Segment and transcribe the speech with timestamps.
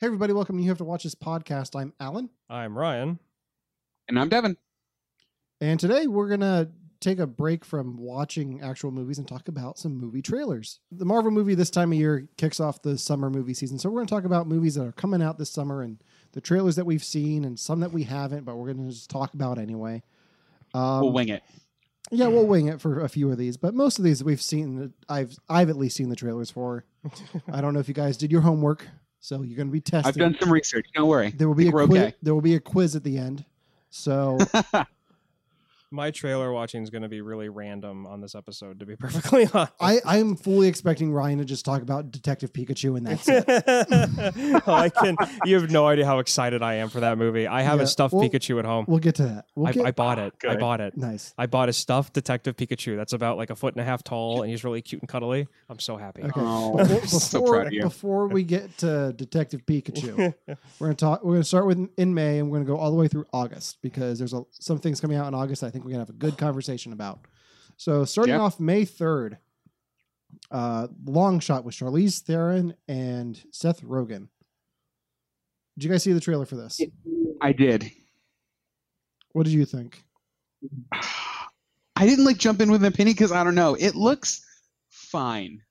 [0.00, 0.56] Hey, everybody, welcome.
[0.56, 1.78] to You have to watch this podcast.
[1.78, 2.28] I'm Allen.
[2.50, 3.18] I'm Ryan.
[4.08, 4.56] And I'm Devon.
[5.60, 6.68] And today we're going to
[7.00, 10.80] take a break from watching actual movies and talk about some movie trailers.
[10.90, 13.78] The Marvel movie this time of year kicks off the summer movie season.
[13.78, 16.02] So we're going to talk about movies that are coming out this summer and
[16.32, 19.10] the trailers that we've seen and some that we haven't, but we're going to just
[19.10, 20.02] talk about anyway.
[20.74, 21.42] Um, we'll wing it.
[22.10, 24.92] Yeah, we'll wing it for a few of these, but most of these we've seen.
[25.08, 26.84] I've I've at least seen the trailers for.
[27.52, 28.86] I don't know if you guys did your homework,
[29.24, 30.06] so you're going to be tested.
[30.06, 30.86] I've done some research.
[30.94, 31.30] Don't worry.
[31.30, 31.88] There will be a quiz.
[31.88, 32.14] okay.
[32.20, 33.46] There will be a quiz at the end.
[33.88, 34.36] So
[35.94, 39.48] My trailer watching is going to be really random on this episode, to be perfectly
[39.54, 39.72] honest.
[39.80, 43.44] I I'm fully expecting Ryan to just talk about Detective Pikachu and that's it.
[44.66, 45.16] Oh, I can.
[45.44, 47.46] You have no idea how excited I am for that movie.
[47.46, 48.84] I have Yeah, a stuffed well, Pikachu at home.
[48.88, 49.46] We'll get to that.
[49.54, 50.34] We'll I, get, I bought it.
[50.44, 50.60] I good.
[50.60, 50.96] bought it.
[50.96, 51.32] nice.
[51.38, 52.96] I bought a stuffed Detective Pikachu.
[52.96, 55.46] That's about like a foot and a half tall, and he's really cute and cuddly.
[55.68, 56.22] I'm so happy.
[56.22, 56.32] Okay.
[56.36, 57.82] Oh, Before, I'm so before- proud of you.
[57.82, 61.22] before we get to Detective Pikachu, we're gonna talk.
[61.24, 63.78] We're gonna start with in May, and we're gonna go all the way through August
[63.82, 65.62] because there's a, some things coming out in August.
[65.62, 67.26] I think we're gonna have a good conversation about.
[67.76, 68.40] So starting Yeah.
[68.40, 69.38] off May third,
[70.50, 74.28] uh, long shot with Charlize Theron and Seth Rogen.
[75.76, 76.80] Did you guys see the trailer for this?
[77.40, 77.90] I did.
[79.32, 80.02] What did you think?
[80.92, 83.74] I didn't like jump in with an opinion because I don't know.
[83.74, 84.44] It looks
[84.90, 85.62] fine.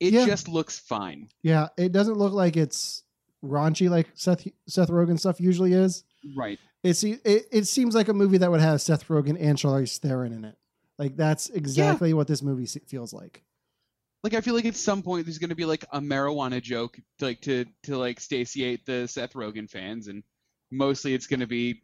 [0.00, 0.26] It Yeah.
[0.26, 1.28] just looks fine.
[1.42, 3.02] Yeah, it doesn't look like it's
[3.44, 6.04] raunchy like Seth Seth Rogen stuff usually is.
[6.36, 6.58] Right.
[6.82, 9.98] It, se- it it seems like a movie that would have Seth Rogen and Charlize
[9.98, 10.56] Theron in it.
[10.98, 13.42] Like that's exactly what this movie feels like.
[14.24, 17.40] Like I feel like at some point there's gonna be like a marijuana joke like
[17.42, 20.22] to to like satiate the Seth Rogen fans, and
[20.70, 21.82] mostly it's gonna be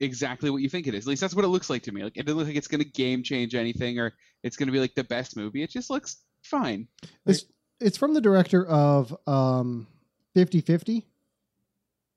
[0.00, 1.04] exactly what you think it is.
[1.04, 2.04] At least that's what it looks like to me.
[2.04, 4.12] Like it doesn't look like it's gonna game change anything or
[4.44, 5.62] it's gonna be like the best movie.
[5.62, 6.86] It just looks fine.
[7.26, 7.44] It's
[7.80, 9.88] it's from the director of um
[10.36, 11.04] 50-50,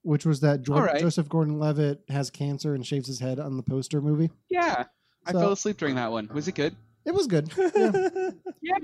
[0.06, 1.00] which was that jo- All right.
[1.02, 4.30] Joseph Gordon-Levitt has cancer and shaves his head on the poster movie.
[4.50, 4.86] Yeah.
[5.26, 6.30] I fell asleep during that one.
[6.34, 6.76] Was it good?
[7.06, 7.52] It was good.
[8.62, 8.78] Yeah,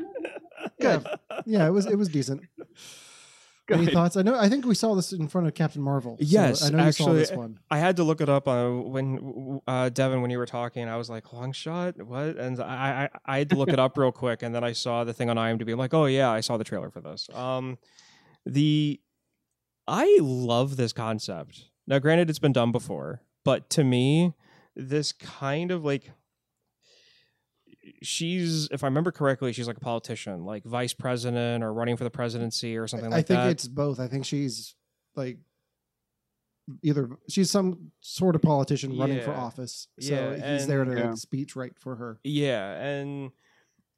[0.80, 1.00] Yeah.
[1.06, 1.16] yeah,
[1.46, 1.68] yeah.
[1.68, 2.42] It was it was decent.
[3.70, 4.18] Any thoughts?
[4.18, 4.38] I know.
[4.38, 6.18] I think we saw this in front of Captain Marvel.
[6.20, 7.60] so Yes, I know you saw actually, this one.
[7.70, 10.88] I had to look it up uh, when uh, Devon when you were talking.
[10.90, 12.38] I was like, long shot, what?
[12.38, 15.04] And I, I I had to look it up real quick, and then I saw
[15.04, 15.72] the thing on IMDb.
[15.72, 17.30] I'm like, oh yeah, I saw the trailer for this.
[17.34, 17.78] Um,
[18.46, 19.00] the
[19.94, 21.66] I love this concept.
[21.86, 24.34] Now, granted, it's been done before, but to me,
[24.76, 26.12] this kind of like
[28.02, 32.04] she's, if I remember correctly, she's like a politician, like vice president or running for
[32.04, 33.50] the presidency or something I like think that.
[33.50, 34.00] it's both.
[34.00, 34.76] I think she's
[35.16, 35.40] like
[36.84, 39.42] either she's some sort of politician running for Yeah.
[39.42, 39.88] office.
[40.00, 41.14] So Yeah, he's there to and- Yeah.
[41.16, 42.20] speech right for her.
[42.24, 43.32] Yeah, and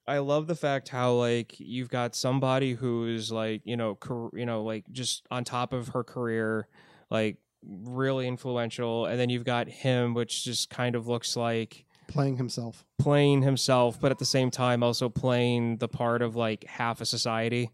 [0.07, 4.45] I love the fact how like you've got somebody who's like you know car- you
[4.45, 6.67] know like just on top of her career,
[7.09, 12.35] like really influential, and then you've got him, which just kind of looks like Playing
[12.35, 12.85] himself.
[12.99, 17.05] playing himself, but at the same time also playing the part of like half a
[17.05, 17.71] society.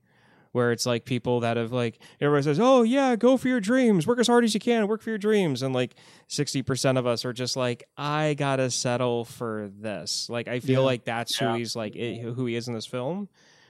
[0.52, 4.08] Where it's like people that have like everybody says, "Oh yeah, go for your dreams,
[4.08, 5.96] work as hard as you can, work for your dreams," and like
[6.28, 10.82] sixty percent of us are just like, "I gotta settle for this." Like I feel
[10.82, 10.86] Yeah.
[10.86, 11.52] like that's Yeah.
[11.52, 13.30] who he's like, it, who he is in this film,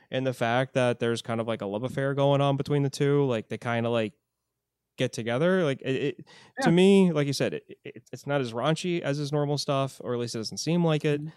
[0.09, 2.89] and the fact that there's kind of like a love affair going on between the
[2.89, 4.13] two, like they kind of like
[4.97, 5.65] get together.
[5.65, 6.25] Like it, it
[6.59, 6.65] Yeah.
[6.65, 9.99] to me, like you said, it, it, it's not as raunchy as his normal stuff,
[10.01, 11.21] or at least it doesn't seem like it.
[11.23, 11.31] Mhm.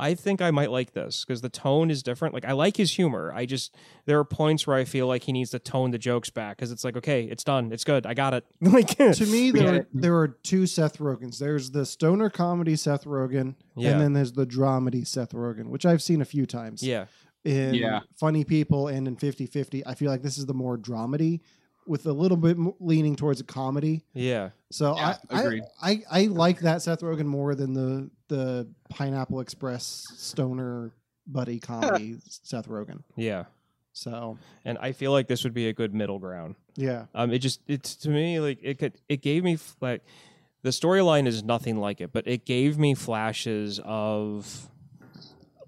[0.00, 2.34] I think I might like this because the tone is different.
[2.34, 3.32] Like I like his humor.
[3.34, 3.74] I just
[4.06, 6.72] there are points where I feel like he needs to tone the jokes back because
[6.72, 8.44] it's like okay, it's done, it's good, I got it.
[8.60, 11.38] like to me, there get are, there are two Seth Rogens.
[11.38, 13.90] There's the stoner comedy Seth Rogen, Yeah.
[13.92, 16.82] and then there's the dramedy Seth Rogen, which I've seen a few times.
[16.82, 17.06] yeah,
[17.44, 18.00] In Yeah.
[18.18, 19.82] Funny People and in 50-50.
[19.86, 21.40] I feel like this is the more dramedy
[21.86, 24.04] with a little bit leaning towards a comedy.
[24.14, 25.62] yeah, So Yeah, I, I, agreed.
[25.82, 30.92] I I like that Seth Rogen more than the the Pineapple Express stoner
[31.26, 33.02] buddy comedy Seth Rogen.
[33.16, 33.44] yeah.
[33.92, 36.56] So And I feel like this would be a good middle ground.
[36.76, 40.02] yeah, Um, it just it's to me like it could it gave me like
[40.62, 44.68] the storyline is nothing like it, but it gave me flashes of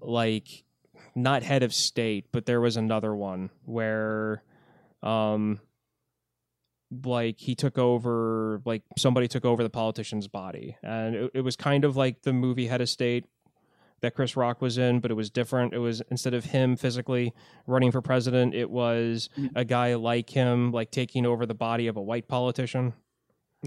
[0.01, 0.63] like
[1.15, 4.43] not head of state, but there was another one where
[5.03, 5.59] um
[7.03, 10.77] like he took over like somebody took over the politician's body.
[10.83, 13.25] And it, it was kind of like the movie head of state
[14.01, 15.73] that chris rock was in but it was different.
[15.73, 17.33] It was instead of him physically
[17.65, 19.49] running for president it was Mhm.
[19.55, 22.93] a guy like him like taking over the body of a white politician.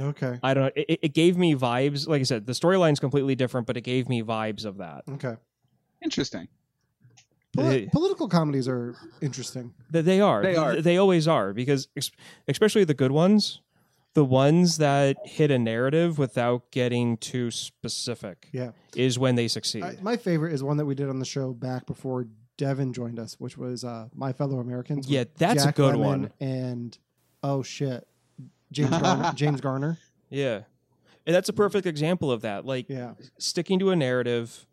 [0.01, 0.71] Okay, i don't know.
[0.89, 2.07] It, it gave me vibes.
[2.07, 5.03] Like i said the storyline's completely different but it gave me vibes of that.
[5.11, 5.35] Okay.
[6.03, 6.49] Interesting.
[7.57, 9.75] Poli- political comedies are interesting.
[9.93, 10.43] Th- They are.
[10.43, 10.81] They are.
[10.81, 11.89] They always are because,
[12.47, 13.61] especially the good ones,
[14.15, 18.71] the ones that hit a narrative without getting too specific, Yeah.
[18.97, 19.83] is when they succeed.
[19.85, 22.27] I, my favorite is one that we did on the show back before
[22.57, 25.09] Devon joined us, which was uh, My Fellow Americans.
[25.09, 26.33] yeah, that's Jack a good Lemmon one.
[26.41, 26.99] And
[27.43, 28.07] oh shit,
[28.71, 29.33] James Garner.
[29.35, 29.99] James Garner.
[30.29, 30.63] Yeah,
[31.27, 32.65] and that's a perfect example of that.
[32.67, 33.15] Like Yeah.
[33.39, 34.67] sticking to a narrative,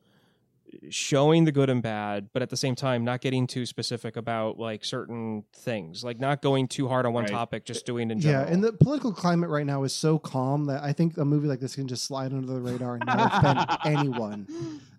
[0.89, 4.59] showing the good and bad, but at the same time not getting too specific about
[4.59, 7.31] like certain things, like not going too hard on one Right.
[7.31, 8.41] topic, just doing in general.
[8.41, 8.65] Yeah, general.
[8.67, 11.59] and the political climate right now is so calm that I think a movie like
[11.59, 14.47] this can just slide under the radar and not offend anyone.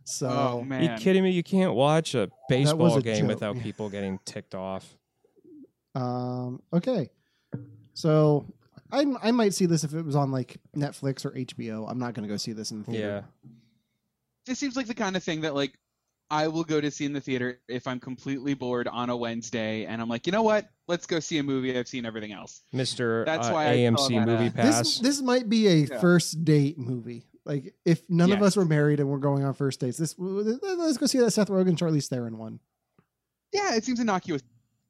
[0.05, 1.31] So oh Are man, you kidding me?
[1.32, 3.29] You can't watch a baseball a game joke.
[3.29, 4.97] without people getting ticked off.
[5.94, 7.11] Um, okay.
[7.94, 8.47] So
[8.91, 11.91] I I might see this if it was on like Netflix or HBO.
[11.91, 13.23] I'm not going to go see this in the Yeah.
[14.48, 14.52] Theater.
[14.52, 15.78] this seems like the kind of thing that like
[16.30, 19.86] I will go to see in the theater if I'm completely bored on a Wednesday
[19.86, 20.68] and I'm like, you know what?
[20.86, 21.76] Let's go see a movie.
[21.78, 22.60] I've seen everything else.
[22.74, 23.24] Mr.
[23.24, 24.78] That's uh, why I saw AMC that, Movie uh, Pass.
[24.78, 26.00] This this might be a Yeah.
[26.00, 27.24] first date movie.
[27.44, 30.98] Like if none of us were married and we're going on first dates, this let's
[30.98, 32.60] go see that Seth Rogen Charlize Theron one.
[33.52, 34.42] Yeah, it seems innocuous.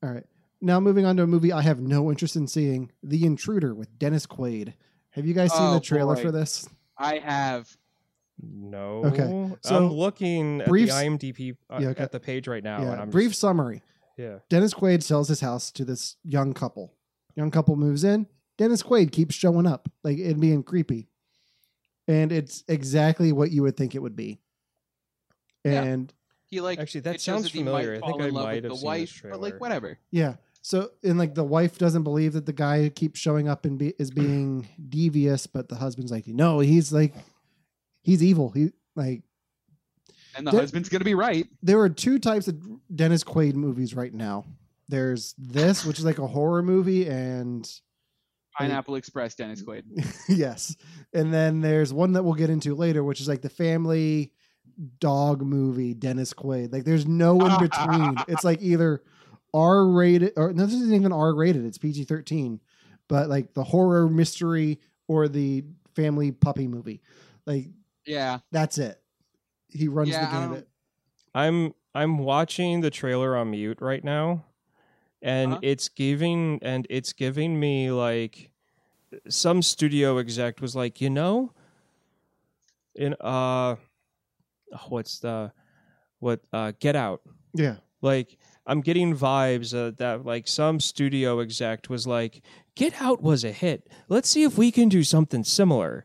[0.03, 0.25] All right.
[0.61, 3.97] Now moving on to a movie I have no interest in seeing, The Intruder with
[3.97, 4.75] Dennis Quaid.
[5.11, 6.23] Have you guys seen Oh, the trailer boy.
[6.23, 6.69] for this?
[6.97, 7.69] I have.
[8.43, 9.05] No.
[9.07, 12.03] Okay, so I'm looking at brief- the IMDb uh, Yeah, okay.
[12.03, 13.01] at the page right now, and yeah.
[13.03, 13.83] I'm Brief just- summary.
[14.17, 14.39] yeah.
[14.49, 16.95] Dennis Quaid sells his house to this young couple.
[17.37, 18.27] Young couple moves in.
[18.57, 21.09] Dennis Quaid keeps showing up, like it being creepy.
[22.09, 24.41] And it's exactly what you would think it would be.
[25.65, 25.83] Yeah.
[25.83, 26.13] And
[26.47, 27.93] He like Actually, that sounds familiar.
[28.01, 29.99] might I think I in love might have the seen this wife, but like whatever.
[30.11, 33.79] yeah, so and like the wife doesn't believe that the guy keeps showing up and
[33.79, 37.15] be, is being devious, but the husband's like, no, he's like,
[38.09, 38.51] he's evil.
[38.51, 39.23] He like
[40.37, 41.47] And the Did- husband's gonna be right.
[41.63, 42.57] there are two types of
[42.95, 44.45] Dennis Quaid movies right now.
[44.89, 47.71] There's this, which is like a horror movie, and
[48.59, 49.83] Pineapple Express, Dennis Quaid.
[50.29, 50.75] yes.
[51.13, 54.33] And then there's one that we'll get into later, which is like the family
[55.01, 56.73] dog movie, Dennis Quaid.
[56.73, 58.17] Like there's no in between.
[58.29, 59.03] it's like either
[59.55, 62.61] R rated or no, this isn't even R rated, it's PG 13.
[63.09, 65.65] But like the horror mystery or the
[65.95, 67.01] family puppy movie.
[67.47, 67.67] Like
[68.09, 68.39] Yeah.
[68.51, 69.01] that's it.
[69.69, 70.67] He runs Yeah, the I don't-
[71.35, 74.45] I'm I'm watching the trailer on mute right now,
[75.23, 75.61] and Uh-huh.
[75.63, 78.51] it's giving and it's giving me like
[79.29, 81.53] some studio exec was like, you know,
[82.95, 83.77] in uh,
[84.89, 85.53] what's the
[86.19, 87.23] what uh, Get Out.
[87.55, 87.77] Yeah.
[88.03, 92.43] Like I'm getting vibes uh, that like some studio exec was like,
[92.75, 93.89] Get Out was a hit.
[94.09, 96.05] Let's see if we can do something similar.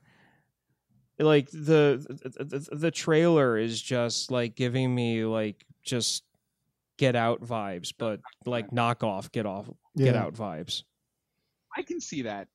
[1.24, 6.24] Like the the, the, the trailer is just like giving me like just
[6.98, 9.68] Get Out vibes, but like knockoff Get Off
[9.98, 10.24] Get Yeah.
[10.24, 10.84] Out vibes.
[11.76, 12.48] I can see that.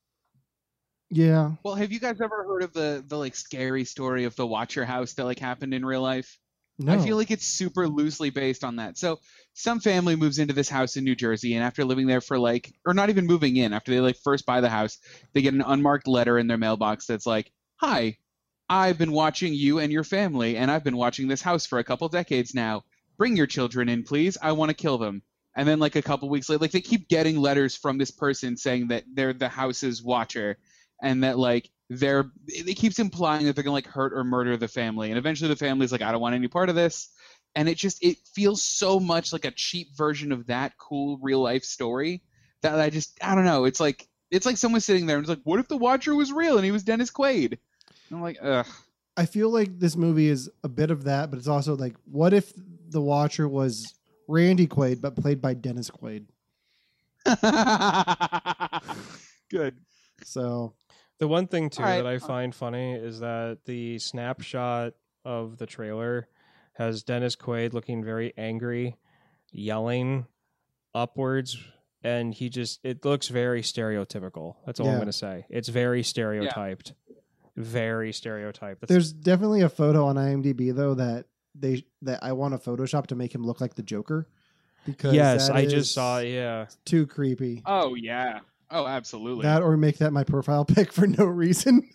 [1.11, 1.53] Yeah.
[1.65, 4.85] Well, have you guys ever heard of the the like scary story of the Watcher
[4.85, 6.39] house that like happened in real life?
[6.79, 6.93] No.
[6.93, 8.97] I feel like it's super loosely based on that.
[8.97, 9.19] So
[9.53, 12.73] some family moves into this house in New Jersey, and after living there for like,
[12.87, 14.99] or not even moving in, after they like first buy the house,
[15.33, 17.51] they get an unmarked letter in their mailbox that's like,
[17.81, 18.19] "Hi,
[18.69, 21.85] I've been watching you and your family, and I've been watching this house for a
[21.85, 22.85] couple decades now.
[23.17, 24.37] Bring your children in, please.
[24.41, 25.23] I want to kill them."
[25.57, 28.57] And then like a couple weeks later, like they keep getting letters from this person
[28.57, 30.59] saying that they're the house's watcher,
[31.03, 34.69] and that like they're it keeps implying that they're gonna like hurt or murder the
[34.69, 37.09] family and eventually the family's like i don't want any part of this
[37.55, 41.41] and it just it feels so much like a cheap version of that cool real
[41.41, 42.23] life story
[42.61, 45.31] that i just i don't know it's like it's like someone sitting there and it's
[45.31, 47.59] like what if the watcher was real and he was dennis quaid
[48.13, 48.67] i'm like ugh
[49.19, 52.33] I feel like this movie is a bit of that, but it's also like, what
[52.33, 52.53] if
[52.89, 53.93] the Watcher was
[54.29, 56.27] Randy Quaid, but played by Dennis Quaid?
[59.51, 59.75] good
[60.23, 60.73] So
[61.19, 61.97] The one thing too All right.
[61.97, 66.29] that I find funny is that the snapshot of the trailer
[66.75, 68.97] has Dennis Quaid looking very angry,
[69.51, 70.27] yelling
[70.95, 71.59] upwards,
[72.05, 74.55] and he just it looks very stereotypical.
[74.65, 75.45] That's all I'm going to say.
[75.51, 76.93] It's very stereotyped.
[77.59, 78.83] Very stereotyped.
[78.83, 83.09] That's, there's definitely a photo on IMDb though that they that I want to Photoshop
[83.09, 84.29] to make him look like the Joker.
[84.87, 86.21] Because yes, I just saw.
[86.21, 87.63] Yeah, too creepy.
[87.67, 91.89] oh yeah oh absolutely That or make that my profile pic for no reason.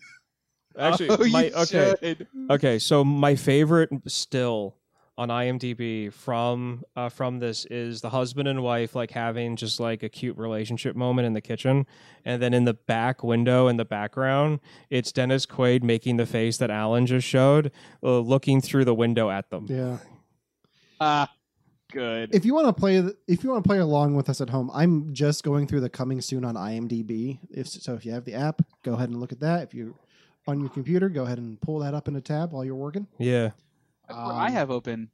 [0.78, 1.96] actually, oh, my you okay.
[2.02, 2.28] should.
[2.50, 4.76] Okay, so my favorite still
[5.18, 10.04] on IMDb from uh, from this is the husband and wife like having just like
[10.04, 11.86] a cute relationship moment in the kitchen,
[12.26, 16.58] and then in the back window in the background, it's Dennis Quaid making the face
[16.58, 19.68] that Allen just showed, uh, looking through the window at them.
[19.70, 19.98] yeah.
[21.00, 21.28] uh,
[21.92, 22.34] good.
[22.34, 24.72] If you want to play, if you want to play along with us at home,
[24.74, 27.40] I'm just going through the coming soon on IMDb.
[27.52, 29.64] If so, if you have the app, go ahead and look at that.
[29.64, 29.96] If you
[30.48, 33.08] on your computer, go ahead and pull that up in a tab while you're working.
[33.18, 33.52] Yeah.
[34.16, 35.10] That's what I Um, have open.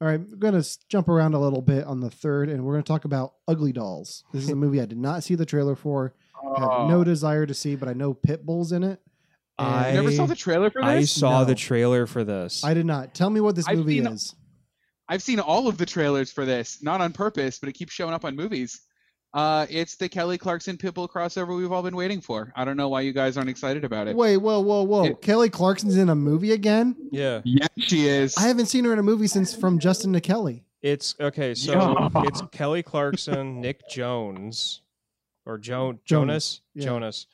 [0.00, 2.72] All right, we're going to jump around a little bit on the third, and we're
[2.72, 4.24] going to talk about Ugly Dolls.
[4.32, 6.14] This is a movie I did not see the trailer for.
[6.56, 9.00] I have no desire to see, but I know Pitbull's in it.
[9.58, 10.88] I- You never saw the trailer for this?
[10.88, 11.44] I saw No.
[11.44, 12.64] the trailer for this.
[12.64, 13.14] I did not.
[13.14, 14.34] Tell me what this I've movie seen- is.
[15.08, 18.12] I've seen all of the trailers for this, not on purpose, but it keeps showing
[18.14, 18.80] up on movies.
[19.34, 22.52] Uh, it's the Kelly Clarkson Pitbull crossover we've all been waiting for.
[22.54, 24.14] I don't know why you guys aren't excited about it.
[24.14, 25.04] Wait, whoa, whoa, whoa!
[25.06, 26.94] It- Kelly Clarkson's in a movie again.
[27.10, 27.40] yeah.
[27.44, 28.36] Yeah, she is.
[28.36, 30.64] I haven't seen her in a movie since From Justin to Kelly.
[30.82, 31.54] It's okay.
[31.54, 32.08] So Yeah.
[32.24, 34.82] it's Kelly Clarkson, Nick Jones,
[35.46, 36.60] or jo- Jonas, Jonas.
[36.74, 36.84] yeah.
[36.84, 37.26] Jonas.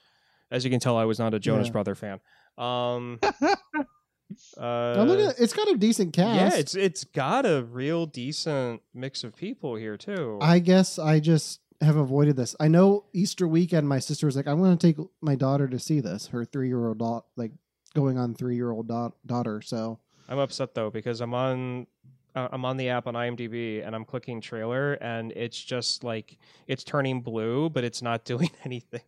[0.50, 1.72] As you can tell, I was not a Jonas Yeah.
[1.72, 2.20] Brother fan.
[2.58, 6.54] Um, uh, look at it's got a decent cast.
[6.54, 10.38] yeah, it's it's got a real decent mix of people here too.
[10.40, 12.56] I guess I just have avoided this.
[12.58, 15.78] I know Easter weekend, my sister was like, "I'm going to take my daughter to
[15.78, 17.52] see this." Her three year old daughter, like
[17.94, 19.60] going on three year old da- daughter.
[19.62, 21.86] So I'm upset though because I'm on
[22.34, 26.36] uh, I'm on the app on IMDb and I'm clicking trailer and it's just like
[26.66, 29.00] it's turning blue, but it's not doing anything.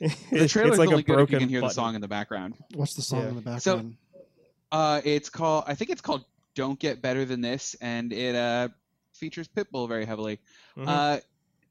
[0.00, 2.00] the trailer's it's like only a good if you broken can hear the song in
[2.00, 2.54] the background.
[2.74, 3.28] what's the song Yeah.
[3.28, 3.96] in the So- background?
[4.72, 5.64] Uh, it's called.
[5.66, 6.24] I think it's called
[6.54, 8.68] "Don't Get Better Than This," and it uh,
[9.12, 10.40] features Pitbull very heavily.
[10.78, 10.88] Mhm.
[10.88, 11.20] Uh,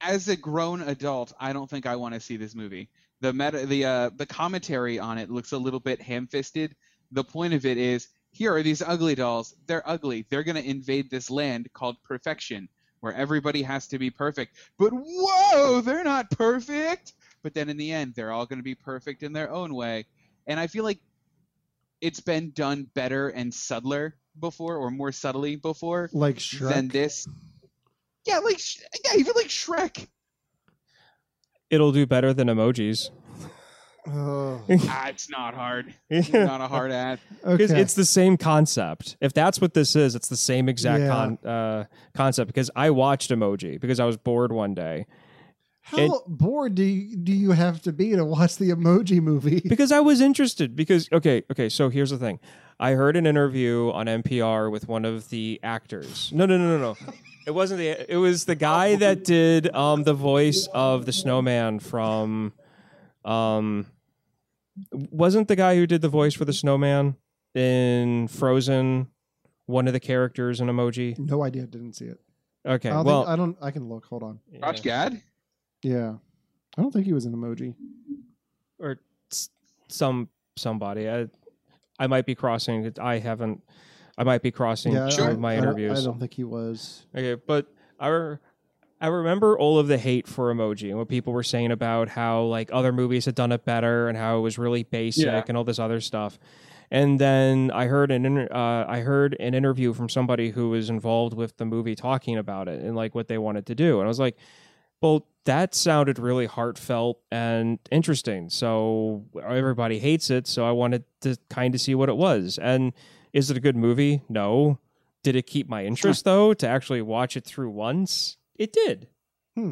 [0.02, 2.90] as a grown adult, I don't think I want to see this movie.
[3.20, 6.74] The meta, the uh, the commentary on it looks a little bit ham-fisted.
[7.12, 9.54] The point of it is, here are these ugly dolls.
[9.66, 10.26] They're ugly.
[10.28, 12.68] They're gonna invade this land called perfection,
[13.00, 14.56] where everybody has to be perfect.
[14.78, 17.12] But whoa, they're not perfect.
[17.42, 20.06] But then in the end, they're all gonna be perfect in their own way.
[20.46, 20.98] And I feel like
[22.00, 26.74] it's been done better and subtler before, or more subtly before like Shrek.
[26.74, 27.28] than this.
[28.26, 28.60] Yeah, like
[29.04, 30.06] yeah, even like Shrek.
[31.70, 33.10] It'll do better than emojis.
[34.06, 35.94] Oh, ah, it's not hard.
[36.10, 37.18] It's not a hard ass.
[37.44, 37.80] Because okay.
[37.80, 39.16] it's the same concept.
[39.20, 41.08] If that's what this is, it's the same exact Yeah.
[41.08, 42.48] con- uh, concept.
[42.48, 45.06] Because I watched Emoji because I was bored one day.
[45.82, 49.60] How it- bored do you, do you have to be to watch the Emoji Movie?
[49.68, 50.76] because I was interested.
[50.76, 51.68] Because okay, okay.
[51.68, 52.38] So here's the thing.
[52.78, 56.30] I heard an interview on NPR with one of the actors.
[56.32, 56.96] No, no, no, no, no.
[57.44, 58.12] It wasn't the.
[58.12, 62.52] It was the guy that did um, the voice of the snowman from.
[63.24, 63.86] Um,
[64.92, 67.16] wasn't the guy who did the voice for the snowman
[67.52, 69.08] in Frozen
[69.66, 71.18] one of the characters in Emoji?
[71.18, 71.66] No idea.
[71.66, 72.20] Didn't see it.
[72.64, 73.56] Okay, I don't well, think, I don't.
[73.60, 74.06] I can look.
[74.06, 74.38] Hold on.
[74.60, 75.20] Josh Gad.
[75.82, 76.14] Yeah,
[76.76, 77.74] I don't think he was an emoji.
[78.78, 78.98] or
[79.88, 81.08] some somebody.
[81.08, 81.26] I,
[81.98, 82.92] I might be crossing.
[83.00, 83.62] I haven't.
[84.18, 86.00] I might be crossing Yeah, some I, of my I don't- interviews.
[86.00, 87.06] I don't think he was.
[87.16, 87.66] Okay, but
[87.98, 88.36] I,
[89.00, 92.42] I remember all of the hate for emoji and what people were saying about how
[92.42, 95.42] like other movies had done it better and how it was really basic Yeah.
[95.48, 96.38] and all this other stuff.
[96.90, 100.90] And then I heard an inter- uh, I heard an interview from somebody who was
[100.90, 103.98] involved with the movie talking about it and like what they wanted to do.
[104.00, 104.36] And I was like,
[105.00, 108.48] well, that sounded really heartfelt and interesting.
[108.48, 112.58] So everybody hates it, so I wanted to kind of see what it was.
[112.60, 112.92] And
[113.32, 114.22] is it a good movie?
[114.28, 114.78] No.
[115.22, 118.36] Did it keep my interest though to actually watch it through once?
[118.56, 119.08] It did.
[119.56, 119.70] Hmm.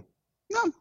[0.51, 0.73] No.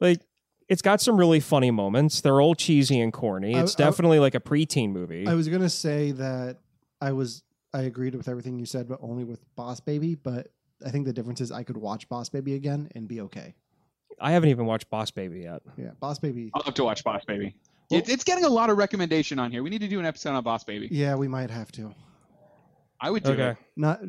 [0.00, 0.20] Like
[0.68, 2.20] it's got some really funny moments.
[2.20, 3.54] They're all cheesy and corny.
[3.54, 5.26] It's I- definitely like a preteen movie.
[5.26, 6.58] I was gonna say that
[7.00, 7.42] I was.
[7.74, 10.14] I agreed with everything you said, but only with Boss Baby.
[10.14, 10.48] But
[10.84, 13.54] I think the difference is I could watch Boss Baby again and be okay.
[14.20, 15.62] I haven't even watched Boss Baby yet.
[15.76, 16.50] Yeah, Boss Baby.
[16.54, 17.54] I'll have to watch Boss Baby.
[17.90, 19.62] Well- it, it's getting a lot of recommendation on here.
[19.62, 20.88] We need to do an episode on Boss Baby.
[20.90, 21.94] Yeah, we might have to.
[23.00, 23.48] I would do Okay.
[23.50, 23.56] it.
[23.76, 24.00] Not.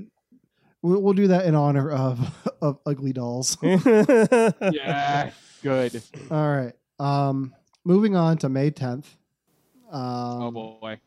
[0.82, 2.20] We'll, we'll do that in honor of
[2.62, 3.58] of Ugly Dolls.
[3.62, 5.32] Yeah,
[5.64, 6.02] good.
[6.32, 6.74] All right.
[7.00, 9.16] Um, moving on to May tenth.
[9.92, 10.02] Um,
[10.44, 11.00] Oh boy.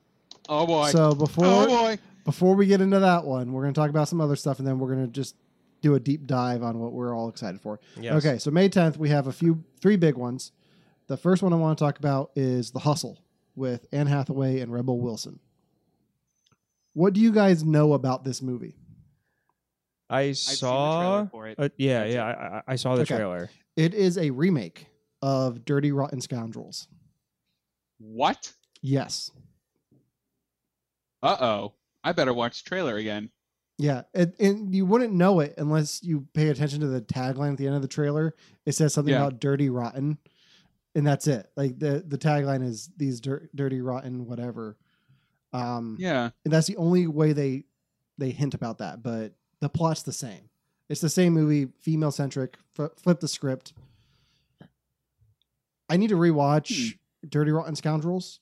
[0.48, 0.90] Oh boy.
[0.90, 1.98] So before oh boy.
[2.24, 4.66] before we get into that one, we're going to talk about some other stuff, and
[4.68, 5.34] then we're going to just
[5.80, 7.80] do a deep dive on what we're all excited for.
[8.00, 8.14] Yes.
[8.24, 10.52] Okay, so May 10th, we have a few, three big ones.
[11.06, 13.18] The first one I want to talk about is The Hustle
[13.56, 15.40] with Anne Hathaway and Rebel Wilson.
[16.92, 18.76] What do you guys know about this movie?
[20.08, 21.26] I I've seen the saw.
[21.26, 21.58] for it.
[21.58, 23.16] uh, yeah, That's yeah, I, I- I saw the Okay.
[23.16, 23.48] trailer.
[23.76, 24.86] It is a remake
[25.22, 26.88] of Dirty Rotten Scoundrels.
[27.98, 28.52] What?
[28.82, 29.30] Yes.
[31.22, 31.74] Uh oh.
[32.02, 33.30] I better watch the trailer again.
[33.82, 37.56] Yeah, and, and you wouldn't know it unless you pay attention to the tagline at
[37.58, 38.34] the end of the trailer.
[38.66, 39.20] It says something Yeah.
[39.26, 40.18] about dirty rotten,
[40.94, 41.50] and that's it.
[41.56, 44.76] Like the the tagline is these dir- dirty rotten whatever.
[45.54, 46.28] Um, Yeah.
[46.44, 47.64] and that's the only way they
[48.18, 49.02] they hint about that.
[49.02, 50.50] But the plot's the same.
[50.90, 52.58] It's the same movie, female centric.
[52.78, 53.72] F- flip the script.
[55.88, 58.40] I need to rewatch Dirty Rotten Scoundrels.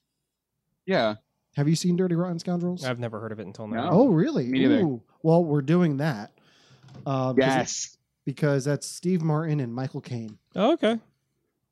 [0.85, 1.17] Yeah.
[1.57, 2.85] Have you seen Dirty Rotten Scoundrels?
[2.85, 3.85] I've never heard of it until now.
[3.85, 3.91] No.
[3.91, 4.47] Oh, really?
[4.47, 4.81] Me neither.
[4.81, 5.03] Ooh.
[5.23, 6.33] Well, we're doing that.
[7.07, 7.97] Um, 'cause it- Yes.
[8.25, 10.39] because that's Steve Martin and Michael Caine.
[10.55, 10.99] Oh, okay.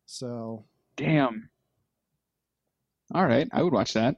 [0.06, 0.64] So,
[0.96, 1.50] Damn.
[3.14, 4.16] All right, I would watch that.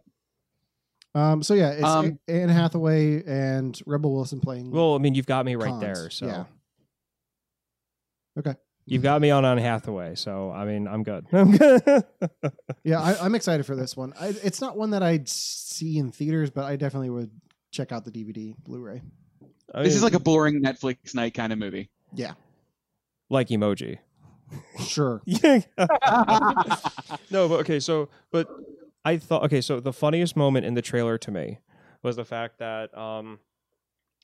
[1.14, 4.70] um, so yeah, it's Um, Anne Hathaway and Rebel Wilson playing.
[4.70, 6.10] Well, I mean, you've got me right Cons, there.
[6.10, 6.44] So yeah.
[8.38, 8.54] Okay.
[8.86, 11.26] You've got me on on Hathaway, so I mean, I'm good.
[11.32, 11.82] I'm good.
[12.84, 14.14] yeah, I, I'm excited for this one.
[14.18, 17.30] I, it's not one that I'd see in theaters, but I definitely would
[17.70, 19.02] check out the DVD, Blu-ray.
[19.74, 21.90] I This is like a boring Netflix night kind of movie.
[22.14, 22.32] Yeah,
[23.28, 23.98] like emoji.
[24.86, 25.22] sure.
[25.26, 25.60] Yeah.
[27.30, 28.48] no, but okay, so but
[29.04, 31.58] I thought okay, so the funniest moment in the trailer to me
[32.02, 33.38] was the fact that um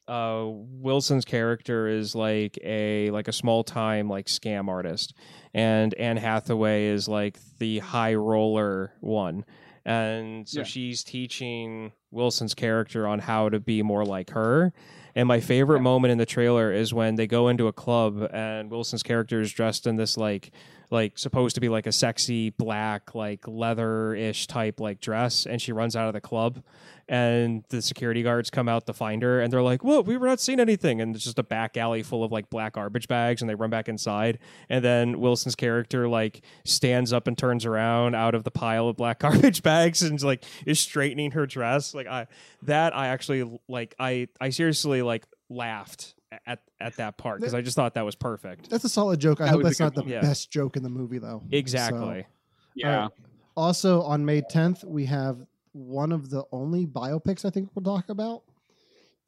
[0.08, 5.14] uh Wilson's character is like a like a small time like scam artist
[5.54, 9.44] and Anne Hathaway is like the high roller one.
[9.84, 10.64] And so Yeah.
[10.64, 14.72] she's teaching Wilson's character on how to be more like her.
[15.14, 15.82] And my favorite Yeah.
[15.82, 19.52] moment in the trailer is when they go into a club and Wilson's character is
[19.52, 20.50] dressed in this like
[20.90, 25.72] like supposed to be like a sexy black like leather-ish type like dress and she
[25.72, 26.62] runs out of the club
[27.06, 30.26] and the security guards come out to find her and they're like whoa we were
[30.26, 33.42] not seeing anything and it's just a back alley full of like black garbage bags
[33.42, 34.38] and they run back inside
[34.70, 38.96] and then wilson's character like stands up and turns around out of the pile of
[38.96, 41.94] black garbage bags and like is straightening her dress.
[41.94, 42.26] Like i
[42.62, 46.13] that i actually like i i seriously like laughed
[46.46, 49.40] at at that part because i just thought that was perfect That's a solid joke.
[49.40, 50.10] I That hope that's not good the.
[50.10, 50.20] Yeah.
[50.20, 51.42] best joke in the movie, though.
[51.50, 52.26] exactly
[52.74, 53.08] Yeah.
[53.56, 55.38] Also, on May 10th, we have
[55.72, 58.42] one of the only biopics I think we'll talk about,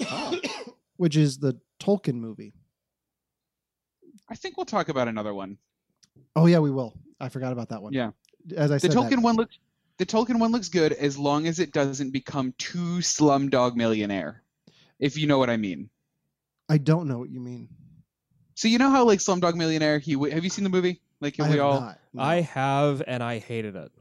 [0.96, 2.52] which is the Tolkien movie.
[4.28, 5.58] I think we'll talk about another one.
[6.34, 6.94] Oh yeah, we will.
[7.20, 7.92] I forgot about that one.
[7.92, 8.10] Yeah.
[8.56, 9.58] As I The said, Tolkien that, one looks
[9.98, 14.42] the Tolkien one looks good as long as it doesn't become too Slumdog Millionaire.
[14.98, 15.88] If you know what I mean.
[16.68, 17.68] I don't know what you mean.
[18.54, 21.00] So you know how like Slumdog Millionaire he w- have you seen the movie?
[21.20, 21.98] Like I we have all not.
[22.12, 22.22] no.
[22.22, 23.92] I have, and I hated it.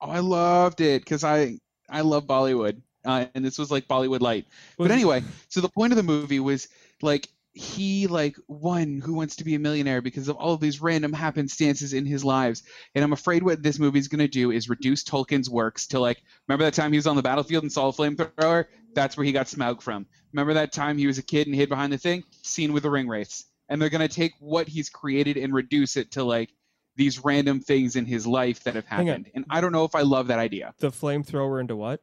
[0.00, 4.20] Oh, I loved it because I I love Bollywood, uh, and this was like Bollywood
[4.20, 4.46] light.
[4.78, 6.68] But anyway, so the point of the movie was
[7.02, 10.82] like he like won Who Wants to Be a Millionaire because of all of these
[10.82, 12.64] random happenstances in his lives.
[12.94, 16.00] And I'm afraid what this movie is going to do is reduce Tolkien's works to
[16.00, 18.66] like remember that time he was on the battlefield and saw a flamethrower?
[18.94, 20.06] That's where he got Smaug from.
[20.32, 22.24] Remember that time he was a kid and hid behind the thing?
[22.42, 23.44] Scene with the ring wraiths.
[23.68, 26.50] And they're going to take what he's created and reduce it to like
[26.96, 29.30] these random things in his life that have happened.
[29.34, 30.74] And I don't know if I love that idea.
[30.78, 32.00] the flamethrower into what?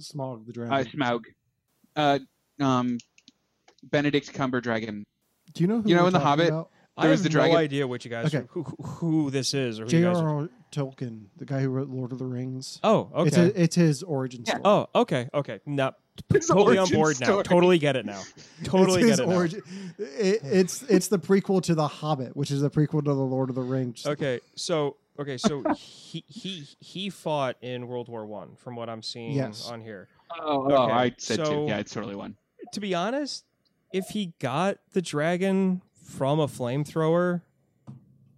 [0.00, 0.92] Smaug the Uh, Dragon.
[0.92, 1.20] Smaug.
[1.96, 2.18] Uh,
[2.60, 2.98] um,
[3.82, 5.04] Benedict Cumberdragon.
[5.54, 6.70] Do you know who you know in The Hobbit, about?
[6.98, 8.44] I There have was the no idea what you guys Okay.
[8.50, 10.22] who, who, who this is or who you guys are.
[10.22, 10.48] J.R.R.
[10.72, 12.80] Tolkien, the guy who wrote Lord of the Rings.
[12.82, 13.28] Oh, okay.
[13.28, 14.58] It's, a, it's his origin Yeah.
[14.58, 14.62] story.
[14.64, 15.60] oh, okay, okay.
[15.64, 15.94] Now,
[16.32, 17.42] His totally on origin board now.
[17.42, 18.20] Totally get it now.
[18.64, 19.64] Totally it's get his it
[19.98, 20.04] now.
[20.04, 23.48] It, it's it's the prequel to The Hobbit, which is the prequel to the Lord
[23.50, 24.04] of the Rings.
[24.04, 29.00] Okay, so okay, so he he he fought in World War One, from what I'm
[29.02, 29.68] seeing Yes.
[29.70, 30.08] on here.
[30.40, 31.66] Oh, oh Okay, I said so- two.
[31.68, 32.36] Yeah, it's totally one.
[32.72, 33.44] To be honest,
[33.92, 37.42] if he got the dragon from a flamethrower,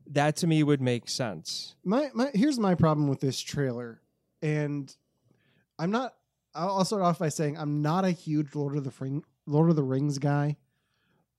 [0.09, 1.76] that to me would make sense.
[1.85, 4.00] my my here's my problem with this trailer,
[4.42, 4.94] and
[5.78, 6.14] I'm not.
[6.54, 9.70] I'll I'll start off by saying I'm not a huge Lord of the Ring, Lord
[9.70, 10.56] of the Rings guy.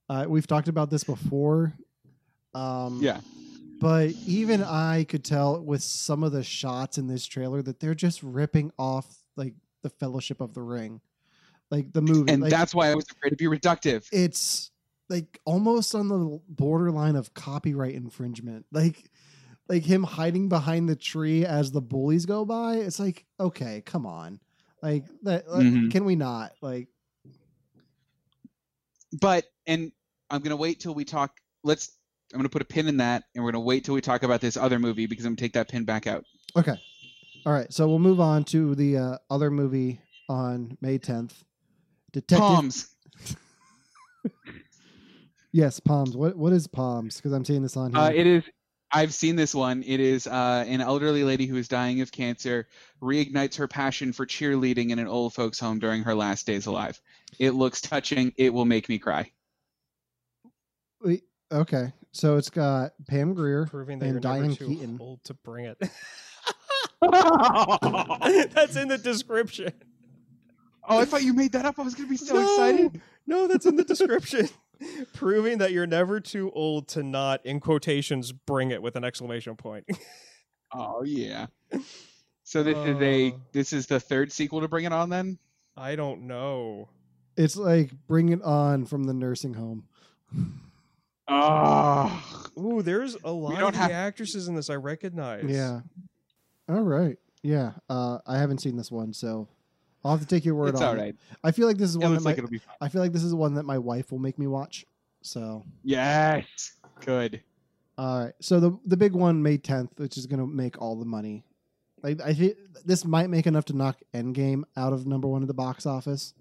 [0.08, 1.74] Uh, we've talked about this before.
[2.54, 3.20] Um, Yeah.
[3.80, 7.94] but even I could tell with some of the shots in this trailer that they're
[7.94, 11.00] just ripping off like the Fellowship of the Ring,
[11.70, 12.32] like the movie.
[12.32, 14.06] And like, that's why I was afraid to be reductive.
[14.12, 14.70] it's
[15.12, 18.64] like almost on the borderline of copyright infringement.
[18.72, 19.10] Like
[19.68, 22.76] like him hiding behind the tree as the bullies go by.
[22.76, 24.40] It's like, okay, come on.
[24.82, 25.90] Like that like, Mhm.
[25.90, 26.52] can we not?
[26.62, 26.88] Like
[29.20, 29.92] But and
[30.30, 31.38] I'm gonna wait till we talk.
[31.62, 31.92] Let's.
[32.32, 34.40] I'm gonna put a pin in that, and we're gonna wait till we talk about
[34.40, 36.24] this other movie because I'm gonna take that pin back out.
[36.56, 36.76] okay.
[37.44, 41.42] All right, so we'll move on to the uh, other movie on May 10th.
[42.12, 42.94] Detective Poms.
[45.52, 46.16] Yes, Poms.
[46.16, 47.16] What what is Poms?
[47.16, 48.00] Because I'm seeing this on here.
[48.00, 48.44] Uh, it is.
[48.94, 49.82] I've seen this one.
[49.86, 52.68] It is uh, an elderly lady who is dying of cancer
[53.02, 57.00] reignites her passion for cheerleading in an old folks' home during her last days alive.
[57.38, 58.34] It looks touching.
[58.36, 59.30] It will make me cry.
[61.02, 61.92] Wait, okay.
[62.12, 64.98] So it's got Pam Grier Proving that and you're Diane never too Keaton.
[65.00, 65.78] old to bring it.
[67.00, 69.72] That's in the description.
[70.86, 71.78] Oh, I thought you made that up.
[71.78, 72.42] I was gonna be so No.
[72.42, 73.00] excited.
[73.26, 74.48] No, that's in the description.
[75.14, 79.56] Proving that you're never too old to not, in quotations, bring it with an exclamation
[79.56, 79.86] point.
[80.74, 81.48] Oh yeah.
[82.44, 83.36] So this is a Uh.
[83.52, 85.38] this is the third sequel to Bring It On then.
[85.76, 86.88] I don't know.
[87.36, 89.84] It's like bring it on from the nursing home.
[91.28, 95.44] Oh, Ooh, there's a lot don't of the actresses in this I recognize.
[95.46, 95.80] Yeah.
[96.68, 97.18] All right.
[97.42, 97.72] Yeah.
[97.90, 99.48] Uh, I haven't seen this one, so
[100.04, 101.16] I'll have to take your word it's on all it.
[101.44, 102.74] I feel like this is It one that looks my, like it'll be fun.
[102.80, 104.84] I feel like this is one that my wife will make me watch.
[105.22, 106.72] So Yes,
[107.04, 107.42] good.
[107.98, 108.34] All right.
[108.40, 111.44] So the the big one, May tenth, which is going to make all the money.
[112.02, 115.48] Like I think this might make enough to knock Endgame out of number one at
[115.48, 116.34] the box office.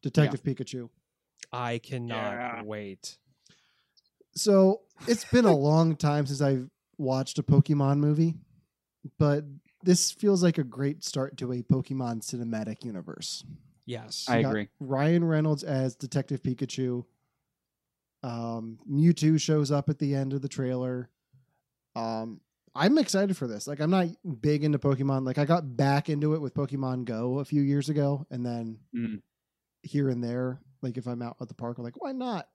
[0.00, 0.88] Detective Pikachu.
[1.52, 2.62] I cannot Yeah.
[2.64, 3.18] wait.
[4.34, 6.68] So it's been a long time since I've
[6.98, 8.34] watched a Pokemon movie,
[9.18, 9.44] but
[9.82, 13.44] this feels like a great start to a Pokemon cinematic universe.
[13.86, 14.26] Yes.
[14.28, 14.68] I got agree.
[14.80, 17.04] Ryan Reynolds as Detective Pikachu.
[18.22, 21.10] Um, Mewtwo shows up at the end of the trailer.
[21.96, 22.40] Um,
[22.74, 23.66] I'm excited for this.
[23.66, 24.06] Like, I'm not
[24.40, 25.26] big into Pokemon.
[25.26, 28.78] Like, I got back into it with Pokemon Go a few years ago, and then
[28.94, 29.20] Mm.
[29.82, 32.48] here and there, like if I'm out at the park, I'm like, why not?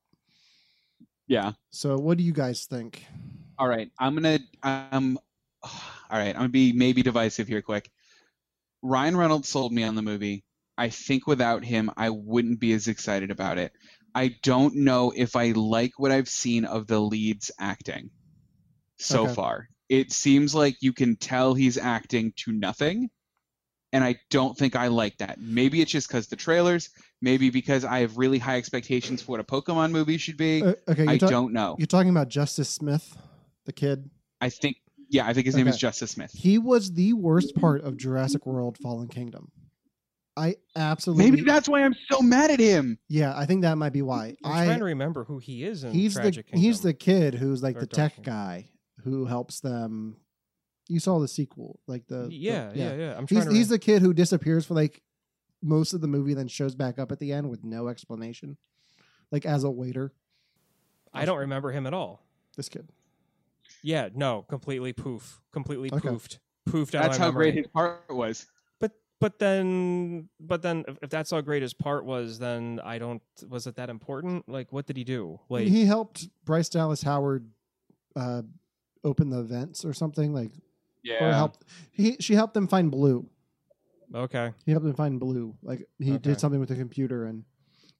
[1.28, 1.52] Yeah.
[1.72, 3.06] So, what do you guys think?
[3.60, 3.92] All right.
[4.00, 4.40] I'm gonna.
[4.64, 5.20] Um.
[6.10, 6.30] All right.
[6.36, 7.90] I'm gonna be maybe divisive here, quick.
[8.82, 10.44] Ryan Reynolds sold me on the movie.
[10.78, 13.72] I think without him, I wouldn't be as excited about it.
[14.14, 18.12] I don't know if I like what I've seen of the lead's acting
[18.98, 19.34] so Okay.
[19.34, 19.70] far.
[19.90, 23.10] It seems like you can tell he's acting to nothing,
[23.94, 25.40] and I don't think I like that.
[25.40, 26.90] Maybe it's just because the trailers.
[27.22, 30.62] Maybe because I have really high expectations for what a Pokemon movie should be.
[30.62, 31.76] Uh, okay, I talk- don't know.
[31.80, 33.18] you're talking about Justice Smith,
[33.66, 34.10] the kid.
[34.40, 34.78] I think.
[35.10, 36.32] Yeah, I think his name is Justice Smith.
[36.34, 39.52] He was the worst part of Jurassic World: Fallen Kingdom.
[40.36, 43.00] I absolutely Maybe that's why I'm so mad at him.
[43.08, 43.36] yeah.
[43.36, 44.36] I think that might be why.
[44.44, 47.34] I'm I trying to remember who he is in he's the Tragic he's the kid
[47.34, 48.34] who's like Or the tech Kingdom.
[48.34, 48.70] guy
[49.04, 50.18] who helps them.
[50.90, 53.54] You saw the sequel, like the the- yeah, yeah, yeah, I'm trying He's to.
[53.56, 55.02] he's the kid who disappears for like
[55.64, 58.58] most of the movie, then shows back up at the end with no explanation,
[59.32, 60.14] like as a waiter.
[61.14, 62.22] I don't remember him at all.
[62.56, 62.88] This kid.
[63.84, 66.10] Yeah, no, completely poof, completely Okay.
[66.10, 67.52] poofed, poofed out That's of my how memory.
[67.52, 68.46] great his part was.
[68.80, 72.98] But but then but then if, if that's how great his part was, then I
[72.98, 73.22] don't.
[73.48, 74.48] Was it that important?
[74.50, 75.40] Like, what did he do?
[75.50, 77.50] Like, he helped Bryce Dallas Howard
[78.16, 78.42] uh,
[79.04, 80.52] open the vents or something like,
[81.04, 81.24] Yeah.
[81.24, 81.36] or Yeah.
[81.36, 81.64] helped.
[81.92, 83.30] He she helped them find blue.
[84.14, 85.56] okay, He helped them find blue.
[85.62, 86.20] Like he Okay.
[86.20, 87.44] did something with the computer and.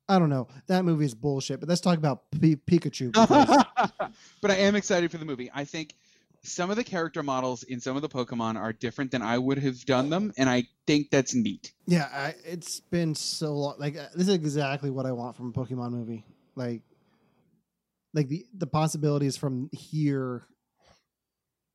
[0.10, 0.48] I don't know.
[0.68, 1.60] That movie is bullshit.
[1.60, 3.12] But let's talk about P- Pikachu.
[4.42, 5.52] but I am excited for the movie.
[5.54, 5.96] I think
[6.44, 9.60] some of the character models in some of the Pokemon are different than I would
[9.60, 11.74] have done them, and I think that's neat.
[11.86, 13.76] Yeah, I, it's been so long.
[13.78, 16.26] Like uh, this is exactly what I want from a Pokemon movie.
[16.56, 16.82] Like,
[18.14, 20.44] like the the possibilities from here.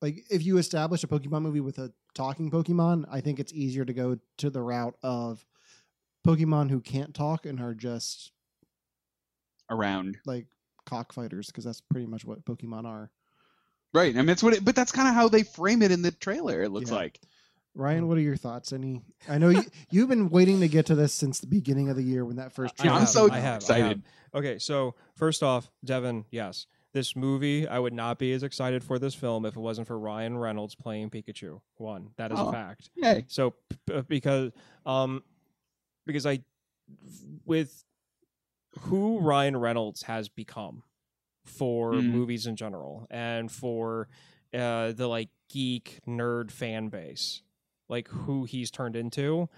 [0.00, 3.84] Like, if you establish a Pokemon movie with a talking Pokemon, I think it's easier
[3.84, 5.44] to go to the route of
[6.26, 8.32] Pokemon who can't talk and are just
[9.70, 10.46] Around, like
[10.86, 13.10] cockfighters, because that's pretty much what Pokemon are.
[13.94, 14.14] right?
[14.14, 14.52] I mean, it's what.
[14.54, 16.62] It, but that's kind of how they frame it in the trailer.
[16.62, 16.96] It looks Yeah.
[16.96, 17.20] like.
[17.74, 18.74] Ryan, what are your thoughts?
[18.74, 19.00] Any?
[19.30, 22.02] I know you you've been waiting to get to this since the beginning of the
[22.02, 22.74] year when that first.
[22.80, 23.42] I Yeah, I'm have, so I out.
[23.42, 23.84] have, I excited.
[23.86, 24.02] have.
[24.42, 28.98] Okay, so first off, Devon, yes, this movie I would not be as excited for
[28.98, 31.62] this film if it wasn't for Ryan Reynolds playing Pikachu.
[31.76, 32.48] One, that is Oh.
[32.48, 32.90] a fact.
[32.94, 33.24] Yay.
[33.28, 34.52] So p- p- because
[34.84, 35.22] um
[36.06, 36.40] because I
[37.44, 37.84] with
[38.80, 40.82] who Ryan Reynolds has become
[41.44, 42.10] for Mm.
[42.10, 44.08] movies in general and for
[44.54, 47.42] uh the like geek nerd fan base
[47.88, 49.48] like who he's turned into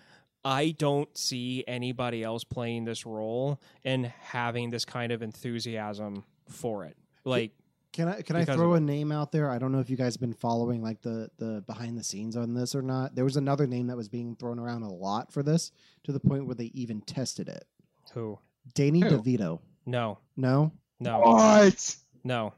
[0.47, 6.85] I don't see anybody else playing this role and having this kind of enthusiasm for
[6.85, 7.53] it like
[7.95, 9.49] Can I can I throw of a name out there?
[9.49, 12.37] I don't know if you guys have been following like the the behind the scenes
[12.37, 13.15] on this or not.
[13.15, 15.71] There was another name that was being thrown around a lot for this
[16.03, 17.65] to the point where they even tested it.
[18.13, 18.37] who
[18.75, 19.11] Danny Who?
[19.23, 19.61] DeVito.
[19.87, 21.97] no No, no What?
[22.25, 22.53] no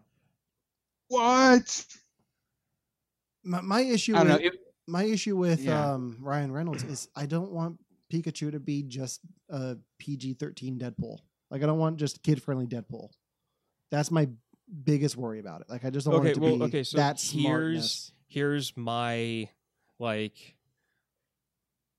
[1.09, 1.85] What?
[3.44, 4.14] my, my issue.
[4.16, 4.35] I don't know.
[4.37, 5.92] with, It, my issue with Yeah.
[5.92, 7.79] um, Ryan Reynolds is I don't want
[8.11, 9.20] Pikachu to be just
[9.51, 11.18] a PG thirteen Deadpool.
[11.51, 13.11] Like I don't want just kid friendly Deadpool.
[13.90, 14.29] That's my
[14.85, 15.68] biggest worry about it.
[15.70, 18.12] Like I just don't want it to well, be okay, so that here's- smartness.
[18.29, 19.48] here's my
[19.98, 20.57] like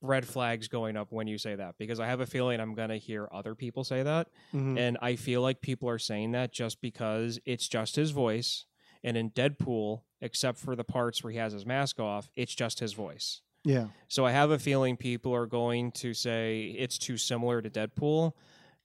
[0.01, 2.89] red flags going up when you say that because I have a feeling I'm going
[2.89, 4.77] to hear other people say that Mhm.
[4.77, 8.65] and I feel like people are saying that just because it's just his voice
[9.03, 12.79] and in Deadpool except for the parts where he has his mask off it's just
[12.79, 13.41] his voice.
[13.63, 13.87] Yeah.
[14.07, 18.33] So I have a feeling people are going to say it's too similar to Deadpool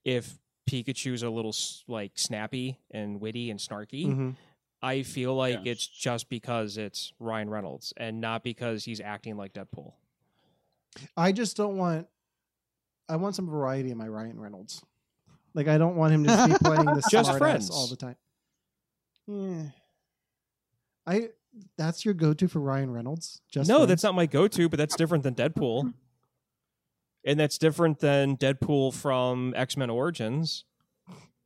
[0.03, 1.53] if Pikachu's a little
[1.87, 4.05] like snappy and witty and snarky.
[4.05, 4.35] Mhm.
[4.81, 5.71] I feel like Yeah.
[5.71, 9.93] it's just because it's Ryan Reynolds and not because he's acting like Deadpool.
[11.17, 12.07] I just don't want.
[13.09, 14.81] I want some variety in my Ryan Reynolds.
[15.53, 17.69] Like I don't want him to just be playing the Just friends.
[17.69, 18.15] all the time.
[19.27, 19.63] Yeah.
[21.05, 21.29] I.
[21.77, 23.41] That's your go-to for Ryan Reynolds.
[23.51, 23.89] Just no, friends?
[23.89, 25.93] that's not my go-to, but that's different than Deadpool.
[27.25, 30.65] And that's different than Deadpool from X-Men Origins.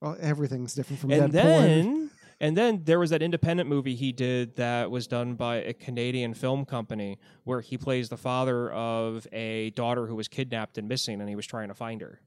[0.02, 1.34] Well, everything's different from and Deadpool.
[1.34, 5.74] then and then there was that independent movie he did that was done by a
[5.74, 10.88] Canadian film company where he plays the father of a daughter who was kidnapped and
[10.88, 12.22] missing and he was trying to find her.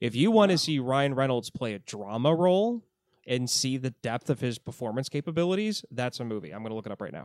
[0.00, 2.84] If you want to see Ryan Reynolds play a drama role
[3.26, 6.52] and see the depth of his performance capabilities, that's a movie.
[6.52, 7.24] I'm going to look it up right now.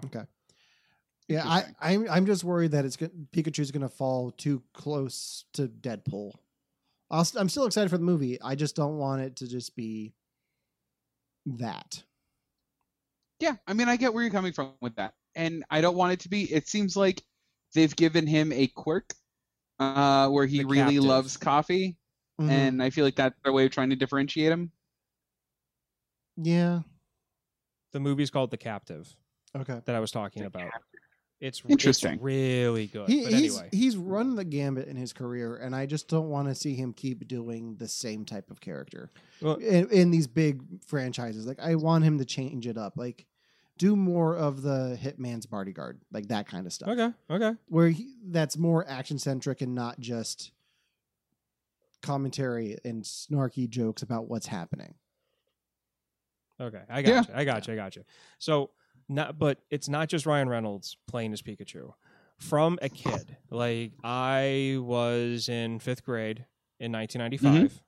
[1.28, 5.46] Yeah, I, I'm I'm just worried that it's go- Pikachu's going to fall too close
[5.54, 6.34] to Deadpool.
[7.10, 8.42] I'll, I'm still excited for the movie.
[8.42, 10.14] I just don't want it to just be
[11.46, 12.04] that.
[13.40, 16.14] Yeah, I mean, I get where you're coming from with that, and I don't want
[16.14, 16.44] it to be.
[16.52, 17.22] It seems like
[17.74, 19.14] they've given him a quirk,
[19.80, 21.98] uh, where he really loves coffee,
[22.42, 22.50] Mhm.
[22.50, 24.72] and I feel like that's their way of trying to differentiate him.
[26.36, 26.82] yeah,
[27.94, 29.16] The movie's called The Captive
[29.56, 29.82] okay.
[29.86, 30.70] that I was talking about.
[31.40, 32.14] It's Interesting.
[32.14, 33.08] It's really good.
[33.08, 36.30] He, but he's anyway, he's run the gambit in his career, and I just don't
[36.30, 40.26] want to see him keep doing the same type of character Well- in, in these
[40.28, 41.46] big franchises.
[41.46, 43.28] Like I want him to change it up, like
[43.78, 46.90] do more of the Hitman's bodyguard, like that kind of stuff.
[46.90, 47.56] okay, okay.
[47.68, 50.52] where he, that's more action centric and not just
[52.02, 54.96] commentary and snarky jokes about what's happening.
[56.60, 57.06] Okay, I Yeah.
[57.22, 57.34] got you.
[57.36, 57.74] I got you.
[57.74, 58.04] I got you.
[58.40, 58.72] So,
[59.10, 61.94] not, but it's not just Ryan Reynolds playing as Pikachu.
[62.38, 66.46] From a kid, like I was in fifth grade
[66.80, 67.82] in 1995,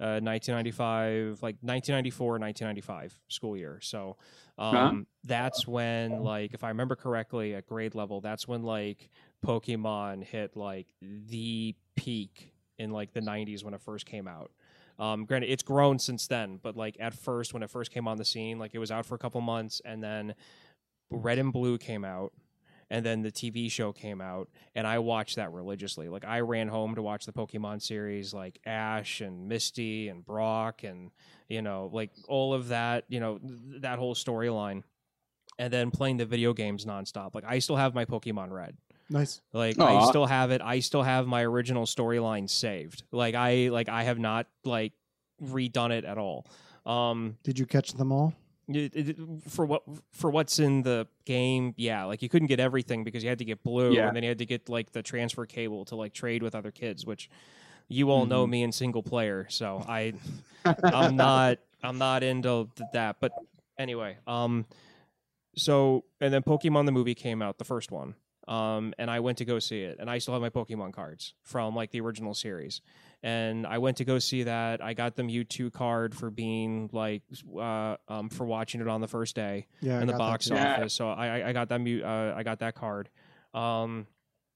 [0.00, 3.78] uh, 1995, like 1994, 1995 school year.
[3.80, 4.16] So,
[4.58, 5.02] um, Uh-huh.
[5.24, 9.10] that's when, like, if I remember correctly, at grade level, that's when like
[9.44, 14.50] Pokemon hit like the peak in like the 90s when it first came out.
[14.98, 18.16] Um, granted, it's grown since then, but like at first, when it first came on
[18.16, 20.34] the scene, like it was out for a couple months, and then
[21.10, 22.32] Red and Blue came out,
[22.90, 26.08] and then the TV show came out, and I watched that religiously.
[26.08, 30.82] Like I ran home to watch the Pokemon series, like Ash and Misty and Brock,
[30.82, 31.12] and
[31.48, 34.82] you know, like all of that, you know, th- that whole storyline,
[35.60, 37.36] and then playing the video games nonstop.
[37.36, 38.76] Like I still have my Pokemon Red.
[39.10, 39.40] Nice.
[39.52, 40.06] Like Aw.
[40.06, 40.60] I still have it.
[40.62, 43.04] I still have my original storyline saved.
[43.12, 44.92] Like I like I have not like
[45.42, 46.46] redone it at all.
[46.84, 48.34] Um Did you catch them all?
[48.70, 49.16] it- it-
[49.48, 53.30] for what for what's in the game, yeah, like you couldn't get everything because you
[53.30, 54.08] had to get blue Yeah.
[54.08, 56.70] and then you had to get like the transfer cable to like trade with other
[56.70, 57.30] kids, which
[57.88, 58.50] you all know Mhm.
[58.50, 60.12] me in single player, so I
[60.84, 63.16] I'm not I'm not into that.
[63.20, 63.32] But
[63.78, 64.66] anyway, um,
[65.56, 68.14] so and then Pokemon the movie came out, the first one.
[68.48, 71.34] Um, and I went to go see it, and I still have my Pokemon cards
[71.44, 72.80] from like the original series.
[73.22, 74.82] And I went to go see that.
[74.82, 77.22] I got the Mewtwo card for being like,
[77.58, 80.54] uh, um, for watching it on the first day Yeah, I in the box too.
[80.54, 80.74] Yeah.
[80.76, 80.94] office.
[80.94, 83.10] So I, I- I got that Mew, uh, I got that card.
[83.54, 84.06] Um,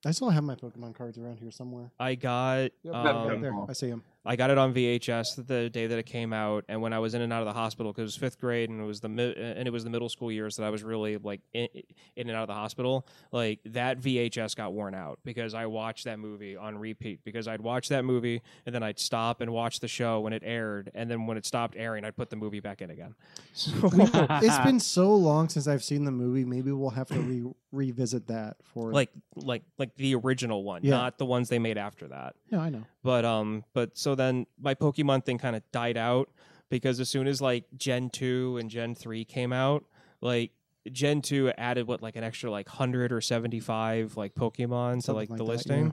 [0.07, 1.90] I still have my Pokemon cards around here somewhere.
[2.00, 3.55] I got, Yep, um, right there.
[3.68, 4.05] I see them.
[4.24, 7.14] I got it on VHS the day that it came out, and when I was
[7.14, 9.08] in and out of the hospital because it was fifth grade and it was the
[9.08, 11.66] mi- and it was the middle school years that I was really like in,
[12.14, 13.04] in and out of the hospital.
[13.32, 17.61] Like that VHS got worn out because I watched that movie on repeat because I'd
[17.61, 21.11] watch that movie and then I'd stop and watch the show when it aired, and
[21.11, 23.14] then when it stopped airing, I'd put the movie back in again.
[23.54, 26.44] So it's been so long since I've seen the movie.
[26.44, 30.92] Maybe we'll have to re- revisit that for like like like the original one, Yeah.
[30.92, 32.35] not the ones they made after that.
[32.50, 32.85] Yeah, I know.
[33.02, 36.30] But um, but so then my Pokemon thing kind of died out
[36.68, 39.84] because as soon as like Gen two and Gen three came out,
[40.20, 40.52] like
[40.90, 45.00] Gen two added what like an extra like hundred or seventy five like Pokemon to
[45.02, 45.92] Something like like the that, listing, yeah.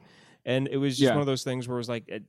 [0.53, 1.13] and it was just Yeah.
[1.15, 2.19] one of those things where it was like, uh,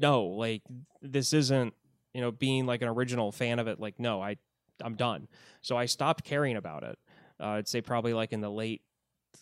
[0.00, 0.62] no, like
[1.02, 1.74] this isn't
[2.14, 3.80] you know being like an original fan of it.
[3.80, 4.36] Like no, I
[4.80, 5.26] I'm done.
[5.62, 6.96] So I stopped caring about it.
[7.40, 8.82] Uh, I'd say probably like in the late,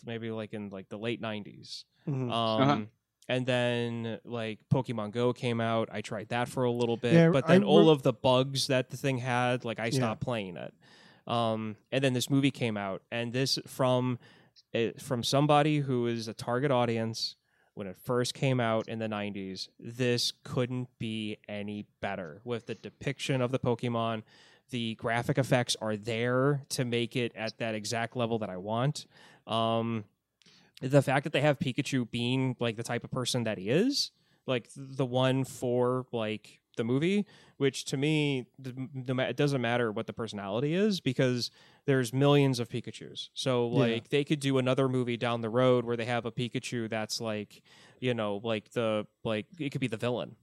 [0.07, 1.85] maybe like in like the late nineties.
[2.09, 2.31] Mhm.
[2.31, 2.81] Um, Uh-huh.
[3.29, 5.89] And then like Pokemon Go came out.
[5.93, 8.69] I tried that for a little bit, Yeah, but then I all of the bugs
[8.69, 9.91] that the thing had, like I Yeah.
[9.93, 10.73] stopped playing it.
[11.27, 14.19] Um, and then this movie came out, and this from
[14.73, 17.35] it, from somebody who is a target audience
[17.75, 19.69] when it first came out in the 90s.
[19.79, 24.23] This couldn't be any better with the depiction of the Pokemon.
[24.71, 29.07] The graphic effects are there to make it at that exact level that I want.
[29.47, 30.05] Um,
[30.83, 34.11] the fact that they have Pikachu being like the type of person that he is,
[34.47, 37.25] like the one for like the movie,
[37.57, 41.51] which to me, the, the, it doesn't matter what the personality is because
[41.87, 43.31] there's millions of Pikachu's.
[43.33, 43.79] So Yeah.
[43.79, 47.19] like they could do another movie down the road where they have a Pikachu that's
[47.21, 47.63] like,
[47.99, 50.37] you know, like the like it could be the villain.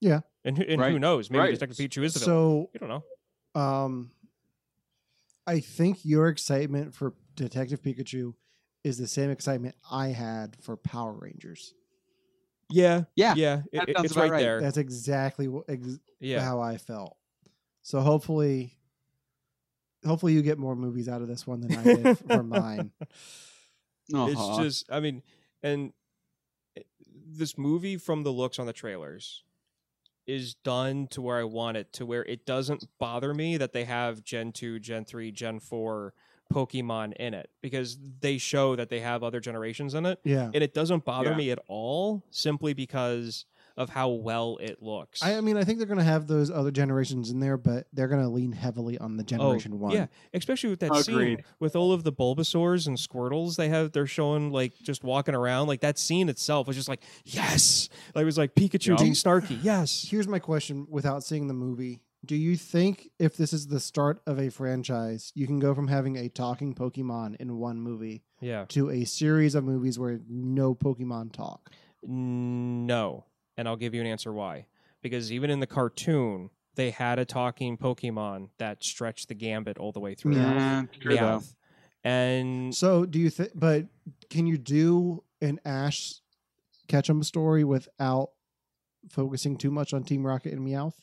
[0.00, 0.20] Yeah.
[0.44, 1.30] and, who- and who knows?
[1.30, 1.58] Maybe Right.
[1.58, 2.34] Detective Pikachu is the villain.
[2.66, 3.60] So You don't know.
[3.60, 4.10] um
[5.46, 8.34] I think your excitement for Detective Pikachu
[8.86, 11.74] is the same excitement I had for Power Rangers.
[12.70, 14.40] Yeah, Yeah, yeah, it- it- it's right right.
[14.40, 14.60] there.
[14.60, 17.16] That's exactly what, ex- yeah, how I felt.
[17.82, 18.72] So hopefully
[20.04, 22.92] hopefully you get more movies out of this one than I did for mine.
[24.08, 25.22] It's just, I mean,
[25.64, 25.92] and
[26.76, 26.82] eh,
[27.26, 29.42] this movie from the looks on the trailers
[30.28, 33.82] is done to where I want it, to where it doesn't bother me that they
[33.84, 36.14] have Gen 2, Gen 3, Gen 4
[36.52, 40.20] Pokemon in it because they show that they have other generations in it.
[40.24, 40.50] Yeah.
[40.52, 41.36] And it doesn't bother Yeah.
[41.36, 43.44] me at all simply because
[43.76, 45.22] of how well it looks.
[45.22, 47.86] I, I mean, I think they're going to have those other generations in there, but
[47.92, 49.92] they're going to lean heavily on the oh, generation one.
[49.92, 53.92] Oh, Yeah, especially with that scene with all of the Bulbasaurs and Squirtles they have.
[53.92, 55.66] They're showing like just walking around.
[55.66, 57.90] Like that scene itself was just like yes.
[58.14, 58.96] Like it was like Pikachu Yeah.
[58.96, 59.58] being snarky.
[59.62, 60.06] Yes.
[60.08, 62.00] Here's my question without seeing the movie.
[62.26, 65.86] Do you think if this is the start of a franchise, you can go from
[65.88, 68.64] having a talking Pokemon in one movie Yeah.
[68.70, 71.70] to a series of movies where no Pokemon talk?
[72.02, 73.24] No,
[73.56, 74.66] and I'll give you an answer why.
[75.02, 79.92] Because even in the cartoon, they had a talking Pokemon that stretched the gambit all
[79.92, 80.34] the way through.
[80.34, 81.20] Mm, yeah, true though.
[81.38, 81.54] Meowth.
[82.02, 83.86] And So, do you think, but
[84.30, 86.14] can you do an Ash
[86.88, 88.30] Ketchum story without
[89.10, 90.94] focusing too much on Team Rocket and Meowth?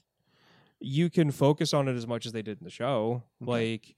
[0.86, 3.24] You can focus on it as much as they did in the show.
[3.42, 3.52] Okay.
[3.52, 3.96] Like,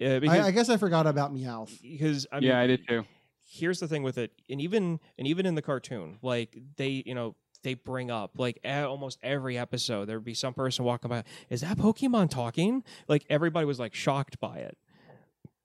[0.00, 1.80] uh, because, I, I guess I forgot about Meowth.
[1.80, 3.04] because I mean, yeah, I did too.
[3.42, 7.14] here's the thing with it and even and even in the cartoon like they you
[7.14, 11.22] know they bring up like almost every episode there would be some person walking by
[11.48, 14.76] is that pokemon talking like everybody was like shocked by it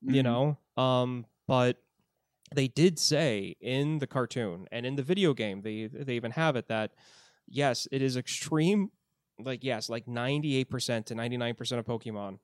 [0.01, 0.23] you Mhm.
[0.23, 1.77] know um but
[2.55, 6.55] they did say in the cartoon and in the video game they they even have
[6.55, 6.91] it that
[7.47, 8.89] yes it is extreme
[9.45, 12.39] like yes like 98% to 99% of pokemon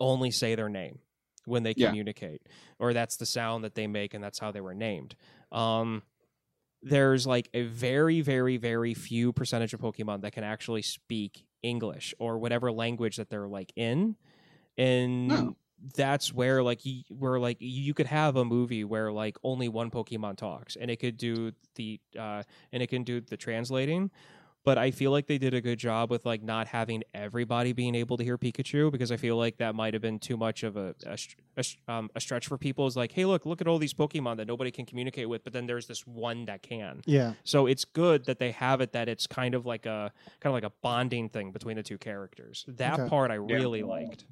[0.00, 0.98] only say their name
[1.44, 1.88] when they Yeah.
[1.88, 2.42] communicate
[2.78, 5.14] or that's the sound that they make and that's how they were named
[5.50, 6.02] um
[6.82, 12.14] there's like a very very very few percentage of pokemon that can actually speak english
[12.18, 14.16] or whatever language that they're like in
[14.76, 15.56] and Oh.
[15.96, 19.90] that's where like you, where like you could have a movie where like only one
[19.90, 24.10] pokemon talks and it could do the uh and it can do the translating
[24.64, 27.94] but I feel like they did a good job with like not having everybody being
[27.94, 30.76] able to hear Pikachu because I feel like that might have been too much of
[30.76, 31.18] a a,
[31.56, 32.86] a, um, a stretch for people.
[32.86, 35.52] Is like, hey, look, look at all these Pokemon that nobody can communicate with, but
[35.52, 37.02] then there's this one that can.
[37.06, 37.34] Yeah.
[37.44, 40.54] So it's good that they have it that it's kind of like a kind of
[40.54, 42.64] like a bonding thing between the two characters.
[42.68, 43.08] That Okay.
[43.08, 44.24] part I really liked.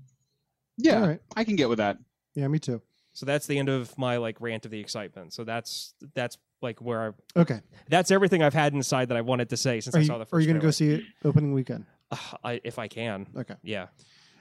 [0.77, 1.21] Yeah, All right.
[1.37, 1.99] I can get with that.
[2.35, 2.81] Yeah, me too.
[3.12, 5.33] So that's the end of my like rant of the excitement.
[5.33, 7.61] So that's that's like where I, Okay.
[7.88, 10.18] that's everything I've had inside that I wanted to say since Are I you, saw
[10.18, 10.35] the first.
[10.35, 10.99] are you going to go trailer.
[10.99, 11.87] see it opening weekend?
[12.11, 13.55] Ugh, I, if I can, Okay.
[13.62, 13.87] yeah.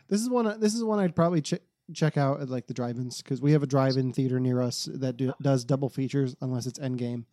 [0.10, 0.60] This is one.
[0.60, 1.54] This is one I'd probably ch-
[1.94, 5.18] check out at like the drive-ins because we have a drive-in theater near us that
[5.18, 7.26] do, does double features unless it's Endgame,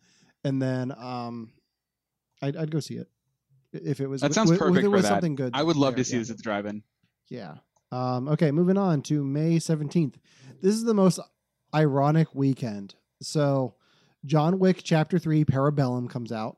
[0.43, 1.51] and then um,
[2.41, 3.07] I'd, I'd go see it
[3.73, 4.21] if it was.
[4.21, 5.09] That with- sounds with- perfect if it for was that.
[5.09, 5.51] something good.
[5.55, 6.19] I would love there, to see yeah.
[6.21, 6.83] this at the drive-in.
[7.29, 7.55] Yeah.
[7.91, 10.15] Um, okay, moving on to May 17th.
[10.61, 11.19] This is the most
[11.73, 12.95] ironic weekend.
[13.21, 13.73] So,
[14.25, 16.57] John Wick Chapter 3 Parabellum comes out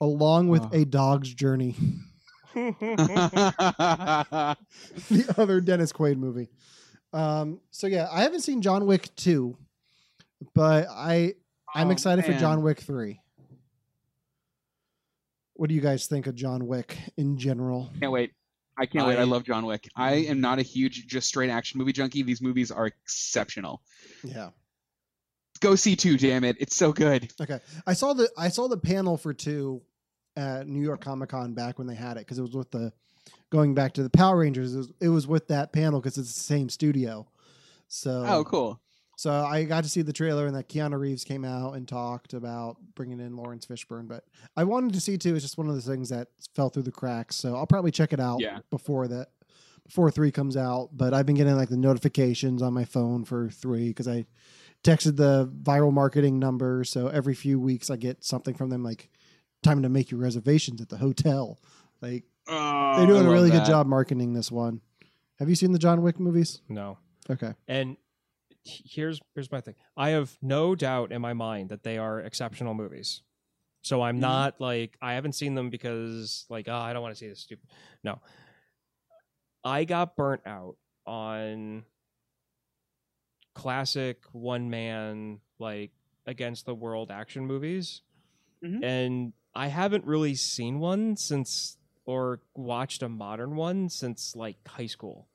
[0.00, 0.70] along with Oh.
[0.72, 1.74] A Dog's Journey,
[2.54, 4.56] the
[5.38, 6.48] other Dennis Quaid movie.
[7.12, 9.56] Um, so yeah, I haven't seen John Wick 2,
[10.54, 11.34] but I
[11.74, 12.32] I'm Oh, excited for.
[12.34, 13.20] John Wick 3.
[15.54, 17.90] What do you guys think of John Wick in general?
[18.00, 18.32] Can't wait.
[18.78, 19.16] I can't wait.
[19.16, 19.88] I I- love John Wick.
[19.96, 22.22] I am not a huge just straight action movie junkie.
[22.22, 23.80] These movies are exceptional.
[24.22, 24.50] Yeah.
[25.60, 26.56] Go see two, damn it.
[26.60, 27.32] It's so good.
[27.40, 29.82] Okay, I saw the I saw the panel for two
[30.36, 32.92] at New York Comic Con back when they had it because it was with the
[33.50, 34.74] going back to the Power Rangers.
[34.74, 37.26] It was, it was with that panel because it's the same studio.
[37.88, 38.80] So Oh, cool.
[39.16, 42.34] so I got to see the trailer and that Keanu Reeves came out and talked
[42.34, 44.08] about bringing in Laurence Fishburne.
[44.08, 44.24] But
[44.56, 45.34] I wanted to see two.
[45.34, 47.36] It's just one of those things that fell through the cracks.
[47.36, 48.58] So I'll probably check it out Yeah.
[48.70, 49.28] before that
[49.86, 50.90] before three comes out.
[50.92, 54.26] But I've been getting like the notifications on my phone for three because I
[54.86, 56.84] texted the viral marketing number.
[56.84, 59.10] So every few weeks I get something from them like
[59.62, 61.58] time to make your reservations at the hotel.
[62.00, 64.80] Like Oh, they're doing a really love good job marketing this one.
[65.40, 66.60] Have you seen the John Wick movies?
[66.68, 66.98] no.
[67.28, 67.52] Okay.
[67.66, 67.96] And
[68.64, 69.74] here's here's my thing.
[69.96, 73.22] I have no doubt in my mind that they are exceptional movies.
[73.82, 74.20] So I'm Mhm.
[74.20, 77.40] not like I haven't seen them because like oh I don't want to see this
[77.40, 77.68] stupid.
[78.04, 78.20] No.
[79.64, 80.76] I got burnt out
[81.06, 81.84] on
[83.56, 85.90] classic one man like
[86.26, 88.02] against the world action movies.
[88.62, 88.84] Mhm.
[88.84, 94.86] And I haven't really seen one since or watched a modern one since like high
[94.86, 95.26] school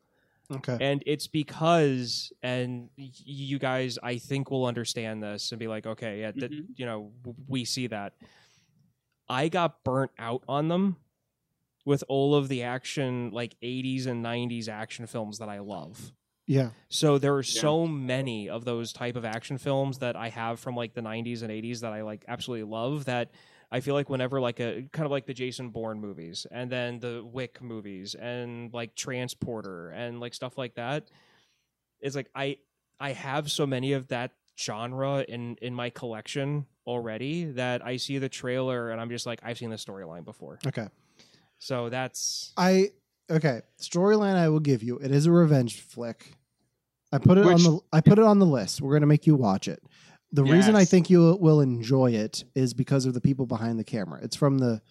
[0.53, 0.77] Okay.
[0.81, 6.19] and it's because and you guys i think will understand this and be like okay
[6.21, 6.65] yeah that, Mhm.
[6.75, 8.13] you know w- we see that
[9.29, 10.97] i got burnt out on them
[11.85, 16.11] with all of the action like 80s and 90s action films that i love
[16.51, 16.69] Yeah.
[16.89, 20.75] so there are so many of those type of action films that i have from
[20.75, 23.31] like the 90s and 80s that i like absolutely love that
[23.71, 26.99] I feel like whenever like a kind of like the Jason Bourne movies and then
[26.99, 31.09] the Wick movies and like Transporter and like stuff like that,
[32.01, 32.57] it's like I
[32.99, 38.17] I have so many of that genre in in my collection already that I see
[38.17, 40.59] the trailer and I'm just like I've seen the storyline before.
[40.67, 40.87] Okay.
[41.59, 42.89] So that's I
[43.29, 43.61] okay.
[43.79, 44.97] Storyline I will give you.
[44.97, 46.33] It is a revenge flick.
[47.11, 48.81] I put it Which- on the I put it on the list.
[48.81, 49.83] We're gonna make you watch it.
[50.33, 53.83] The reason I think you will enjoy it is because of the people behind the
[53.83, 54.19] camera.
[54.23, 54.81] It's from the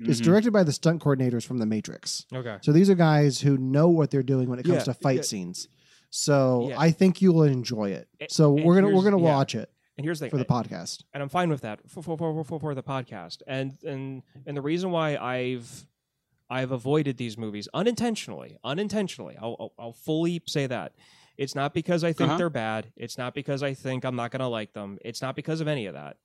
[0.00, 0.24] it's Mhm.
[0.24, 2.26] directed by the stunt coordinators from The Matrix.
[2.34, 2.58] okay.
[2.62, 5.16] So these are guys who know what they're doing when it comes Yeah, to fight
[5.18, 5.22] yeah.
[5.22, 5.68] scenes.
[6.10, 6.80] So Yeah.
[6.80, 8.08] I think you will enjoy it.
[8.28, 11.04] So we're gonna we're gonna watch it And here's the thing for the podcast.
[11.14, 13.40] and I'm fine with that for for, for, for, for the podcast.
[13.46, 15.86] And and and the reason why I've
[16.50, 19.36] I've avoided these movies unintentionally, unintentionally.
[19.40, 20.92] I'll I'll, I'll fully say that.
[21.38, 22.38] It's not because I think Uh-huh.
[22.38, 22.92] they're bad.
[22.96, 24.98] It's not because I think I'm not going to like them.
[25.04, 26.16] It's not because of any of that.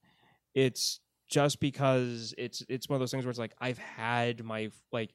[0.54, 4.70] It's just because it's it's one of those things where it's like I've had my
[4.92, 5.14] like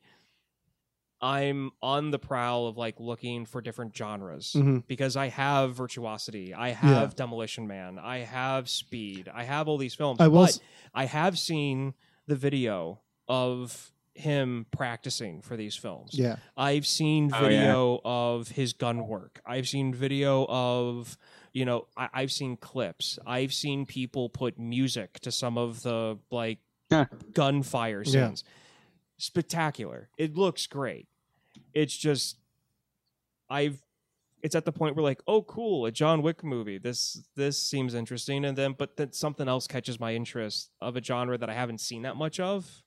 [1.21, 4.85] I'm on the prowl of like looking for different genres Mhm.
[4.89, 9.95] because I have Virtuosity, I have Demolition Man, I have Speed, I have all these
[9.95, 10.21] films.
[10.21, 10.59] I will but
[10.93, 11.95] I have seen
[12.27, 16.11] the video of him practicing for these films.
[16.13, 16.37] Yeah.
[16.57, 17.49] I've seen Oh, yeah.
[17.49, 19.41] video of his gun work.
[19.47, 21.17] I've seen video of,
[21.53, 23.19] you know, I, I've seen clips.
[23.27, 26.59] I've seen people put music to some of the like
[26.91, 27.07] Huh.
[27.33, 28.27] gunfire Yeah.
[28.27, 28.45] scenes.
[29.19, 30.11] Spectacular.
[30.19, 31.09] It looks great.
[31.73, 32.37] It's just,
[33.49, 33.83] I've,
[34.43, 36.77] it's at the point where like, oh, cool, a John Wick movie.
[36.79, 41.03] This this seems interesting, and then but then something else catches my interest of a
[41.03, 42.82] genre that I haven't seen that much of,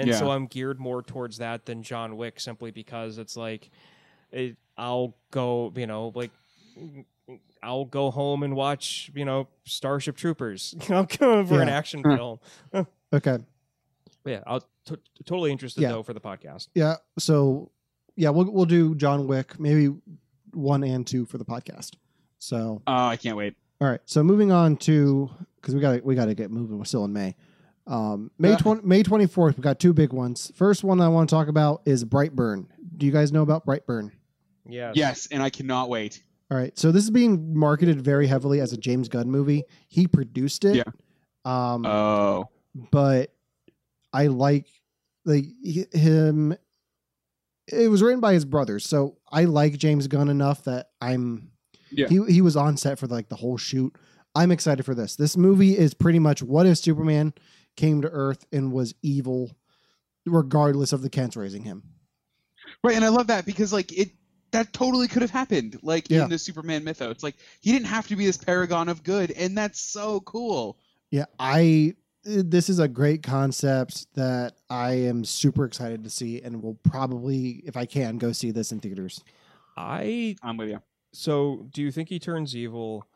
[0.00, 3.70] and so I'm geared more towards that than John Wick, simply because it's like,
[4.32, 6.30] it, I'll go, you know, like.
[7.62, 10.74] I'll go home and watch, you know, Starship Troopers.
[10.88, 11.76] I'm going for an Yeah.
[11.76, 12.16] action hmm.
[12.16, 12.40] film.
[13.12, 13.38] Okay.
[14.24, 14.96] yeah, I'll t-
[15.26, 15.90] totally interested Yeah.
[15.90, 16.68] though for the podcast.
[16.74, 16.96] Yeah.
[17.18, 17.70] So
[18.16, 19.94] yeah, we'll we'll do John Wick, maybe
[20.52, 21.96] one and two for the podcast.
[22.38, 23.56] So Oh, I can't wait.
[23.80, 24.00] all right.
[24.06, 25.28] So moving on to
[25.60, 26.78] because we got to we got to get moving.
[26.78, 27.34] We're still in May.
[27.90, 28.56] Um, May.
[28.56, 29.56] 20, May twenty fourth.
[29.56, 30.52] We got two big ones.
[30.54, 32.66] First one I want to talk about is Brightburn.
[32.96, 34.12] Do you guys know about Brightburn?
[34.68, 34.92] Yes.
[34.94, 36.22] Yes, and I cannot wait.
[36.50, 36.76] All right.
[36.78, 39.64] So this is being marketed very heavily as a James Gunn movie.
[39.88, 40.76] He produced it.
[40.76, 40.84] Yeah.
[41.44, 42.48] Um, Oh,
[42.92, 43.32] but
[44.12, 44.66] I like
[45.24, 45.46] like
[45.92, 46.54] him.
[47.66, 51.50] It was written by his brothers, so I like James Gunn enough that I'm.
[51.90, 52.06] Yeah.
[52.08, 53.96] He he was on set for like the whole shoot.
[54.36, 55.16] I'm excited for this.
[55.16, 57.32] This movie is pretty much what if Superman
[57.76, 59.50] came to Earth and was evil,
[60.26, 61.82] regardless of the Kents raising him.
[62.84, 64.10] right, and I love that because like it
[64.52, 66.24] that totally could have happened like Yeah.
[66.24, 67.12] in the Superman mythos.
[67.12, 70.78] It's like he didn't have to be this paragon of good, and that's so cool.
[71.10, 71.94] Yeah, I.
[72.22, 77.62] This is a great concept that I am super excited to see, and will probably,
[77.64, 79.24] if I can, go see this in theaters.
[79.74, 80.82] I I'm with you.
[81.12, 83.06] so do you think he turns evil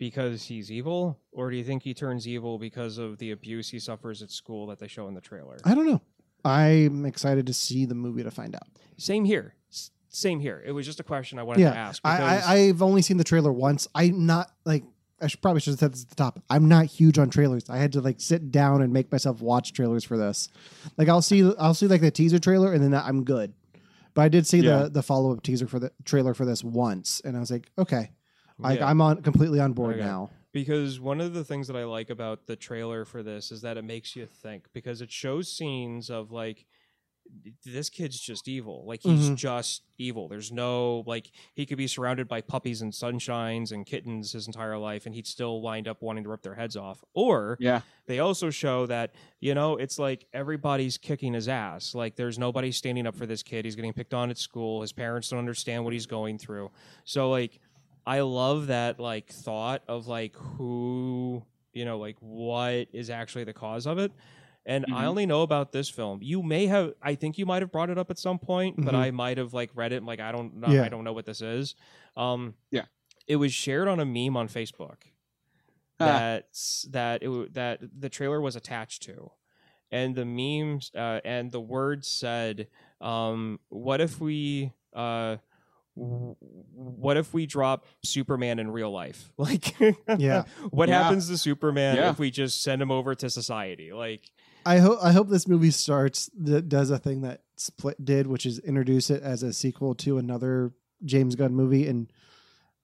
[0.00, 3.78] because he's evil or do you think he turns evil because of the abuse he
[3.78, 5.58] suffers at school that they show in the trailer?
[5.64, 6.00] I don't know.
[6.44, 8.66] I'm excited to see the movie to find out.
[8.96, 9.54] Same here.
[9.70, 10.60] S- Same here.
[10.66, 13.18] It was just a question I wanted Yeah, to ask I, I, i've only seen
[13.18, 13.86] the trailer once.
[13.94, 14.82] I'm not like
[15.22, 16.42] I should probably should have said this at the top.
[16.48, 17.68] I'm not huge on trailers.
[17.68, 20.48] I had to like sit down and make myself watch trailers for this.
[20.96, 23.52] Like I'll see I'll see like the teaser trailer and then I'm good.
[24.14, 24.84] But I did see Yeah.
[24.84, 27.68] the the follow up teaser for the trailer for this once, and I was like,
[27.78, 28.10] okay,
[28.62, 28.88] I, Yeah.
[28.88, 30.04] I'm on completely on board Okay.
[30.04, 30.30] now.
[30.52, 33.76] because one of the things that I like about the trailer for this is that
[33.76, 36.66] it makes you think because it shows scenes of like
[37.64, 38.82] this kid's just evil.
[38.84, 39.36] Like he's Mhm.
[39.36, 40.26] just evil.
[40.26, 44.76] There's no like he could be surrounded by puppies and sunshines and kittens his entire
[44.76, 47.04] life and he'd still wind up wanting to rip their heads off.
[47.14, 52.16] Or Yeah, they also show that you know it's like everybody's kicking his ass like
[52.16, 55.28] there's nobody standing up for this kid he's getting picked on at school his parents
[55.28, 56.70] don't understand what he's going through
[57.04, 57.60] so like
[58.10, 63.52] I love that like thought of like who you know like what is actually the
[63.52, 64.12] cause of it.
[64.66, 65.08] And I Mhm.
[65.10, 66.18] only know about this film.
[66.22, 68.94] You may have, I think you might have brought it up at some point, but
[68.94, 68.98] Mhm.
[69.06, 69.98] I might have like read it.
[69.98, 70.82] and, Like I don't know, Yeah.
[70.84, 71.76] I don't know what this is.
[72.16, 72.86] Um, Yeah.
[73.26, 74.98] it was shared on a meme on Facebook
[76.00, 76.06] Ah.
[76.06, 79.30] that's that it that the trailer was attached to,
[79.90, 82.68] and the memes uh, and the words said,
[83.00, 85.36] um, "What if we." Uh,
[86.00, 89.32] what if we drop Superman in real life?
[89.38, 89.74] Like,
[90.18, 90.44] Yeah.
[90.70, 91.02] what Yeah.
[91.02, 92.10] happens to Superman Yeah.
[92.10, 93.92] if we just send him over to society?
[93.92, 94.30] Like,
[94.66, 98.46] I hope I hope this movie starts that does a thing that Split did, which
[98.46, 100.72] is introduce it as a sequel to another
[101.04, 102.12] James Gunn movie, and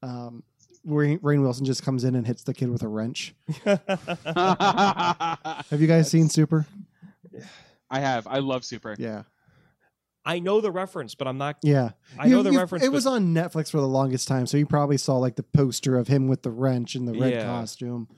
[0.03, 0.43] um,
[0.87, 3.35] Rainn, Rainn Wilson just comes in and hits the kid with a wrench.
[3.65, 3.81] Have
[5.81, 6.67] you guys seen Super?
[7.91, 8.27] I have.
[8.27, 8.95] I love Super.
[8.99, 9.23] Yeah,
[10.27, 11.57] I know the reference, but I'm not.
[11.63, 11.91] yeah.
[12.19, 12.85] I You- know the you- reference.
[12.85, 15.43] It but- was on Netflix for the longest time, so you probably saw like the
[15.45, 17.45] poster of him with the wrench and the red Yeah.
[17.45, 18.09] costume.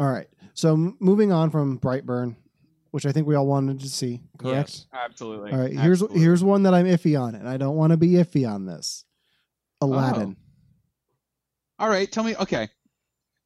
[0.00, 2.36] All right, so m- moving on from Brightburn,
[2.90, 4.20] which I think we all wanted to see.
[4.38, 4.70] Correct.
[4.70, 4.86] Yes.
[4.92, 5.52] Absolutely.
[5.52, 6.20] All right, here's Absolutely.
[6.20, 9.04] here's one that I'm iffy on, and I don't want to be iffy on this.
[9.80, 10.36] Aladdin.
[11.80, 11.84] Oh.
[11.84, 12.34] All right, tell me.
[12.36, 12.68] Okay,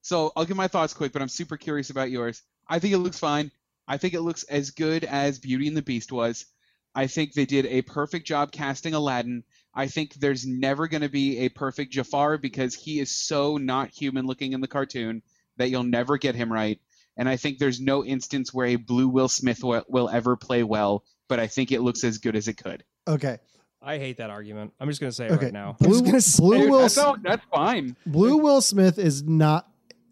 [0.01, 2.43] so I'll give my thoughts quick, but I'm super curious about yours.
[2.69, 3.51] I think it looks fine.
[3.87, 6.47] I think it looks as good as Beauty and the Beast was.
[6.95, 9.45] I think they did a perfect job casting Aladdin.
[9.75, 13.89] I think there's never going to be a perfect Jafar because he is so not
[13.91, 15.23] human looking in the cartoon
[15.57, 16.79] that you'll never get him right.
[17.17, 20.63] And I think there's no instance where a blue Will Smith will, will ever play
[20.63, 22.85] well, but I think it looks as good as it could.
[23.09, 23.39] Okay,
[23.83, 24.73] I hate that argument.
[24.81, 25.47] I'm just gonna say it Okay.
[25.47, 25.77] right now.
[25.79, 26.71] Blue, I'm just gonna Blue say it.
[26.71, 27.97] Will that's, all- that's fine.
[28.07, 29.69] Blue Will Smith is not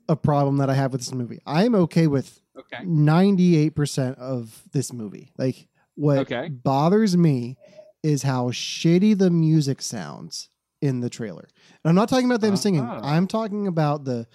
[0.08, 1.40] a problem that I have with this movie.
[1.46, 2.84] I'm okay with Okay.
[2.84, 5.30] 98% of this movie.
[5.38, 5.68] Like
[6.00, 6.48] what Okay.
[6.48, 7.56] bothers me
[8.02, 10.48] is how shitty the music sounds
[10.80, 11.46] in the trailer.
[11.84, 12.80] And I'm not talking about them singing.
[12.82, 13.00] Ah.
[13.02, 14.26] I'm talking about the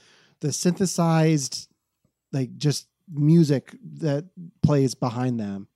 [0.41, 1.67] the synthesized
[2.31, 4.25] like just music that
[4.61, 5.67] plays behind them.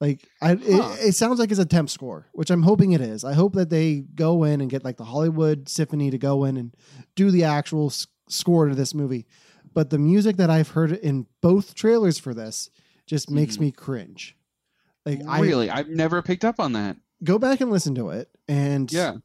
[0.00, 0.96] Like I, Huh.
[0.98, 3.22] it, it sounds like it's a temp score, which I'm hoping it is.
[3.22, 6.56] I hope that they go in and get like the Hollywood Symphony to go in
[6.56, 6.74] and
[7.14, 9.26] do the actual s- score to this movie.
[9.74, 12.70] But the music that I've heard in both trailers for this
[13.06, 13.60] just makes Mhm.
[13.60, 14.36] me cringe.
[15.06, 16.96] Like I really, I've never picked up on that.
[17.24, 19.16] go back and listen to it, and Yeah.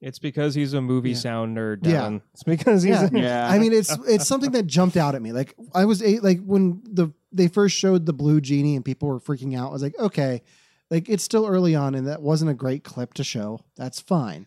[0.00, 1.16] It's because he's a movie Yeah.
[1.16, 2.18] sound nerd, Yeah.
[2.34, 2.92] It's because he's.
[3.00, 3.08] Yeah.
[3.10, 3.48] a- Yeah.
[3.48, 5.32] I mean, it's it's something that jumped out at me.
[5.32, 9.08] Like I was a, like when the they first showed the blue genie and people
[9.08, 9.70] were freaking out.
[9.70, 10.42] I was like, okay,
[10.90, 13.60] like it's still early on, and that wasn't a great clip to show.
[13.76, 14.46] That's fine.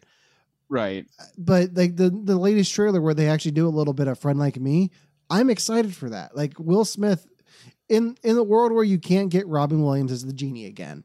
[0.69, 1.07] right.
[1.37, 4.37] But like the the latest trailer where they actually do a little bit of friend
[4.37, 4.91] like me,
[5.29, 6.35] I'm excited for that.
[6.37, 7.25] Like Will Smith
[7.89, 11.03] in in the world where you can't get Robin Williams as the genie again,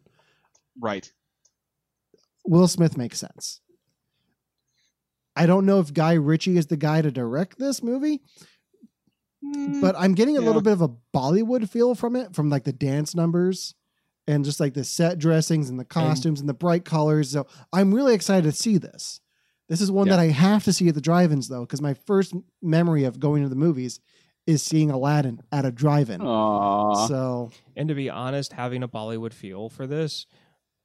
[0.80, 1.10] Right.
[2.44, 3.60] Will Smith makes sense.
[5.36, 8.20] I don't know if Guy Ritchie is the guy to direct this movie,
[9.44, 10.46] mm, but I'm getting a Yeah.
[10.46, 13.74] little bit of a Bollywood feel from it, from like the dance numbers
[14.26, 17.30] and just like the set dressings and the costumes and, the bright colors.
[17.30, 19.20] So I'm really excited to see this.
[19.68, 20.16] This is one Yeah.
[20.16, 23.42] that I have to see at the drive-ins though, because my first memory of going
[23.42, 24.00] to the movies
[24.46, 26.20] is seeing Aladdin at a drive-in.
[26.20, 27.08] Aww.
[27.08, 30.26] So And to be honest, having a Bollywood feel for this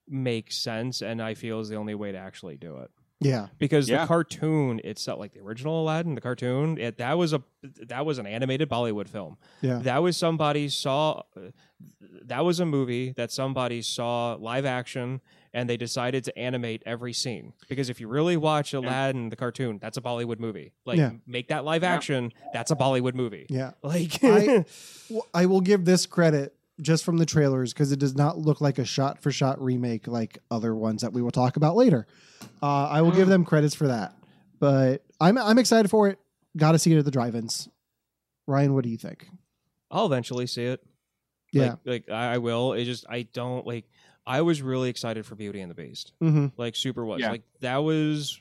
[0.07, 2.91] makes sense, and I feel is the only way to actually do it.
[3.19, 4.01] yeah, Because Yeah.
[4.01, 7.41] the cartoon itself, like the original Aladdin, the cartoon, it, that was a
[7.87, 9.37] that was an animated Bollywood film.
[9.61, 11.23] yeah, That was somebody saw.
[12.25, 15.19] That was a movie that somebody saw live action,
[15.57, 17.51] and they decided to animate every scene.
[17.67, 20.71] Because if you really watch Aladdin, the cartoon, that's a Bollywood movie.
[20.85, 21.13] Like Yeah.
[21.25, 21.93] make that live Yeah.
[21.95, 23.47] action, that's a Bollywood movie.
[23.49, 23.71] yeah.
[23.81, 24.65] Like I-
[25.33, 28.77] I will give this credit just from the trailers because it does not look like
[28.77, 32.05] a shot for shot remake like other ones that we will talk about later.
[32.61, 34.13] Uh, I will give them credits for that,
[34.59, 36.19] but I'm I'm excited for it.
[36.55, 37.67] Got to see it at the drive-ins.
[38.45, 39.27] Ryan, what do you think?
[39.89, 40.83] I'll eventually see it.
[41.51, 42.73] Yeah, Like, like I I will.
[42.73, 43.85] It just I don't like.
[44.27, 46.11] I was really excited for Beauty and the Beast.
[46.21, 46.47] mm-hmm.
[46.57, 47.21] Like super was.
[47.21, 47.31] Yeah.
[47.31, 48.39] Like that was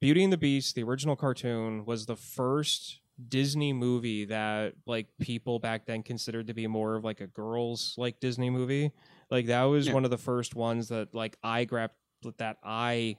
[0.00, 5.58] Beauty and the Beast, the original cartoon, was the first Disney movie that like people
[5.58, 8.92] back then considered to be more of like a girls like Disney movie.
[9.30, 9.92] Like that was Yeah.
[9.94, 11.94] one of the first ones that like I grabbed
[12.38, 13.16] that I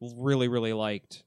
[0.00, 1.24] really really liked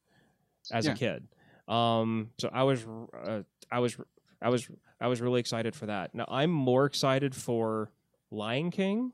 [0.72, 0.94] as Yeah.
[0.94, 1.28] a kid.
[1.68, 2.86] Um so I was
[3.26, 3.98] uh, I was
[4.42, 4.70] I was
[5.02, 6.14] I was really excited for that.
[6.16, 7.92] Now I'm more excited for
[8.32, 9.12] Lion King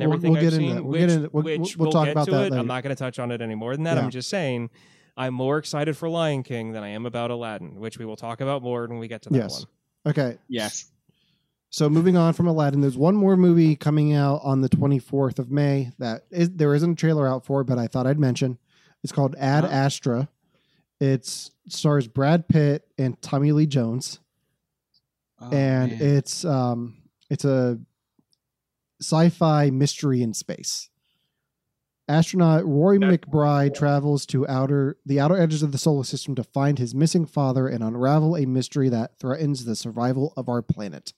[0.00, 0.82] and We'll- everything we'll get I've into seen, that.
[0.82, 2.50] We'll which, get into- we'll- which we'll we'll, talk get about to that it.
[2.50, 2.56] later.
[2.60, 3.96] I'm not going to touch on it any more than that.
[3.96, 4.04] Yeah.
[4.04, 4.70] I'm just saying
[5.16, 8.40] I'm more excited for Lion King than I am about Aladdin, which we will talk
[8.40, 9.60] about more when we get to that Yes.
[10.04, 10.10] one.
[10.12, 10.38] Okay.
[10.48, 10.90] yes.
[11.70, 15.50] So moving on from Aladdin, there's one more movie coming out on the 24th of
[15.50, 18.56] May that is, there isn't a trailer out for, but I thought I'd mention.
[19.02, 19.68] It's called Ad Oh.
[19.68, 20.28] Astra,
[21.00, 21.26] It
[21.68, 24.20] stars Brad Pitt and Tommy Lee Jones,
[25.40, 26.00] Oh, and man.
[26.00, 26.96] it's um
[27.28, 27.78] it's a
[29.00, 30.88] sci-fi mystery in space.
[32.08, 36.78] Astronaut Rory McBride travels to outer the outer edges of the solar system to find
[36.78, 41.12] his missing father and unravel a mystery that threatens the survival of our planet.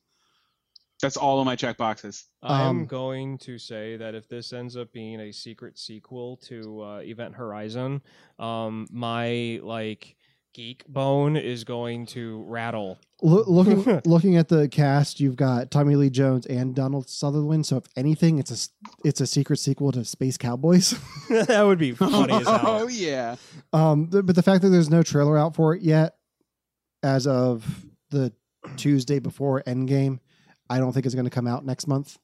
[1.01, 2.25] that's all of my check boxes.
[2.43, 6.83] I'm Um, going to say that if this ends up being a secret sequel to
[6.83, 8.03] uh, Event Horizon,
[8.41, 10.17] um, my like
[10.59, 12.99] geek bone is going to rattle.
[13.23, 17.65] Loo- looking looking at the cast, you've got Tommy Lee Jones and Donald Sutherland.
[17.65, 18.71] So if anything, it's a s-
[19.05, 20.99] it's a secret sequel to Space Cowboys.
[21.31, 23.37] that would be funny as Oh yeah.
[23.73, 26.17] Um, th- but the fact that there's no trailer out for it yet,
[27.05, 27.65] as of
[28.11, 28.33] the
[28.77, 30.19] Tuesday before Endgame,
[30.69, 32.19] I don't think it's going to come out next month.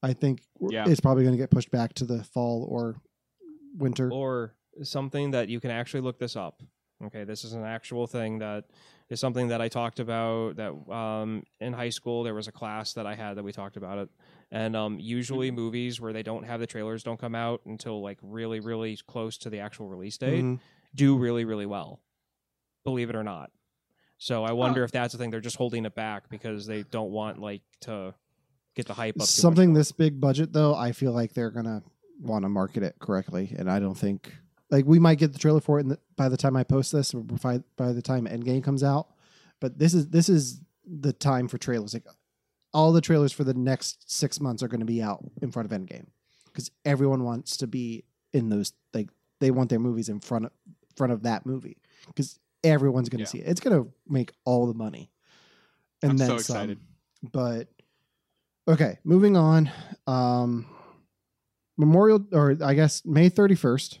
[0.00, 0.84] I think Yeah.
[0.86, 2.94] it's probably going to get pushed back to the fall or
[3.76, 4.12] winter.
[4.12, 4.54] Or
[4.84, 6.62] something that you can actually look this up.
[7.04, 8.64] Okay, this is an actual thing that
[9.08, 10.56] is something that I talked about.
[10.56, 13.76] That um, in high school there was a class that I had that we talked
[13.76, 14.08] about it,
[14.50, 18.18] and um, usually movies where they don't have the trailers don't come out until like
[18.22, 20.44] really really close to the actual release date.
[20.44, 20.60] Mhm.
[20.94, 22.00] do really, really well.
[22.84, 23.50] Believe it or not.
[24.16, 25.30] So I wonder if that's the thing.
[25.30, 28.14] They're just holding it back because they don't want like to
[28.74, 29.26] get the hype up.
[29.28, 31.82] Something this big budget, though, I feel like they're going to
[32.20, 34.34] want to market it correctly, and I don't think
[34.70, 36.92] like we might get the trailer for it in the, by the time I post
[36.92, 39.08] this, or by, by the time Endgame comes out.
[39.60, 41.94] But this is this is the time for trailers.
[41.94, 42.06] Like
[42.74, 45.70] all the trailers for the next six months are going to be out in front
[45.70, 46.06] of Endgame
[46.46, 48.72] because everyone wants to be in those.
[48.94, 49.08] Like
[49.40, 50.52] they want their movies in front of
[50.96, 53.28] front of that movie because everyone's going to Yeah.
[53.28, 53.48] see it.
[53.48, 55.10] It's going to make all the money.
[56.02, 56.56] And I'm then so some.
[56.56, 56.78] excited.
[57.32, 57.68] But
[58.68, 59.70] okay, moving on.
[60.06, 60.66] Um,
[61.76, 64.00] Memorial, or I guess May thirty first.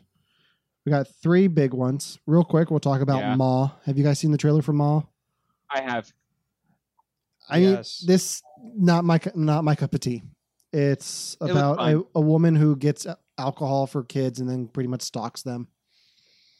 [0.88, 2.18] We got three big ones.
[2.24, 3.34] Real quick, we'll talk about Yeah.
[3.34, 3.72] Ma.
[3.84, 5.02] Have you guys seen the trailer for Ma?
[5.70, 6.10] I have.
[7.46, 8.02] I mean, Yes.
[8.06, 8.42] this
[8.74, 10.22] not my not my cup of tea.
[10.72, 14.88] It's looked about a, a woman who gets uh, alcohol for kids and then pretty
[14.88, 15.68] much stalks them.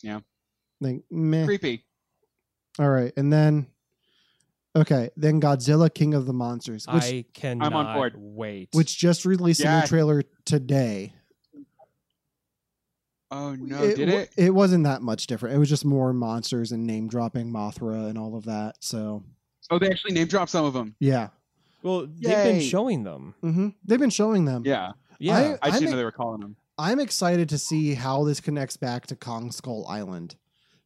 [0.02, 0.20] Yeah.
[0.78, 1.46] Like meh.
[1.46, 1.86] Creepy.
[2.78, 3.66] All right, and then
[4.76, 8.12] okay, then Godzilla King of the Monsters, which I cannot I'm on board.
[8.18, 8.68] wait.
[8.72, 11.14] which just released a new trailer today.
[13.30, 14.30] Oh no, it, did it?
[14.36, 15.54] It wasn't that much different.
[15.54, 18.76] It was just more monsters and name dropping Mothra and all of that.
[18.80, 19.22] So
[19.70, 20.94] Oh, they actually name dropped some of them.
[20.98, 21.28] yeah,
[21.82, 23.34] well, they've been showing them.
[23.42, 24.62] hmm they've been showing them.
[24.64, 25.36] Yeah, Yeah.
[25.36, 26.56] I I'm didn't ex- know they were calling them.
[26.78, 30.36] I'm excited to see how this connects back to Kong Skull Island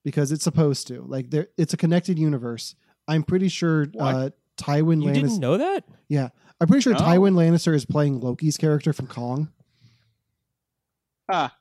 [0.05, 1.03] because it's supposed to.
[1.03, 2.75] Like there, it's a connected universe.
[3.07, 4.15] I'm pretty sure What?
[4.15, 5.39] uh, Tywin you didn't Lannister.
[5.39, 5.85] know that?
[6.09, 6.31] Yeah,
[6.61, 6.99] I'm pretty sure No.
[7.01, 9.49] Tywin Lannister is playing Loki's character from Kong.
[11.29, 11.55] Ah,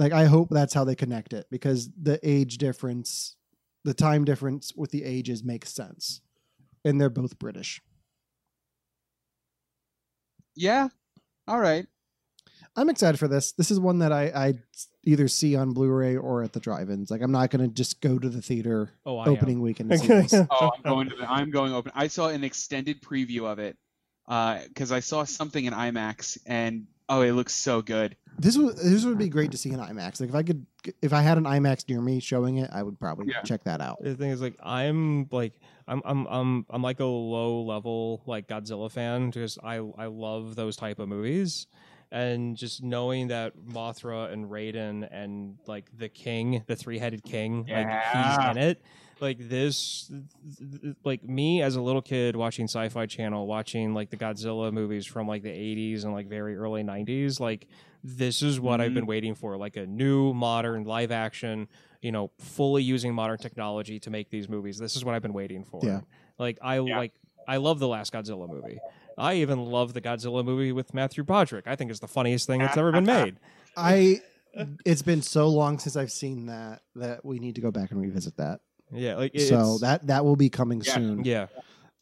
[0.00, 3.36] Like I hope that's how they connect it because the age difference,
[3.84, 6.22] the time difference with the ages makes sense,
[6.86, 7.82] and they're both British.
[10.56, 10.88] yeah.
[11.46, 11.86] All right.
[12.76, 13.52] I'm excited for this.
[13.52, 14.54] This is one that I I
[15.04, 17.10] either see on Blu-ray or at the drive-ins.
[17.10, 19.90] Like I'm not going to just go to the theater Oh, I opening weekend.
[19.90, 20.34] To see this.
[20.50, 21.16] Oh, I'm going to.
[21.16, 21.92] The, I'm going open.
[21.94, 23.76] I saw an extended preview of it
[24.28, 28.16] uh, because I saw something in IMAX, and oh, it looks so good.
[28.38, 30.18] This would this would be great to see in IMAX.
[30.20, 30.64] Like if I could,
[31.02, 33.42] if I had an IMAX near me showing it, I would probably Yeah.
[33.42, 33.98] check that out.
[34.02, 35.52] The thing is, like, I'm like,
[35.86, 39.30] I'm, I'm, I'm, I'm like a low level like Godzilla fan.
[39.32, 41.66] Just I, I love those type of movies,
[42.10, 47.66] and just knowing that Mothra and Rodan and like the King, the three headed King,
[47.68, 48.80] like he's in it.
[49.20, 50.10] Like this,
[51.04, 55.28] like me as a little kid watching Sci-Fi Channel, watching like the Godzilla movies from
[55.28, 57.38] like the '80s and like very early '90s.
[57.40, 57.66] Like
[58.02, 58.94] this is what I've Mhm.
[58.94, 61.68] been waiting for, like a new modern live action
[62.02, 64.78] you know, fully using modern technology to make these movies.
[64.78, 65.84] This is what I've been waiting for.
[65.84, 66.00] Yeah.
[66.38, 66.96] Like I Yeah.
[66.96, 67.12] like
[67.46, 68.80] I love the last Godzilla movie.
[69.18, 71.66] I even love the Godzilla movie with Matthew Broderick.
[71.66, 73.36] I think it's the funniest thing that's ever been made.
[73.76, 74.22] I.
[74.86, 78.00] It's been so long since I've seen that that we need to go back and
[78.00, 78.60] revisit that.
[78.92, 80.94] Yeah, like it's, so that that will be coming Yeah.
[80.94, 81.24] soon.
[81.24, 81.46] yeah.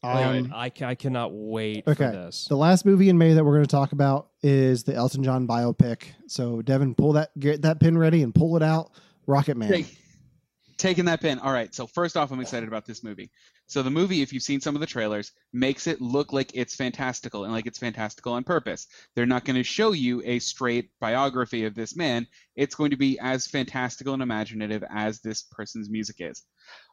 [0.00, 2.06] Um, I, I cannot wait Okay.
[2.06, 2.46] for this.
[2.46, 5.46] The last movie in May that we're going to talk about is the Elton John
[5.48, 6.02] biopic.
[6.28, 8.92] So Devon, pull that get that pin ready and pull it out.
[9.26, 9.70] Rocket Man.
[9.70, 9.98] Take,
[10.78, 11.40] taking that pin.
[11.40, 11.74] All right.
[11.74, 13.30] So first off, I'm excited about this movie.
[13.66, 16.74] So the movie, if you've seen some of the trailers, makes it look like it's
[16.74, 18.86] fantastical and like it's fantastical on purpose.
[19.14, 22.26] They're not going to show you a straight biography of this man.
[22.56, 26.42] It's going to be as fantastical and imaginative as this person's music is.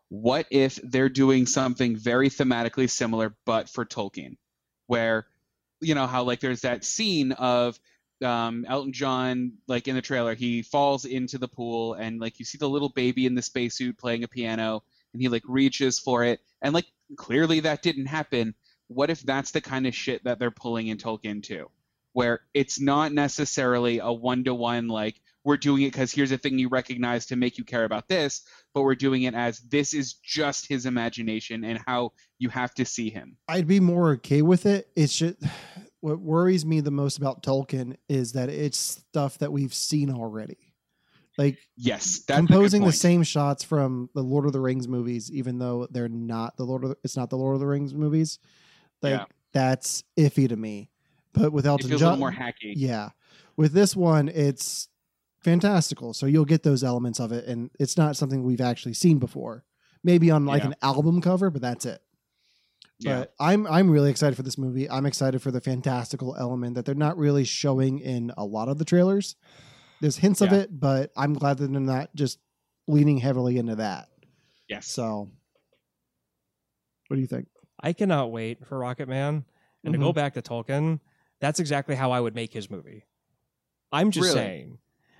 [0.10, 4.38] What if they're doing something very thematically similar, but for Tolkien,
[4.88, 5.26] where
[5.82, 7.80] you know how like there's that scene of
[8.24, 12.46] um, Elton John, like in the trailer, he falls into the pool and like you
[12.46, 16.24] see the little baby in the spacesuit playing a piano and he like reaches for
[16.24, 16.86] it and like
[17.18, 18.56] clearly that didn't happen.
[18.88, 21.70] What if that's the kind of shit that they're pulling in Tolkien too?
[22.14, 26.38] Where it's not necessarily a one to one like we're doing it because here's a
[26.38, 28.42] thing you recognize to make you care about this,
[28.74, 32.84] but we're doing it as this is just his imagination and how you have to
[32.84, 33.38] see him.
[33.48, 34.90] I'd be more okay with it.
[34.96, 35.38] It's just
[36.06, 40.74] what worries me the most about Tolkien is that it's stuff that we've seen already.
[41.38, 45.88] Like Yes, composing the same shots from the Lord of the Rings movies, even though
[45.90, 48.38] they're not the Lord of the, it's not the Lord of the Rings movies.
[49.02, 49.26] Like Yeah.
[49.52, 50.92] that's iffy to me.
[51.34, 52.74] But with Elton John, more hacky.
[52.78, 53.10] yeah,
[53.58, 54.88] with this one, it's
[55.40, 56.14] fantastical.
[56.14, 59.66] So you'll get those elements of it, and it's not something we've actually seen before.
[60.04, 60.70] Maybe on like Yeah.
[60.70, 62.02] an album cover, but that's it.
[63.00, 63.20] Yeah.
[63.20, 64.90] But I'm I'm really excited for this movie.
[64.90, 68.78] I'm excited for the fantastical element that they're not really showing in a lot of
[68.78, 69.36] the trailers.
[70.02, 72.40] There's hints of it, but I'm glad that they're not just
[72.88, 74.08] leaning heavily into that.
[74.70, 74.88] Yes.
[74.88, 75.30] So,
[77.08, 77.48] what do you think?
[77.82, 79.46] I cannot wait for Rocket Man.
[79.84, 80.16] And to go Mm-hmm.
[80.16, 81.00] back to Tolkien,
[81.40, 83.06] that's exactly how I would make his movie.
[83.92, 84.36] I'm just Really?
[84.36, 84.78] saying.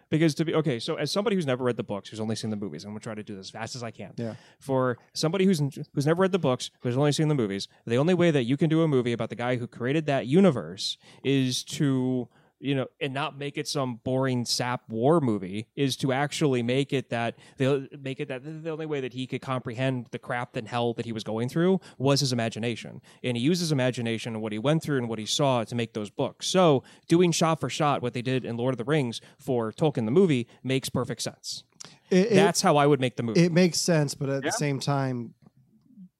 [0.10, 2.52] Because to be okay, so as somebody who's never read the books, who's only seen
[2.52, 4.14] the movies, I'm gonna try to do this as fast as I can.
[4.18, 4.36] Yeah.
[4.60, 5.60] For somebody who's
[5.94, 8.56] who's never read the books, who's only seen the movies, the only way that you
[8.56, 12.28] can do a movie about the guy who created that universe is to
[12.60, 16.94] you know, and not make it some boring sap war movie is to actually make
[16.94, 20.56] it that they'll make it that the only way that he could comprehend the crap
[20.56, 23.02] and hell that he was going through was his imagination.
[23.24, 25.76] And he used his imagination and what he went through and what he saw to
[25.76, 26.48] make those books.
[26.48, 30.06] So doing shot for shot what they did in Lord of the Rings for Tolkien
[30.06, 31.64] the movie makes perfect sense.
[32.10, 33.42] It, it, That's how I would make the movie.
[33.44, 34.50] it makes sense, but at Yeah.
[34.50, 35.34] the same time,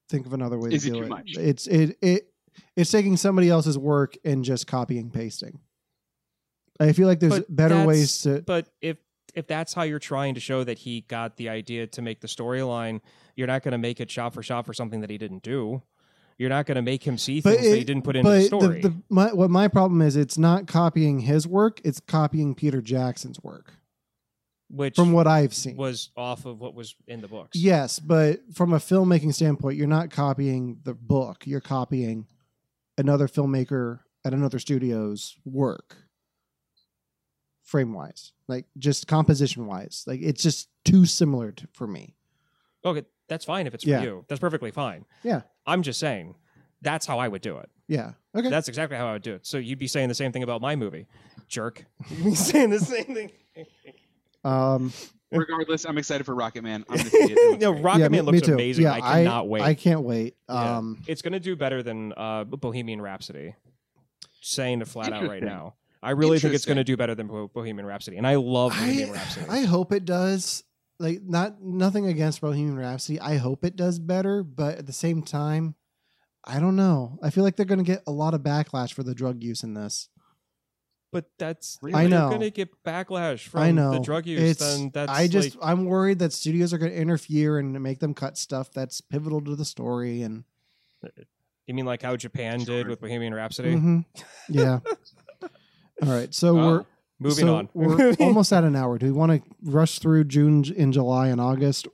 [0.08, 1.08] think of another way Is to it do too it.
[1.08, 1.32] much?
[1.36, 2.28] It's it it
[2.76, 5.60] it's taking somebody else's work and just copying pasting.
[6.80, 8.42] I feel like there's But better ways to.
[8.42, 8.98] but if
[9.34, 12.26] if that's how you're trying to show that he got the idea to make the
[12.28, 13.00] storyline,
[13.34, 15.82] you're not going to make it shot for shot for something that he didn't do.
[16.38, 18.80] You're not going to make him see things that he didn't put into the story.
[18.82, 23.42] the, my, what my problem is, it's not copying his work; it's copying Peter Jackson's
[23.42, 23.72] work.
[24.68, 27.58] which From what I've seen, was off of what was in the books.
[27.58, 32.26] yes, but from a filmmaking standpoint, you're not copying the book; you're copying
[32.98, 35.96] another filmmaker at another studio's work,
[37.66, 40.04] frame wise, like just composition wise.
[40.06, 42.14] Like it's just too similar to, for me.
[42.84, 44.02] Okay, that's fine if it's for Yeah.
[44.02, 44.24] you.
[44.28, 45.04] That's perfectly fine.
[45.22, 45.42] Yeah.
[45.66, 46.36] I'm just saying
[46.80, 47.68] that's how I would do it.
[47.88, 48.12] Yeah.
[48.34, 48.48] Okay.
[48.48, 49.44] That's exactly how I would do it.
[49.46, 51.06] So you'd be saying the same thing about my movie,
[51.48, 51.84] jerk.
[52.10, 53.30] You'd be saying the same thing.
[54.44, 54.92] um.
[55.32, 56.84] Regardless, I'm excited for Rocket Man.
[56.88, 57.32] I'm gonna see it.
[57.32, 57.72] It no.
[57.72, 58.54] Rocket yeah, me- Man me looks too.
[58.54, 58.84] amazing.
[58.84, 59.62] Yeah, I cannot wait.
[59.62, 60.36] I can't wait.
[60.48, 60.76] Yeah.
[60.76, 61.02] Um.
[61.08, 63.54] it's going to do better than uh, Bohemian Rhapsody.
[64.40, 65.74] Saying it flat out right now.
[66.02, 68.72] I really think it's going to do better than Bo- Bohemian Rhapsody, and I love
[68.72, 69.46] Bohemian I, Rhapsody.
[69.48, 70.62] I hope it does.
[70.98, 73.20] Like not nothing against Bohemian Rhapsody.
[73.20, 75.74] I hope it does better, but at the same time,
[76.44, 77.18] I don't know.
[77.22, 79.62] I feel like they're going to get a lot of backlash for the drug use
[79.62, 80.08] in this.
[81.12, 81.98] but that's Really?
[82.04, 82.28] I know.
[82.28, 84.40] going to get backlash from I know the drug use.
[84.40, 84.60] It's.
[84.60, 85.56] then that's I just.
[85.56, 89.00] like, I'm worried that studios are going to interfere and make them cut stuff that's
[89.00, 90.22] pivotal to the story.
[90.22, 90.44] And
[91.66, 93.74] you mean like how Japan did with Bohemian Rhapsody?
[93.74, 94.04] Mhm.
[94.48, 94.78] yeah.
[96.02, 96.32] All right.
[96.34, 96.66] So Oh.
[96.66, 96.84] we're
[97.18, 97.68] Moving so on.
[97.74, 98.98] we're almost at an hour.
[98.98, 101.88] Do we want to rush through June in July and August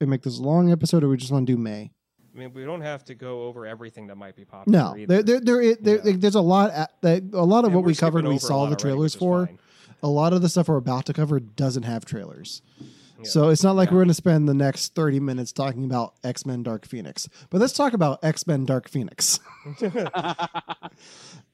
[0.00, 1.90] and make this a long episode, or we just want to do May?
[2.34, 4.78] I mean, we don't have to go over everything that might be popular.
[4.78, 5.22] No, either.
[5.22, 6.16] there, there, there, there, Yeah.
[6.16, 6.70] there's a lot.
[6.70, 9.46] At, a lot of And what we're covered, we saw the trailers for.
[9.46, 9.58] fine.
[10.02, 13.24] A lot of the stuff we're about to cover doesn't have trailers, Yeah.
[13.24, 13.96] so it's not like Yeah.
[13.96, 17.28] we're going to spend the next thirty minutes talking about X Men Dark Phoenix.
[17.50, 19.38] But let's talk about X Men Dark Phoenix.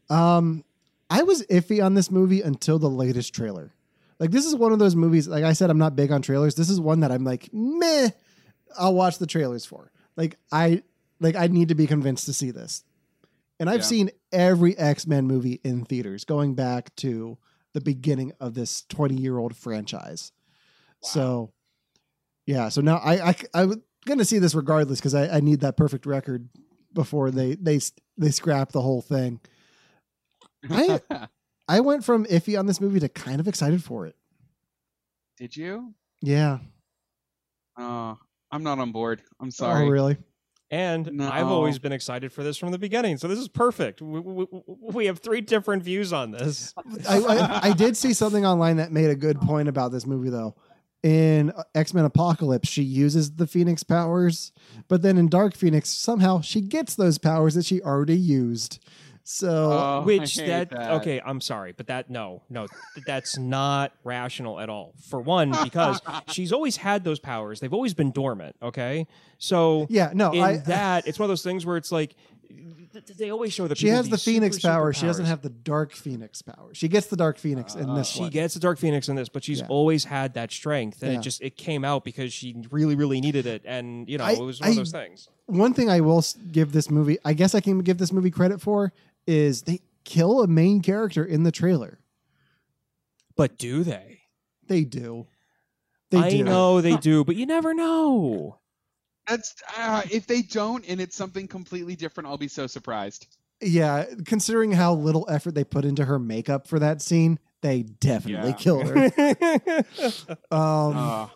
[0.09, 0.63] Um,
[1.09, 3.73] I was iffy on this movie until the latest trailer.
[4.19, 5.29] Like this is one of those movies.
[5.29, 6.55] Like I said, I'm not big on trailers.
[6.55, 8.11] This is one that I'm like, meh.
[8.79, 9.91] I'll watch the trailers for.
[10.17, 10.83] Like I,
[11.21, 12.83] like I need to be convinced to see this.
[13.61, 13.87] And I've Yeah.
[13.87, 17.39] seen every X Men movie in theaters, going back to
[17.73, 20.33] the beginning of this 20 year old franchise.
[21.03, 21.09] Wow.
[21.09, 21.53] So,
[22.47, 22.69] yeah.
[22.71, 26.07] So now I, I, I'm gonna see this regardless because I, I need that perfect
[26.07, 26.49] record
[26.93, 27.81] before they they
[28.17, 29.41] they scrap the whole thing.
[30.71, 31.29] I-
[31.69, 34.15] I went from iffy on this movie to kind of excited for it.
[35.37, 35.95] Did you?
[36.23, 36.59] Yeah.
[37.77, 38.17] Oh,
[38.51, 39.23] I'm not on board.
[39.41, 39.85] I'm oh, sorry.
[39.85, 40.17] Oh, really?
[40.71, 41.31] And No.
[41.31, 43.19] I've always been excited for this from the beginning.
[43.19, 44.03] So this is perfect.
[44.03, 46.75] We, we, we have three different views on this.
[47.09, 50.31] I, I, I did see something online that made a good point about this movie,
[50.31, 50.57] though.
[51.05, 54.51] In X Men Apocalypse, she uses the Phoenix powers,
[54.89, 58.85] but then in Dark Phoenix, somehow she gets those powers that she already used.
[59.29, 60.91] So Oh, Which that, that.
[61.01, 62.69] okay, I'm sorry, but that no, no,
[63.05, 64.95] that's not rational at all.
[65.01, 68.55] For one, because she's always had those powers; they've always been dormant.
[68.63, 69.09] Okay,
[69.39, 72.15] so yeah, no, in I that, it's one of those things where it's like
[73.19, 74.93] they always show the she has the these super, Phoenix super power.
[74.93, 76.71] She doesn't have the Dark Phoenix power.
[76.73, 78.31] She gets the Dark Phoenix in this She one.
[78.31, 79.67] gets the Dark Phoenix in this, but she's Yeah.
[79.69, 81.19] always had that strength, and Yeah.
[81.19, 84.33] it just it came out because she really, really needed it, and you know I-
[84.35, 85.29] it was one of those things.
[85.47, 88.61] one thing I will give this movie, I guess I can give this movie credit
[88.61, 88.93] for,
[89.27, 91.99] is they kill a main character in the trailer.
[93.37, 94.21] But do they?
[94.67, 95.27] They do.
[96.11, 96.45] They I do.
[96.45, 98.59] know they do, but you never know.
[99.29, 102.29] That's uh, if they don't, and it's something completely different.
[102.29, 103.27] I'll be so surprised.
[103.61, 108.51] Yeah, considering how little effort they put into her makeup for that scene, they definitely
[108.51, 108.57] Yeah.
[108.57, 109.11] killed her.
[110.51, 111.29] Um, Uh,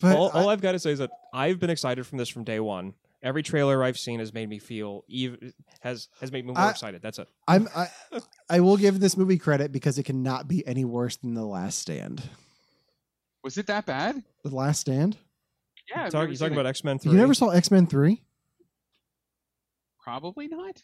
[0.00, 2.28] but all, all I- I've got to say is that I've been excited from this
[2.28, 2.94] from day one.
[3.22, 6.70] Every trailer I've seen has made me feel even has has made me more I-
[6.70, 7.02] excited.
[7.02, 7.28] That's it.
[7.46, 7.88] I'm I,
[8.50, 11.78] I will give this movie credit because it cannot be any worse than The Last
[11.78, 12.22] Stand.
[13.44, 14.22] was it that bad?
[14.42, 15.16] The Last Stand?
[15.90, 16.60] Yeah, I've Talk, you seen talking it.
[16.60, 17.12] about X Men Three?
[17.12, 18.22] You never saw X Men Three?
[20.02, 20.82] Probably not.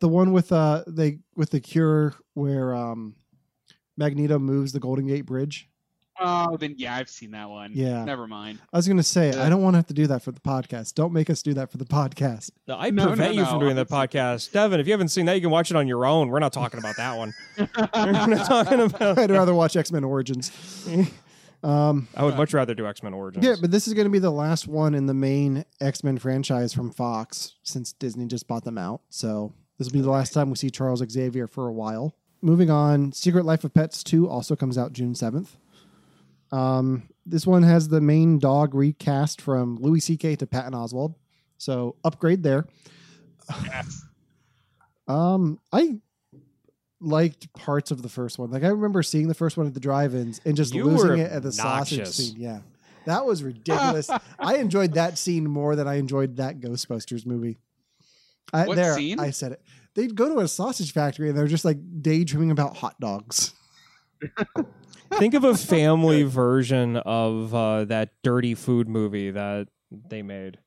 [0.00, 3.14] The one with uh they with the cure where um
[3.96, 5.69] Magneto moves the Golden Gate Bridge.
[6.20, 7.72] Oh, then yeah, I've seen that one.
[7.74, 8.04] Yeah.
[8.04, 8.58] Never mind.
[8.72, 9.44] I was gonna say Yeah.
[9.44, 10.94] I don't want to have to do that for the podcast.
[10.94, 12.50] Don't make us do that for the podcast.
[12.68, 14.80] No, I No, no, prevent you from doing that podcast, Devon.
[14.80, 16.28] If you haven't seen that, you can watch it on your own.
[16.28, 17.32] We're not talking about that one.
[17.58, 19.18] We're not talking about.
[19.18, 20.50] I'd rather watch X Men Origins.
[21.62, 23.44] Um, I would much rather do X Men Origins.
[23.44, 26.16] yeah, but this is going to be the last one in the main X Men
[26.18, 29.02] franchise from Fox since Disney just bought them out.
[29.10, 32.14] So this will be the last time we see Charles Xavier for a while.
[32.40, 35.48] Moving on, Secret Life of Pets 2 also comes out June 7th.
[36.52, 40.36] Um, this one has the main dog recast from Louis C.K.
[40.36, 41.14] to Patton Oswalt.
[41.58, 42.66] So upgrade there.
[43.64, 44.04] Yes.
[45.08, 45.98] Um, I
[47.00, 48.52] liked parts of the first one.
[48.52, 51.32] Like I remember seeing the first one at the drive-ins and just You losing it
[51.32, 52.36] at the sausage scene.
[52.38, 52.60] Yeah,
[53.06, 54.08] that was ridiculous.
[54.38, 57.58] I enjoyed that scene more than I enjoyed that Ghostbusters movie.
[58.52, 59.18] I, What there, scene?
[59.18, 59.62] I said it.
[59.96, 63.52] They'd go to a sausage factory and they're just like daydreaming about hot dogs.
[65.18, 70.58] Think of a family version of uh, that dirty food movie that they made.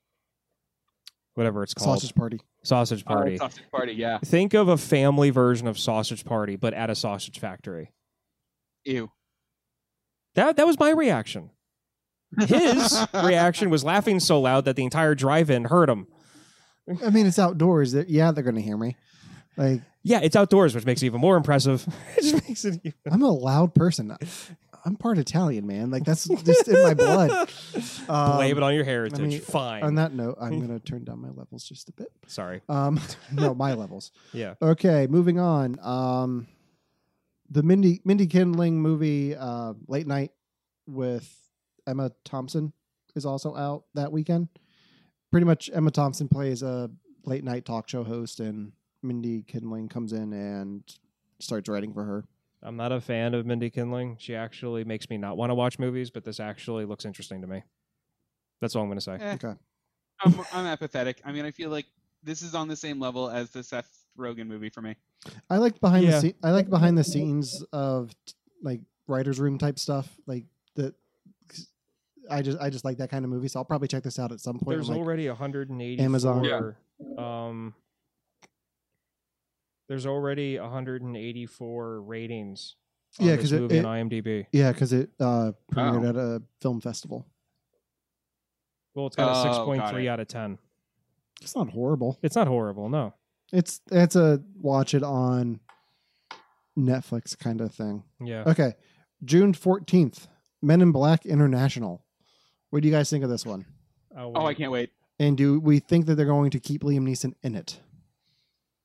[1.35, 1.99] Whatever it's called.
[1.99, 2.39] Sausage party.
[2.63, 3.37] Sausage Oh, Party.
[3.37, 3.93] sausage party.
[3.93, 4.19] Yeah.
[4.23, 7.91] Think of a family version of Sausage Party, but at a sausage factory.
[8.85, 9.11] Ew.
[10.35, 11.49] That that was my reaction.
[12.47, 16.07] His reaction was laughing so loud that the entire drive-in heard him.
[17.03, 17.93] I mean, it's outdoors.
[17.93, 18.95] Yeah, they're going to hear me.
[19.57, 21.85] Like Yeah, it's outdoors, which makes it even more impressive.
[22.17, 24.15] it just makes it even- I'm a loud person.
[24.85, 25.91] I'm part Italian, man.
[25.91, 27.31] Like that's just in my blood.
[28.09, 29.17] Um, blame it on your heritage.
[29.19, 29.83] mean, Fine.
[29.83, 32.09] On that note, I'm going to turn down my levels just a bit.
[32.27, 32.61] Sorry.
[32.67, 32.99] Um,
[33.31, 34.11] no, my levels.
[34.33, 34.55] Yeah.
[34.61, 35.79] Okay, moving on.
[35.81, 36.47] Um,
[37.49, 40.31] the Mindy Mindy Kindling movie, uh, Late Night
[40.85, 41.33] with
[41.87, 42.73] Emma Thompson,
[43.15, 44.49] is also out that weekend.
[45.31, 46.89] Pretty much, Emma Thompson plays a
[47.25, 48.73] late night talk show host, and
[49.03, 50.83] Mindy Kindling comes in and
[51.39, 52.23] starts writing for her.
[52.61, 54.15] I'm not a fan of Mindy Kindling.
[54.19, 57.47] She actually makes me not want to watch movies, but this actually looks interesting to
[57.47, 57.63] me.
[58.61, 59.17] That's all I'm going to say.
[59.19, 59.53] Eh, Okay.
[60.23, 61.21] I'm, I'm apathetic.
[61.25, 61.85] I mean, I feel like
[62.23, 64.95] this is on the same level as the Seth Rogen movie for me.
[65.49, 66.11] I like behind Yeah.
[66.11, 66.33] the scene.
[66.41, 70.07] I like behind the scenes of t- like writers' room type stuff.
[70.25, 70.45] Like
[70.75, 70.93] that.
[72.31, 73.49] I just I just like that kind of movie.
[73.49, 74.77] So I'll probably check this out at some point.
[74.77, 76.75] There's I'm like, already 180 Amazon.
[77.17, 77.73] Um,
[79.87, 82.75] there's already 184 ratings.
[83.19, 84.47] On Yeah, this 'cause it- movie it- on IMDb.
[84.51, 86.09] yeah, because it uh, premiered Oh.
[86.09, 87.27] at a film festival.
[88.95, 90.07] Well, it's got a Oh, got 6.3 it.
[90.09, 90.57] out of 10.
[91.41, 92.17] It's not horrible.
[92.23, 93.13] It's not horrible, no.
[93.51, 95.59] It's it's a watch it on
[96.77, 98.03] Netflix kind of thing.
[98.19, 98.43] Yeah.
[98.47, 98.73] Okay,
[99.23, 100.27] June fourteenth,
[100.61, 102.03] Men in Black International.
[102.71, 103.65] What do you guys think of this one?
[104.15, 104.91] Oh, Oh, I can't wait.
[105.19, 107.79] And do we think that they're going to keep Liam Neeson in it?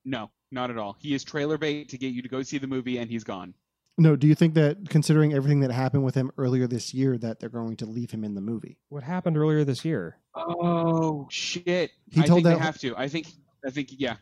[0.05, 0.97] No, not at all.
[1.01, 3.55] He is trailer bait to get you to go see the movie, and he's gone.
[3.99, 4.15] No.
[4.17, 7.49] Do you think that considering everything that happened with him earlier this year, that they're
[7.49, 8.79] going to leave him in the movie?
[8.89, 10.17] What happened earlier this year?
[10.37, 11.91] Oh shit!
[12.11, 12.95] He I told think that- they have to.
[12.97, 13.27] I think.
[13.67, 13.89] I think.
[13.99, 14.17] Yeah.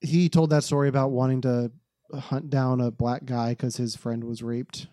[0.00, 1.70] He told that story about wanting to
[2.12, 4.88] hunt down a black guy because his friend was raped.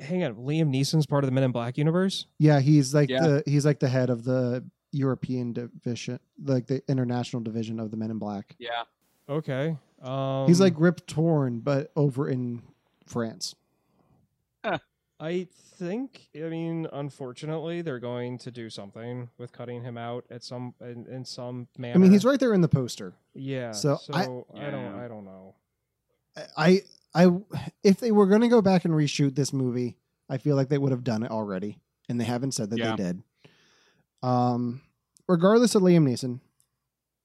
[0.00, 0.34] Hang on.
[0.36, 2.26] Liam Neeson's part of the Men in Black universe?
[2.38, 3.20] Yeah, he's like Yeah.
[3.26, 7.96] the he's like the head of the European division, like the international division of the
[7.96, 8.54] Men in Black.
[8.58, 8.82] Yeah.
[9.30, 9.76] Okay.
[10.02, 12.62] Um, he's like Rip Torn, but over in
[13.06, 13.54] France.
[15.22, 16.28] I think.
[16.34, 21.06] I mean, unfortunately, they're going to do something with cutting him out at some in,
[21.06, 21.94] in some manner.
[21.94, 23.12] I mean, he's right there in the poster.
[23.34, 23.72] Yeah.
[23.72, 24.46] so So, I- I, don't.
[24.54, 25.04] Yeah.
[25.04, 25.54] I don't know.
[26.56, 26.82] I
[27.14, 27.26] I
[27.84, 29.98] if they were going to go back and reshoot this movie,
[30.30, 31.78] I feel like they would have done it already,
[32.08, 32.96] and they haven't said that Yeah.
[32.96, 33.22] they did.
[34.22, 34.80] Um,
[35.28, 36.40] regardless of Liam Neeson,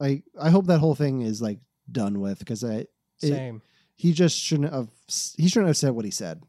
[0.02, 1.60] I I hope that whole thing is like
[1.92, 3.62] done with because I it- Same.
[3.96, 4.90] he just shouldn't have
[5.38, 6.42] he shouldn't have said what he said.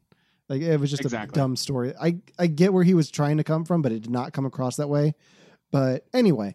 [0.49, 1.39] Like it was just Exactly.
[1.41, 1.93] a dumb story.
[2.01, 4.47] I I get where he was trying to come from, but it did not come
[4.47, 5.14] across that way.
[5.72, 6.55] But anyway,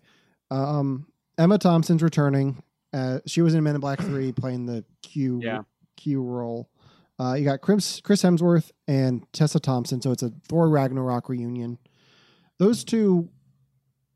[0.50, 1.08] um,
[1.38, 2.64] Emma Thompson's returning.
[2.94, 5.64] Uh, she was in Men in Black Three, playing the Q Yeah.
[5.98, 6.70] Q role.
[7.20, 11.78] Uh, you got Chris Chris Hemsworth and Tessa Thompson, so it's a Thor Ragnarok reunion.
[12.58, 13.30] Those two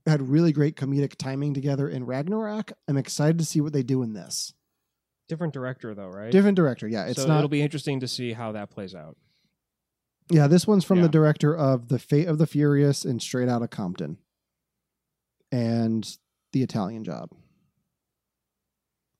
[0.06, 2.72] had really great comedic timing together in Ragnarok.
[2.88, 4.54] I'm excited to see what they do in this.
[5.28, 6.32] Different director though, right?
[6.32, 7.06] Different director, yeah.
[7.08, 9.18] It's so not it'll be interesting to see how that plays out.
[10.30, 11.04] Yeah, this one's from Yeah.
[11.04, 14.18] the director of The Fate of the Furious and Straight Outta Compton
[15.52, 16.18] and
[16.52, 17.30] The Italian Job.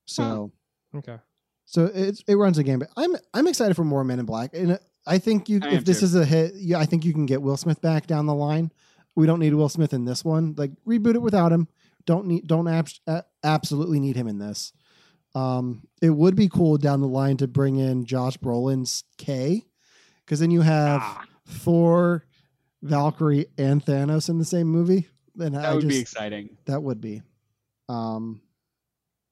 [0.06, 0.52] So,
[0.96, 1.18] Okay.
[1.66, 2.90] so it's it runs a gambit.
[2.96, 6.00] I'm I'm excited for more Men in Black, and I think you I if this
[6.00, 6.06] too.
[6.06, 8.72] is a hit, yeah, I think you can get Will Smith back down the line.
[9.16, 10.56] We don't need Will Smith in this one.
[10.58, 11.68] Like reboot it without him.
[12.06, 13.02] Don't need don't abs-
[13.44, 14.74] absolutely need him in this.
[15.34, 19.66] Um, it would be cool down the line to bring in Josh Brolin's K,
[20.26, 21.02] because then you have.
[21.04, 22.26] Ah, Thor,
[22.82, 26.58] Valkyrie, and Thanos in the same movie, then that I would just be exciting.
[26.66, 27.22] that would be.
[27.88, 28.42] Um,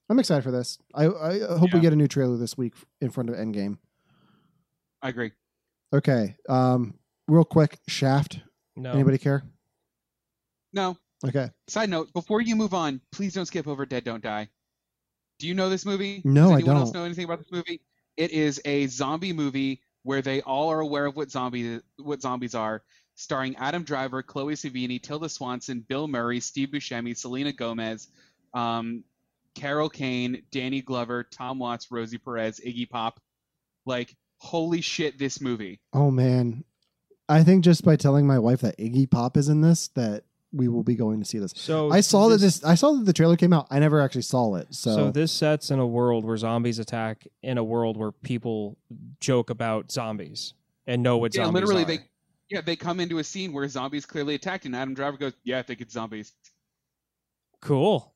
[0.10, 0.78] I'm excited for this.
[0.94, 3.78] I, I hope we get a new trailer this week in front of Endgame.
[5.02, 5.32] I agree.
[5.92, 6.36] Okay.
[6.48, 8.40] Um, real quick, Shaft.
[8.76, 8.92] No.
[8.92, 9.44] Anybody care?
[10.74, 10.98] No.
[11.26, 11.50] Okay.
[11.68, 14.50] Side note: Before you move on, please don't skip over Dead Don't Die.
[15.40, 16.22] Do you know this movie?
[16.24, 17.02] No, Does I anyone else don't.
[17.02, 17.82] know anything about this movie?
[18.18, 22.56] It is a zombie movie where they all are aware of what zombie what zombies
[22.56, 22.84] are,
[23.16, 28.08] starring Adam Driver, Chloe Sevigny, Tilda Swinton, Bill Murray, Steve Buscemi, Selena Gomez,
[28.54, 29.04] um,
[29.56, 33.20] Carol Kane, Danny Glover, Tom Waits, Rosie Perez, Iggy Pop.
[33.86, 35.80] Like, holy shit, this movie.
[35.94, 36.64] Oh man,
[37.30, 40.24] I think just by telling my wife that Iggy Pop is in this, that
[40.54, 41.54] we will be going to see this.
[41.56, 42.64] So I saw that this.
[42.64, 43.68] I saw that the trailer came out.
[43.72, 44.74] I never actually saw it.
[44.74, 48.78] So, So this sets in a world where zombies attack in a world where people
[49.20, 50.54] joke about zombies
[50.86, 51.86] and know what yeah, zombies literally, are.
[51.86, 52.00] they
[52.50, 55.60] yeah they come into a scene where zombies clearly attacked, and Adam Driver goes, "Yeah,
[55.60, 56.32] I think it's zombies."
[57.62, 58.14] Cool.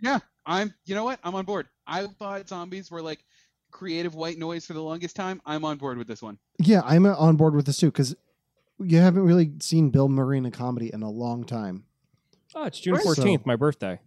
[0.00, 0.74] Yeah, I'm.
[0.84, 1.18] You know what?
[1.24, 1.68] I'm on board.
[1.86, 3.24] I thought zombies were like
[3.70, 5.42] creative white noise for the longest time.
[5.44, 6.38] I'm on board with this one.
[6.58, 8.14] yeah, I'm uh, on board with this too because
[8.80, 11.84] you haven't really seen Bill Murray in a comedy in a long time.
[12.54, 14.00] Oh, it's June fourteenth, So- my birthday.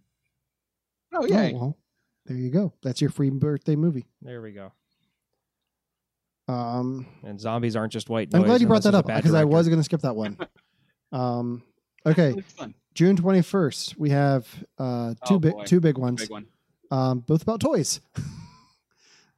[1.12, 1.78] Oh yeah, Oh, well,
[2.26, 2.72] there you go.
[2.82, 4.06] That's your free birthday movie.
[4.22, 4.72] There we go.
[6.48, 8.28] Um, And zombies aren't just white.
[8.34, 10.38] I'm glad you brought that up because I was going to skip that one.
[11.12, 11.62] um,
[12.06, 12.34] okay.
[12.94, 14.46] June 21st, we have
[14.78, 15.64] uh, two Oh, big boy.
[15.64, 16.46] two big ones, Big one.
[16.90, 18.00] um, both about toys.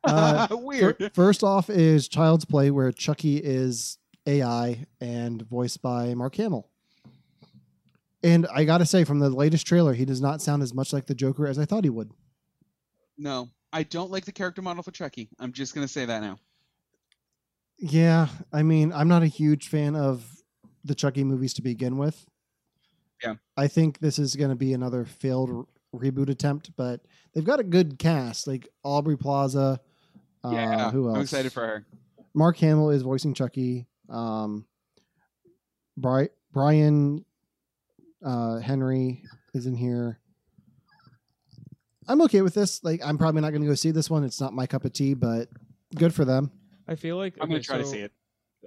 [0.02, 0.96] Uh, Weird.
[0.96, 6.68] Fir- First off is Child's Play, where Chucky is AI and voiced by Mark Hamill.
[8.22, 10.92] And I got to say, from the latest trailer, he does not sound as much
[10.92, 12.10] like the Joker as I thought he would.
[13.16, 15.28] no, I don't like the character model for Chucky.
[15.38, 16.38] I'm just gonna say that now.
[17.78, 20.26] Yeah, I mean, I'm not a huge fan of
[20.84, 22.26] the Chucky movies to begin with.
[23.22, 23.34] Yeah.
[23.56, 27.00] I think this is to be another failed re- reboot attempt, but
[27.32, 29.78] they've got a good cast, like Aubrey Plaza.
[30.42, 31.16] Uh, Yeah, who else?
[31.16, 31.86] I'm excited for her.
[32.34, 33.86] Mark Hamill is voicing Chucky.
[34.11, 34.66] Um,
[35.96, 37.24] Bri- Brian
[38.24, 39.22] uh, Henry
[39.54, 40.18] is in here.
[42.08, 42.82] I'm okay with this.
[42.82, 44.24] Like, I'm probably not going to go see this one.
[44.24, 45.48] It's not my cup of tea, but
[45.94, 46.50] good for them.
[46.88, 48.12] I feel like I'm gonna okay, try to see it.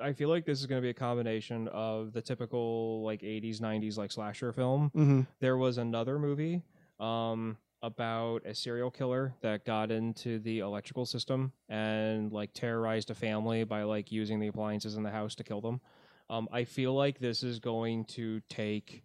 [0.02, 3.60] I feel like this is going to be a combination of the typical like 80s
[3.60, 4.92] 90s like slasher film.
[4.96, 5.22] Mm-hmm.
[5.40, 6.64] There was another movie
[7.00, 13.14] um about a serial killer that got into the electrical system and like terrorized a
[13.14, 15.82] family by like using the appliances in the house to kill them.
[16.30, 19.04] Um I feel like this is going to take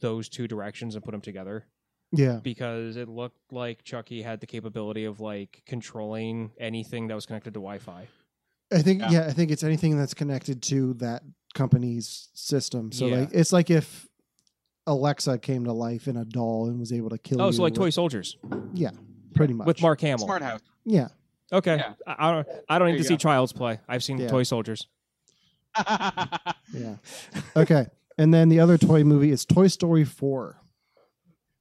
[0.00, 1.64] those two directions and put them together
[2.12, 2.40] Yeah.
[2.42, 7.54] because it looked like Chucky had the capability of like controlling anything that was connected
[7.54, 8.08] to Wi-Fi.
[8.74, 9.10] I think yeah.
[9.12, 9.26] Yeah.
[9.26, 11.22] I think it's anything that's connected to that
[11.54, 12.90] company's system.
[12.90, 13.20] So Yeah.
[13.20, 14.05] like it's like if
[14.86, 17.52] Alexa came to life in a doll and was able to kill Oh, you.
[17.52, 18.36] so like with- Toy Soldiers
[18.74, 18.90] Yeah,
[19.34, 19.66] pretty much.
[19.66, 20.24] with Mark Hamill.
[20.26, 20.60] Smart house.
[20.84, 21.08] Yeah.
[21.52, 21.76] Okay.
[21.76, 21.94] Yeah.
[22.06, 23.18] I, I don't I don't There need to you see go.
[23.18, 23.78] Child's Play.
[23.88, 24.28] I've seen Yeah.
[24.28, 24.86] Toy Soldiers.
[26.72, 26.96] Yeah.
[27.56, 27.86] Okay.
[28.18, 30.60] and then the other toy movie is Toy Story 4.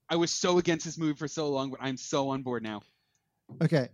[0.09, 2.81] I was so against this movie for so long, but I'm so on board now.
[3.61, 3.89] Okay.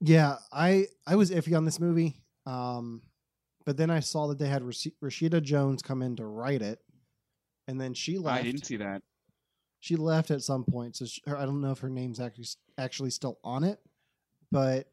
[0.00, 2.20] Yeah, I I was iffy on this movie.
[2.46, 3.02] Um
[3.64, 6.78] but then I saw that they had Rash- Rashida Jones come in to write it,
[7.66, 8.40] and then she left.
[8.40, 9.02] I didn't see that.
[9.80, 12.46] She left at some point, so she, her, I don't know if her name's actually
[12.78, 13.80] actually still on it,
[14.50, 14.88] but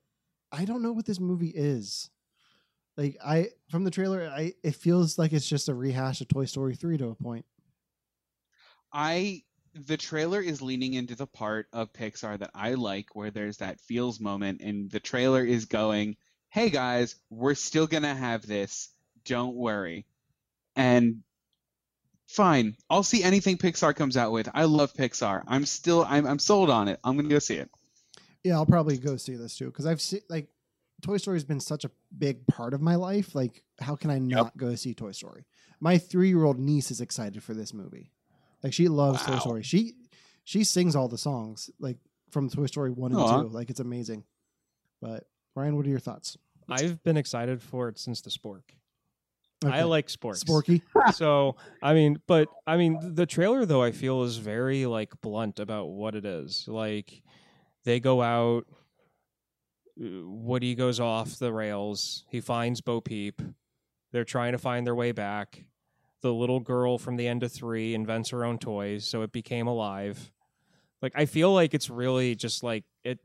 [0.51, 2.09] I don't know what this movie is.
[2.97, 6.45] Like I from the trailer, I it feels like it's just a rehash of Toy
[6.45, 7.45] Story three to a point.
[8.91, 9.43] I
[9.73, 13.79] the trailer is leaning into the part of Pixar that I like where there's that
[13.79, 16.17] feels moment and the trailer is going,
[16.49, 18.89] "Hey guys, we're still going to have this.
[19.23, 20.05] Don't worry."
[20.75, 21.23] And
[22.31, 24.49] fine, I'll see anything Pixar comes out with.
[24.53, 25.43] I love Pixar.
[25.47, 26.99] I'm still I'm I'm sold on it.
[27.03, 27.69] I'm going to go see it.
[28.43, 30.47] Yeah, I'll probably go see this too because I've seen like
[31.01, 33.35] Toy Story has been such a big part of my life.
[33.35, 35.45] Like, how can I not go see Toy Story?
[35.79, 38.11] My three year old niece is excited for this movie.
[38.63, 39.63] Like, she loves Toy Story.
[39.63, 39.93] She
[40.43, 41.97] she sings all the songs like
[42.29, 43.41] from Toy Story one and Aw.
[43.41, 43.47] two.
[43.49, 44.23] Like, it's amazing.
[45.01, 45.25] But
[45.55, 46.37] Ryan, what are your thoughts?
[46.69, 48.61] I've been excited for it since the Spork.
[49.65, 50.43] I like sports.
[50.43, 50.81] Sporky.
[51.13, 55.59] so I mean, but I mean, the trailer though I feel is very like blunt
[55.59, 56.65] about what it is.
[56.67, 57.21] Like
[57.83, 58.65] they go out,
[60.01, 62.25] uh, Woody goes off the rails.
[62.29, 63.41] He finds Bo Peep.
[64.11, 65.65] They're trying to find their way back.
[66.21, 69.67] The little girl from the end of three invents her own toys, so it became
[69.67, 70.31] alive.
[71.01, 73.19] Like I feel like it's really just like it.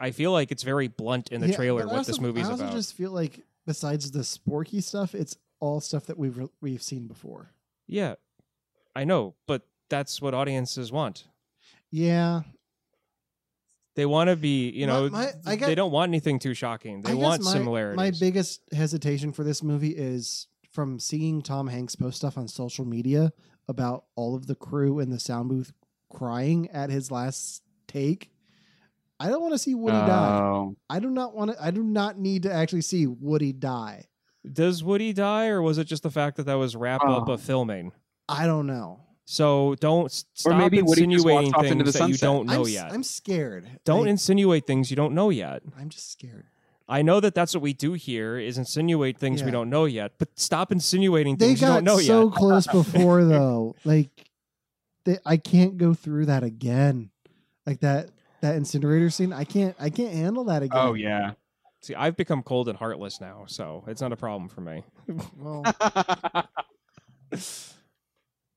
[0.00, 2.48] I feel like it's very blunt in the Yeah, trailer what also- this movie's about.
[2.48, 2.76] I also about.
[2.76, 7.06] just feel like besides the Sporky stuff, it's all stuff that we've re- we've seen
[7.06, 7.52] before.
[7.86, 8.16] Yeah,
[8.96, 11.24] I know, but that's what audiences want.
[11.90, 12.42] Yeah,
[13.94, 17.02] They want to be, you know, my- I they don't want anything too shocking.
[17.02, 17.96] They I want my, similarities.
[17.96, 22.86] My biggest hesitation for this movie is from seeing Tom Hanks post stuff on social
[22.86, 23.32] media
[23.68, 25.72] about all of the crew in the sound booth
[26.10, 28.30] crying at his last take.
[29.20, 30.38] I don't want to see Woody die.
[30.42, 30.74] Oh.
[30.90, 31.62] I do not want to.
[31.62, 34.06] I do not need to actually see Woody die.
[34.50, 37.32] Does Woody die, or was it just the fact that that was wrap up Oh.
[37.32, 37.92] of filming?
[38.28, 39.00] I don't know.
[39.24, 42.64] So don't s- stop maybe Woody insinuating off into things the that you don't know
[42.64, 42.92] I'm, yet.
[42.92, 43.68] I'm scared.
[43.84, 45.62] don't I, insinuate things you don't know yet.
[45.78, 46.46] I'm just scared.
[46.88, 50.12] I know that that's what we do here is insinuate things we don't know yet,
[50.18, 52.34] but stop insinuating They things you got don't know so yet.
[52.34, 53.76] close before though.
[53.84, 54.30] Like,
[55.04, 57.10] they, I can't go through that again.
[57.64, 59.32] Like that that incinerator scene.
[59.32, 59.76] I can't.
[59.78, 60.78] I can't handle that oh, again.
[60.78, 61.30] Oh yeah.
[61.82, 64.84] See, I've become cold and heartless now, so it's not a problem for me.
[65.36, 65.64] Well,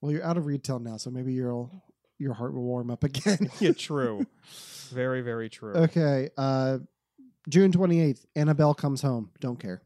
[0.01, 1.69] well, you're out of retail now, so maybe your
[2.19, 3.49] your heart will warm up again.
[3.59, 4.25] yeah, true.
[4.91, 5.73] Very, very true.
[5.73, 6.29] okay.
[6.37, 6.79] Uh,
[7.49, 8.25] June twenty eighth.
[8.35, 9.31] Annabelle comes home.
[9.39, 9.81] Don't care.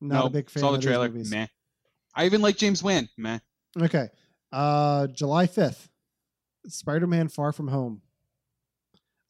[0.00, 1.08] Not no, a big fan saw the of trailer.
[1.08, 1.30] movies.
[1.30, 1.46] Meh.
[2.14, 3.08] I even like James Wan.
[3.18, 3.38] Meh.
[3.78, 4.08] Okay.
[4.50, 5.88] Uh, July fifth.
[6.68, 8.00] Spider Man Far From Home.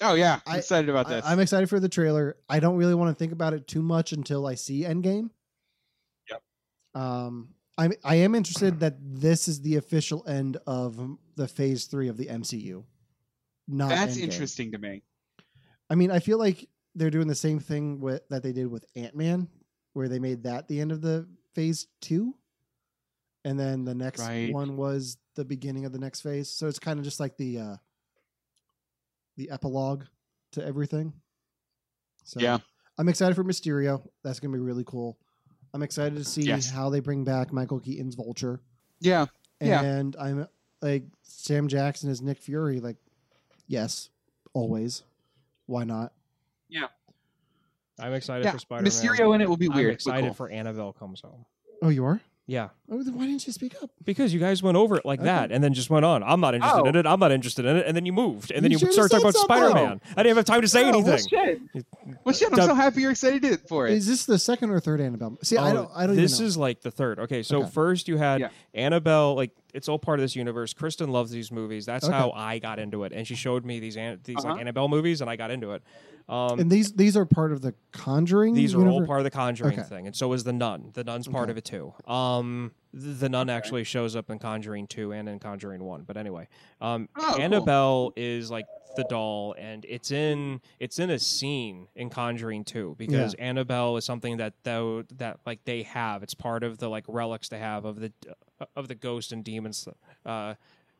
[0.00, 1.24] Oh yeah, I'm I- excited about this.
[1.24, 2.36] I, am excited for the trailer.
[2.48, 5.30] I don't really want to think about it too much until I see Endgame.
[6.30, 6.42] Yep.
[6.94, 12.08] Um, I'm I am interested that this is the official end of the Phase Three
[12.08, 12.84] of the MCU.
[13.68, 14.22] Not That's Endgame.
[14.22, 15.02] interesting to me.
[15.88, 18.84] I mean, I feel like they're doing the same thing with that they did with
[18.96, 19.48] Ant Man,
[19.92, 22.34] where they made that the end of the Phase Two,
[23.44, 24.52] and then the next Right.
[24.52, 26.50] one was the beginning of the next phase.
[26.50, 27.76] So it's kind of just like the uh,
[29.40, 30.04] the epilogue
[30.52, 31.14] to everything.
[32.24, 32.58] So Yeah.
[32.98, 34.06] I'm excited for Mysterio.
[34.22, 35.18] That's gonna be really cool.
[35.72, 36.68] I'm excited to see Yes.
[36.68, 38.60] how they bring back Michael Keaton's Vulture,
[39.00, 39.26] Yeah.
[39.60, 39.80] Yeah.
[39.82, 40.46] and I'm
[40.82, 42.80] like Sam Jackson as Nick Fury.
[42.80, 42.96] Like,
[43.66, 44.10] yes,
[44.52, 45.04] always.
[45.66, 46.12] Why not?
[46.68, 46.88] Yeah.
[47.98, 48.52] I'm excited Yeah.
[48.52, 48.90] for Spider Man.
[48.90, 49.94] Mysterio in it will be I'm weird.
[49.94, 50.34] excited cool.
[50.34, 51.46] for Annabelle comes home.
[51.82, 52.20] Oh, you are?
[52.46, 53.90] Yeah, then why didn't you speak up?
[54.04, 55.26] because you guys went over it like Okay.
[55.28, 56.22] that, and then just went on.
[56.22, 56.88] I'm not interested Oh.
[56.88, 57.06] in it.
[57.06, 59.28] I'm not interested in it, and then you moved, and then You you, started talking
[59.28, 59.34] about.
[59.40, 60.00] Spider Man.
[60.16, 61.28] I didn't have time to say Oh, well, anything.
[61.28, 61.86] shit.
[62.24, 62.48] Well, shit.
[62.52, 63.92] I'm so happy you're excited for it.
[63.94, 65.38] Is this the second or third Annabelle?
[65.42, 65.90] See, I Oh, don't.
[65.94, 66.48] I don't This even know.
[66.48, 67.18] is like the third.
[67.20, 67.70] Okay, so Okay.
[67.70, 68.48] first you had Yeah.
[68.74, 69.34] Annabelle.
[69.36, 70.72] Like it's all part of this universe.
[70.72, 71.86] Kristen loves these movies.
[71.86, 72.12] That's Okay.
[72.16, 74.48] how I got into it, and she showed me these an- these Uh-huh.
[74.52, 75.82] like Annabelle movies, and I got into it.
[76.28, 78.54] Um, and these these are part of the Conjuring.
[78.54, 79.88] these are all part of the Conjuring Okay.
[79.88, 80.90] thing, and so is the Nun.
[80.94, 81.50] The Nun's part Okay.
[81.52, 81.92] of it too.
[82.06, 86.02] Um, the, the Nun actually shows up in Conjuring two and in Conjuring one.
[86.02, 86.48] But anyway,
[86.80, 87.42] um, Oh, cool.
[87.42, 92.96] Annabelle is like the doll, and it's in it's in a scene in Conjuring two
[92.98, 96.22] because Annabelle is something that though that like they have.
[96.22, 98.12] It's part of the like relics they have of the
[98.74, 99.88] of the ghosts and demons
[100.26, 100.54] uh,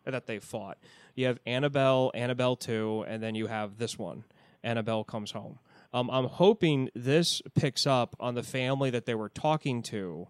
[0.05, 0.79] that they fought.
[1.17, 4.25] You have Annabelle, Annabelle two, and then you have this one.
[4.63, 5.59] Annabelle comes home.
[5.93, 10.29] Um, I'm hoping this picks up on the family that they were talking to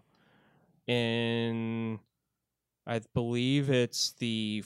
[0.87, 1.99] in,
[2.85, 4.63] I believe it's the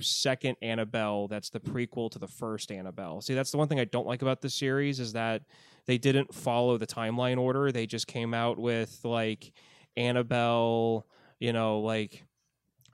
[0.00, 3.20] second Annabelle that's the prequel to the first Annabelle.
[3.20, 5.42] See, that's the one thing I don't like about this series is that
[5.86, 7.72] they didn't follow the timeline order.
[7.72, 9.52] They just came out with like
[9.96, 11.06] Annabelle,
[11.38, 12.24] you know, like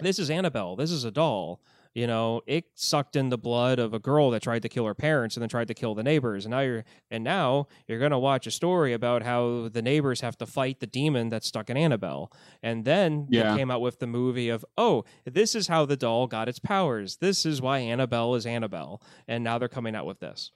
[0.01, 1.61] this is Annabelle, this is a doll.
[1.97, 4.95] You know, it sucked in the blood of a girl that tried to kill her
[4.95, 6.45] parents and then tried to kill the neighbors.
[6.45, 10.37] And now you're and now you're gonna watch a story about how the neighbors have
[10.37, 12.31] to fight the demon that's stuck in Annabelle.
[12.63, 13.53] And then Yeah.
[13.53, 16.59] they came out with the movie of, oh, this is how the doll got its
[16.59, 17.17] powers.
[17.17, 19.01] This is why Annabelle is Annabelle.
[19.27, 20.51] And now they're coming out with this.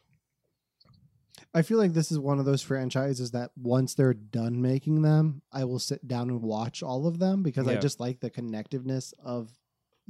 [1.55, 5.41] I feel like this is one of those franchises that once they're done making them,
[5.51, 9.15] I will sit down and watch all of them because I just like the connectiveness
[9.25, 9.51] of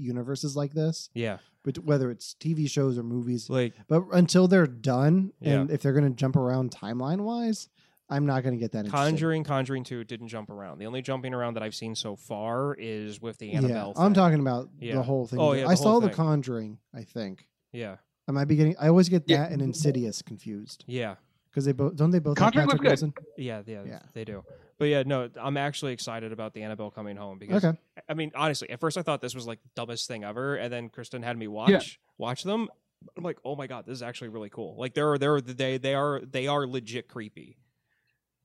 [0.01, 1.39] universes like this, Yeah.
[1.63, 3.49] but whether it's TV shows or movies.
[3.51, 5.75] Like But until they're done, and Yeah.
[5.75, 7.69] if they're going to jump around timeline wise,
[8.09, 8.97] I'm not going to get that interested.
[9.11, 10.79] Conjuring, Conjuring 2 didn't jump around.
[10.79, 13.93] The only jumping around that I've seen so far is with the Yeah, Annabelle.
[13.97, 14.95] I'm talking about Yeah.
[14.97, 15.39] the whole thing.
[15.39, 16.11] Oh, yeah, I saw whole the.
[16.11, 16.79] Conjuring.
[16.93, 17.97] I think Yeah.
[18.27, 18.77] I might be getting.
[18.81, 19.45] I always get Yeah.
[19.45, 21.17] that and Insidious confused Yeah.
[21.51, 22.89] because they both don't they both Conjuring have was good.
[22.89, 23.15] Wilson?
[23.37, 24.01] Yeah, yeah, Yeah.
[24.13, 24.43] they do.
[24.81, 27.79] But yeah, no, I'm actually excited about the Annabelle coming home because Okay,
[28.09, 30.73] I mean, honestly, at first I thought this was like the dumbest thing ever, and
[30.73, 32.69] then Kristen had me watch watch them.
[33.15, 34.77] I'm like, oh my god, this is actually really cool.
[34.79, 37.59] Like they're they're they they are they are legit creepy.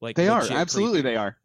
[0.02, 1.14] Like They are absolutely creepy.
[1.14, 1.38] they are.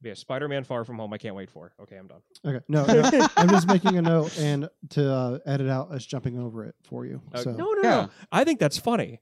[0.00, 1.12] Yeah, Spider-Man: Far From Home.
[1.12, 1.72] I can't wait for.
[1.82, 2.20] Okay, I'm done.
[2.46, 2.64] okay.
[2.68, 3.02] No, no,
[3.36, 7.04] I'm just making a note and to uh, edit out us jumping over it for
[7.04, 7.20] you.
[7.34, 7.90] Uh, so no, no, Yeah.
[8.02, 8.10] no.
[8.30, 9.20] I think that's funny.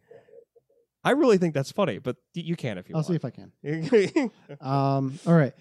[1.07, 3.05] I really think that's funny, but you can if you want.
[3.07, 3.53] I'll see if I can.
[4.61, 5.53] Um, all right.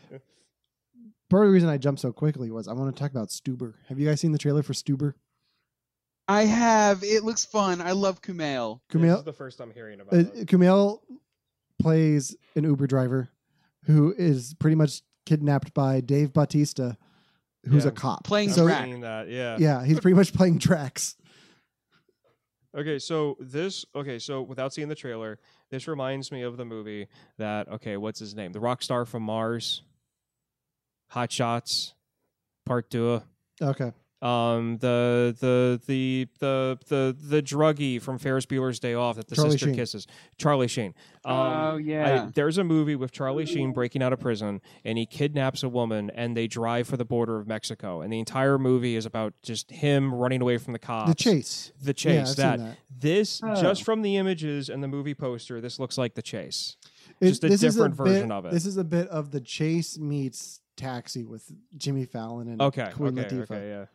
[1.29, 3.73] Part of the reason I jumped so quickly was I want to talk about Stuber.
[3.89, 5.13] Have you guys seen the trailer for Stuber?
[6.27, 7.03] I have.
[7.03, 7.79] It looks fun.
[7.81, 8.79] I love Kumail.
[8.89, 10.47] this Kumail, is the first I'm hearing about uh, it.
[10.47, 10.99] Kumail
[11.79, 13.29] plays an Uber driver
[13.85, 16.97] who is pretty much kidnapped by Dave Bautista,
[17.67, 17.89] who's Yeah.
[17.89, 18.23] a cop.
[18.23, 18.83] Playing so, Drax.
[18.85, 19.57] Seeing that, yeah.
[19.59, 21.15] Yeah, he's pretty much playing Drax.
[22.75, 25.39] Okay, so this okay, so without seeing the trailer,
[25.69, 27.07] this reminds me of the movie
[27.37, 28.51] that okay, what's his name?
[28.51, 29.83] The rock star from Mars.
[31.09, 31.93] Hot Shots,
[32.65, 33.21] Part Two.
[33.61, 33.91] Okay.
[34.25, 39.35] Um, the the the the the the druggie from Ferris Bueller's Day Off that the
[39.35, 39.75] Charlie sister Sheen.
[39.75, 40.07] kisses.
[40.39, 40.95] Charlie Sheen.
[41.23, 42.29] Um, oh I- yeah.
[42.33, 46.09] there's a movie with Charlie Sheen breaking out of prison, and he kidnaps a woman,
[46.15, 49.69] and they drive for the border of Mexico, and the entire movie is about just
[49.69, 51.09] him running away from the cops.
[51.09, 51.71] The chase.
[51.83, 52.31] The chase.
[52.31, 52.57] I've that.
[52.59, 52.77] that.
[52.97, 53.61] This Oh.
[53.61, 56.77] just from the images and the movie poster, this looks like the chase.
[57.21, 58.51] It- Just a this is different version bit- of it.
[58.53, 63.17] This is a bit of the chase meets Taxi with Jimmy Fallon and Okay, Queen
[63.19, 63.41] okay, Latifah.
[63.43, 63.85] okay, yeah.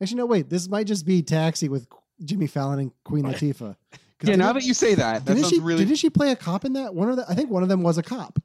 [0.00, 0.48] Actually, no, wait.
[0.48, 1.86] This might just be Taxi with
[2.24, 3.76] Jimmy Fallon and Queen Latifah.
[4.22, 4.36] Yeah.
[4.36, 5.84] Now that you say that, that didn't she really.
[5.84, 6.94] didn't she play a cop in that?
[6.94, 8.38] One of the I think one of them was a cop.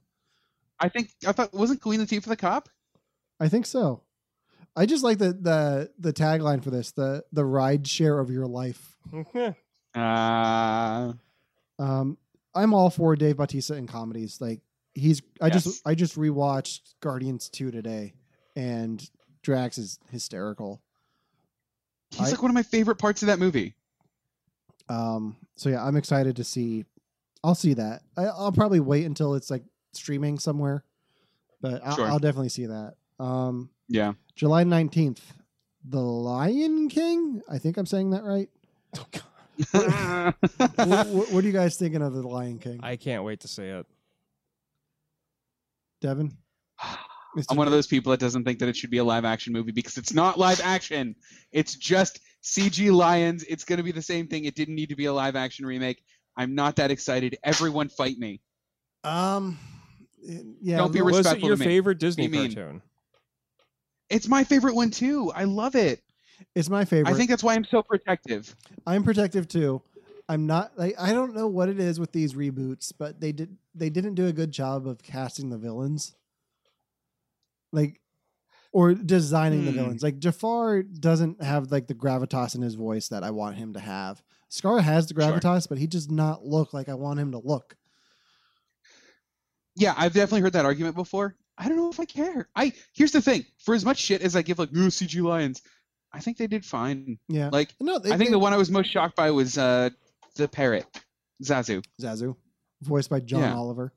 [0.79, 2.69] I think I thought wasn't Queen Latifah the cop?
[3.39, 4.01] I think so.
[4.75, 8.45] I just like the the the tagline for this the the ride share of your
[8.47, 8.95] life.
[9.95, 11.13] Uh,
[11.79, 12.17] Um,
[12.55, 14.39] I'm all for Dave Bautista in comedies.
[14.39, 14.61] Like
[14.93, 15.63] he's I Yes.
[15.63, 18.13] just I just rewatched Guardians two today,
[18.55, 19.03] and
[19.41, 20.81] Drax is hysterical.
[22.13, 23.73] He's I- like one of my favorite parts of that movie.
[24.89, 26.85] Um, so yeah, I'm excited to see.
[27.43, 28.01] I'll see that.
[28.17, 29.63] I, I'll probably wait until it's like
[29.93, 30.83] streaming somewhere,
[31.61, 32.05] but I'll, Sure.
[32.07, 32.95] I'll definitely see that.
[33.19, 34.13] Um, Yeah.
[34.35, 35.19] July 19th,
[35.85, 37.41] The Lion King.
[37.49, 38.49] I think I'm saying that right.
[39.71, 42.79] what, what, what are you guys thinking of The Lion King?
[42.83, 43.85] I can't wait to see it.
[46.01, 46.37] Devon.
[47.37, 47.45] Mr.
[47.49, 49.53] I'm one of those people that doesn't think that it should be a live action
[49.53, 51.15] movie because it's not live action.
[51.51, 53.43] It's just CG lions.
[53.43, 54.45] It's going to be the same thing.
[54.45, 56.03] It didn't need to be a live action remake.
[56.37, 57.37] I'm not that excited.
[57.43, 58.41] Everyone fight me.
[59.03, 59.57] Um,
[60.61, 60.77] yeah.
[60.77, 61.65] Don't be no, Was it your to me.
[61.65, 62.53] favorite Disney Be mean.
[62.53, 62.81] cartoon?
[64.09, 65.31] It's my favorite one too.
[65.35, 66.01] I love it.
[66.55, 67.11] it's my favorite.
[67.11, 68.55] I think that's why I'm so protective.
[68.85, 69.81] I'm protective too.
[70.29, 73.57] I'm not like I don't know what it is with these reboots, but they did
[73.75, 76.15] they didn't do a good job of casting the villains.
[77.73, 77.99] Like
[78.71, 79.77] or designing the Hmm.
[79.77, 80.01] villains.
[80.03, 83.79] Like Jafar doesn't have like the gravitas in his voice that I want him to
[83.81, 84.23] have.
[84.49, 85.33] Scar has the Sure.
[85.33, 87.75] gravitas, but he does not look like I want him to look.
[89.75, 91.35] Yeah, I've definitely heard that argument before.
[91.57, 92.49] I don't know if I care.
[92.55, 93.45] I here's the thing.
[93.59, 95.61] For as much shit as I give like ooh CG lions,
[96.11, 97.17] I think they did fine.
[97.27, 97.49] Yeah.
[97.51, 99.89] Like no, they, I think they- the one I was most shocked by was uh
[100.35, 100.85] the parrot,
[101.43, 102.35] Zazu, Zazu,
[102.81, 103.55] voiced by John Yeah.
[103.55, 103.93] Oliver.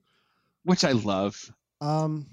[0.64, 1.50] which I love.
[1.80, 2.26] Um,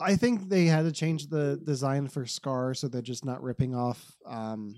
[0.00, 3.74] I think they had to change the design for Scar so they're just not ripping
[3.74, 4.74] off um,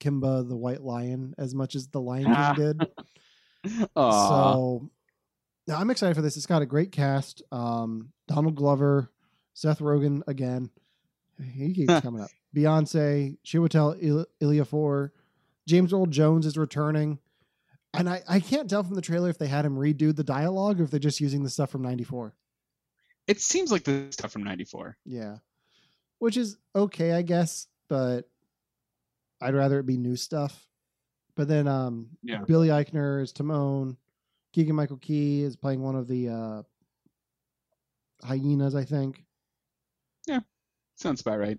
[0.00, 2.34] Kimba the White Lion as much as the Lion.
[2.34, 2.86] King did.
[3.94, 4.90] So
[5.66, 6.36] now I'm excited for this.
[6.36, 7.42] It's got a great cast.
[7.52, 9.10] Um, Donald Glover,
[9.54, 10.70] Seth Rogen again.
[11.54, 12.30] He keeps coming up.
[12.54, 15.10] Beyonce, Chiwetel Il- Ejiofor,
[15.68, 17.18] James Earl Jones is returning,
[17.92, 20.80] and I I can't tell from the trailer if they had him redo the dialogue
[20.80, 22.34] or if they're just using the stuff from '94.
[23.26, 24.96] It seems like the stuff from '94.
[25.04, 25.38] Yeah,
[26.18, 28.28] which is okay, I guess, but
[29.40, 30.66] I'd rather it be new stuff.
[31.34, 32.42] But then, um, Yeah.
[32.46, 33.96] Billy Eichner is Timon.
[34.52, 36.62] Keegan Michael Key is playing one of the uh,
[38.22, 39.24] hyenas, I think.
[40.26, 40.40] Yeah
[40.98, 41.58] sounds about right.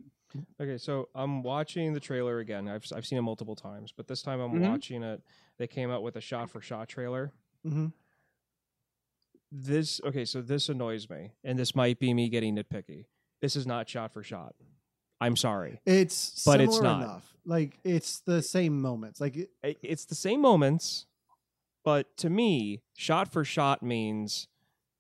[0.60, 2.68] Okay, so I'm watching the trailer again.
[2.68, 4.68] I've I've seen it multiple times, but this time I'm Mhm.
[4.72, 5.22] watching it.
[5.58, 7.32] They came out with a shot for shot trailer.
[7.66, 7.88] Mm-hmm.
[9.52, 13.06] This okay, so this annoys me, and this might be me getting nitpicky.
[13.42, 14.56] This is not shot for shot.
[15.22, 15.80] I'm sorry.
[15.86, 17.02] It's But it's not.
[17.02, 17.34] enough.
[17.46, 19.22] Like it's the same moments.
[19.22, 19.52] Like it-
[19.82, 21.06] It's the same moments,
[21.86, 24.48] but to me, shot for shot means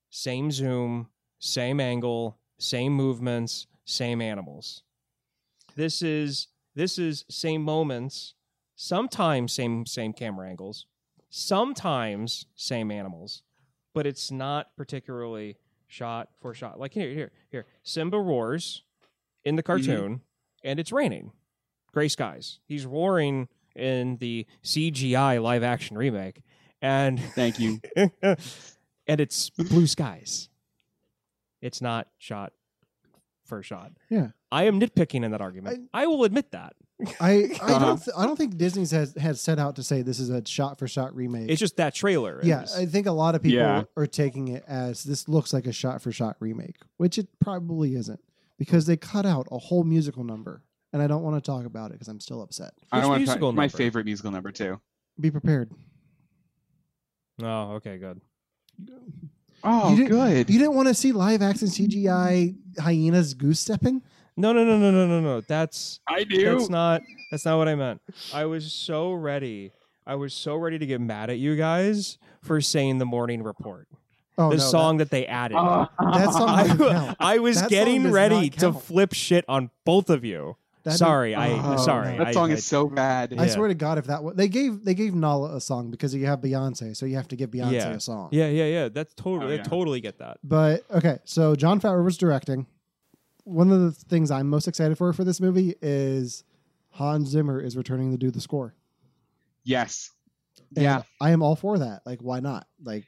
[0.10, 1.10] same zoom,
[1.40, 4.82] same angle, same movements, same animals.
[5.76, 8.34] This is this is same moments,
[8.76, 10.86] sometimes same same camera angles,
[11.30, 13.44] sometimes same animals,
[13.98, 15.57] but it's not particularly
[15.88, 16.80] shot for shot.
[16.80, 17.65] Like here, here, here.
[17.82, 18.84] Simba roars
[19.44, 19.72] in the mm-hmm.
[19.72, 20.22] cartoon,
[20.64, 21.32] and it's raining.
[21.91, 22.60] Gray skies.
[22.68, 26.44] He's roaring in the CGI live action remake,
[26.80, 27.82] and Thank you.
[28.15, 30.49] and it's blue skies.
[31.60, 32.53] It's not shot
[33.45, 33.94] for shot.
[34.11, 34.28] Yeah.
[34.52, 35.90] I am nitpicking in that argument.
[35.94, 36.74] I, will admit that.
[37.19, 37.80] I I Uh-huh.
[37.80, 40.41] don't th- I don't think Disney has has set out to say this is a
[40.48, 41.49] shot for shot remake.
[41.52, 42.40] It's just that trailer.
[42.44, 43.84] yeah, is- I think a lot of people Yeah.
[43.95, 47.95] are taking it as this looks like a shot for shot remake, which it probably
[47.95, 48.19] isn't
[48.57, 50.64] because they cut out a whole musical number,
[50.94, 52.74] and I don't want to talk about it because I'm still upset.
[52.91, 54.80] I don't want to musical talk, my favorite musical number too.
[55.19, 55.72] Be prepared.
[57.44, 58.22] oh, okay, good.
[59.64, 60.49] Oh, You didn't- good.
[60.49, 64.02] You didn't want to see live action CGI hyenas goose stepping?
[64.39, 65.41] No, no, no, no, no, no, no.
[65.41, 66.57] That's I do.
[66.57, 67.01] that's not
[67.31, 68.01] that's not what I meant.
[68.34, 69.72] I was so ready.
[70.05, 73.88] I was so ready to get mad at you guys for saying the morning report.
[74.38, 75.55] Oh the no, song that, they added.
[75.57, 77.15] Uh, That song I.
[77.19, 80.55] I was That getting does ready to flip shit on both of you.
[80.84, 82.15] that, that sorry, I Oh, sorry.
[82.19, 83.34] That song I- is so bad.
[83.35, 83.49] I Yeah.
[83.49, 86.27] swear to God, if that was, they gave they gave Nala a song because you
[86.27, 87.89] have Beyonce, so you have to give Beyonce Yeah.
[87.89, 88.30] a song.
[88.31, 88.89] Yeah, yeah, yeah.
[88.89, 89.57] That's totally.
[89.57, 90.38] Oh, I totally get that.
[90.43, 92.68] But okay, so Jon Favreau's directing.
[93.48, 96.44] One of the things I'm most excited for for this movie is
[96.90, 98.76] Hans Zimmer is returning to do the score.
[99.64, 100.11] Yes.
[100.76, 101.03] And Yeah.
[101.22, 102.02] I am all for that.
[102.06, 102.68] Like, why not?
[102.84, 103.06] Like,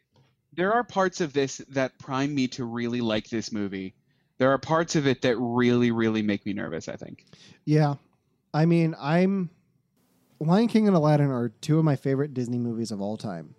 [0.54, 3.96] There are parts of this that prime me to really like this movie.
[4.38, 7.26] There are parts of it that really, really make me nervous, I think.
[7.66, 7.96] yeah.
[8.54, 9.50] I mean, I'm
[10.40, 13.54] Lion King and Aladdin are two of my favorite Disney movies of all time,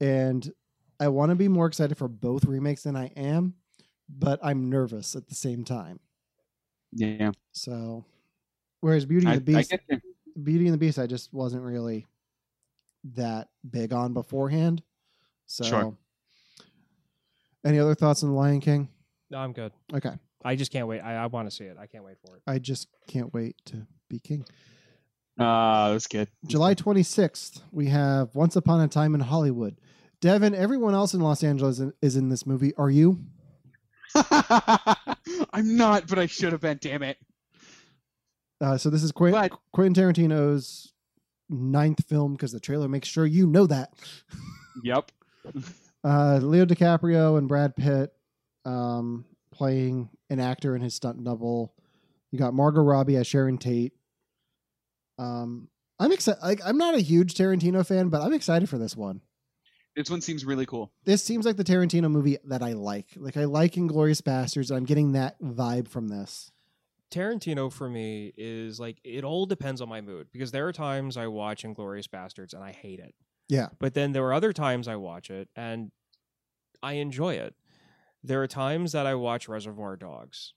[0.00, 0.52] and
[1.00, 3.54] I want to be more excited for both remakes than I am,
[4.18, 6.00] but I'm nervous at the same time.
[6.92, 7.32] Yeah.
[7.52, 8.04] So,
[8.80, 10.00] whereas Beauty and the I Beast, get you.
[10.42, 12.06] Beauty and the Beast, I just wasn't really
[13.14, 14.82] that big on beforehand.
[15.46, 15.96] So, Sure.
[17.64, 18.88] any other thoughts on Lion King?
[19.30, 19.72] No, I'm good.
[19.94, 20.12] Okay,
[20.44, 21.00] I just can't wait.
[21.00, 21.76] I, I want to see it.
[21.78, 22.42] I can't wait for it.
[22.46, 24.44] I just can't wait to be king.
[25.38, 26.28] Uh, that's good.
[26.46, 29.76] July 26th, we have Once Upon a Time in Hollywood.
[30.20, 32.74] Devon, everyone else in Los Angeles is in this movie.
[32.76, 33.20] Are you?
[35.52, 36.78] I'm not, but I should have been.
[36.80, 37.18] Damn it.
[38.60, 40.92] Uh, so this is Quentin, But Quentin Tarantino's
[41.48, 43.92] ninth film because the trailer makes sure you know that.
[44.84, 45.10] yep.
[46.04, 48.12] Uh, Leo DiCaprio and Brad Pitt
[48.64, 51.74] um, playing an actor and his stunt double.
[52.30, 53.92] You got Margot Robbie as Sharon Tate.
[55.18, 55.68] Um,
[55.98, 56.42] I'm excited.
[56.42, 59.20] Like, I'm not a huge Tarantino fan, but I'm excited for this one.
[59.96, 60.92] This one seems really cool.
[61.04, 63.08] This seems like the Tarantino movie that I like.
[63.16, 66.52] Like I like Inglourious Basterds, I'm getting that vibe from this.
[67.10, 71.16] Tarantino for me is like it all depends on my mood because there are times
[71.16, 73.14] I watch Inglourious Basterds and I hate it.
[73.48, 73.68] Yeah.
[73.80, 75.90] But then there are other times I watch it and
[76.82, 77.54] I enjoy it.
[78.22, 80.54] There are times that I watch Reservoir Dogs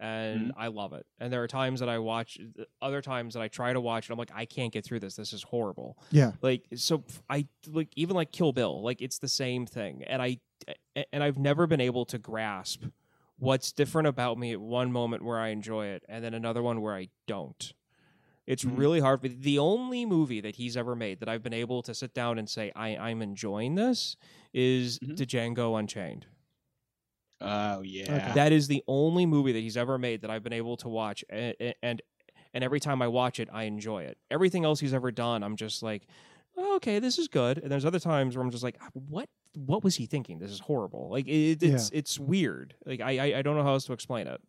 [0.00, 1.06] and I love it.
[1.20, 2.38] And there are times that I watch
[2.82, 5.16] other times that I try to watch and I'm like I can't get through this.
[5.16, 5.98] This is horrible.
[6.10, 6.32] Yeah.
[6.42, 10.02] Like so I like even like Kill Bill, like it's the same thing.
[10.04, 10.38] And I
[11.12, 12.84] and I've never been able to grasp
[13.38, 16.80] what's different about me at one moment where I enjoy it and then another one
[16.80, 17.72] where I don't.
[18.46, 18.78] It's Mhm.
[18.78, 19.20] really hard.
[19.22, 22.38] But the only movie that he's ever made that I've been able to sit down
[22.38, 24.16] and say I, I'm enjoying this
[24.54, 25.16] is Mhm.
[25.16, 26.26] Django Unchained.
[27.40, 28.02] Oh yeah.
[28.04, 28.32] Okay.
[28.34, 31.24] That is the only movie that he's ever made that I've been able to watch,
[31.28, 32.02] and, and
[32.54, 34.18] and every time I watch it, I enjoy it.
[34.30, 36.06] Everything else he's ever done, I'm just like,
[36.56, 37.58] oh, okay, this is good.
[37.58, 40.38] And there's other times where I'm just like, ah, what what was he thinking?
[40.38, 41.08] This is horrible.
[41.10, 42.74] Like it, it's it's weird.
[42.84, 44.40] Like I, I I don't know how else to explain it.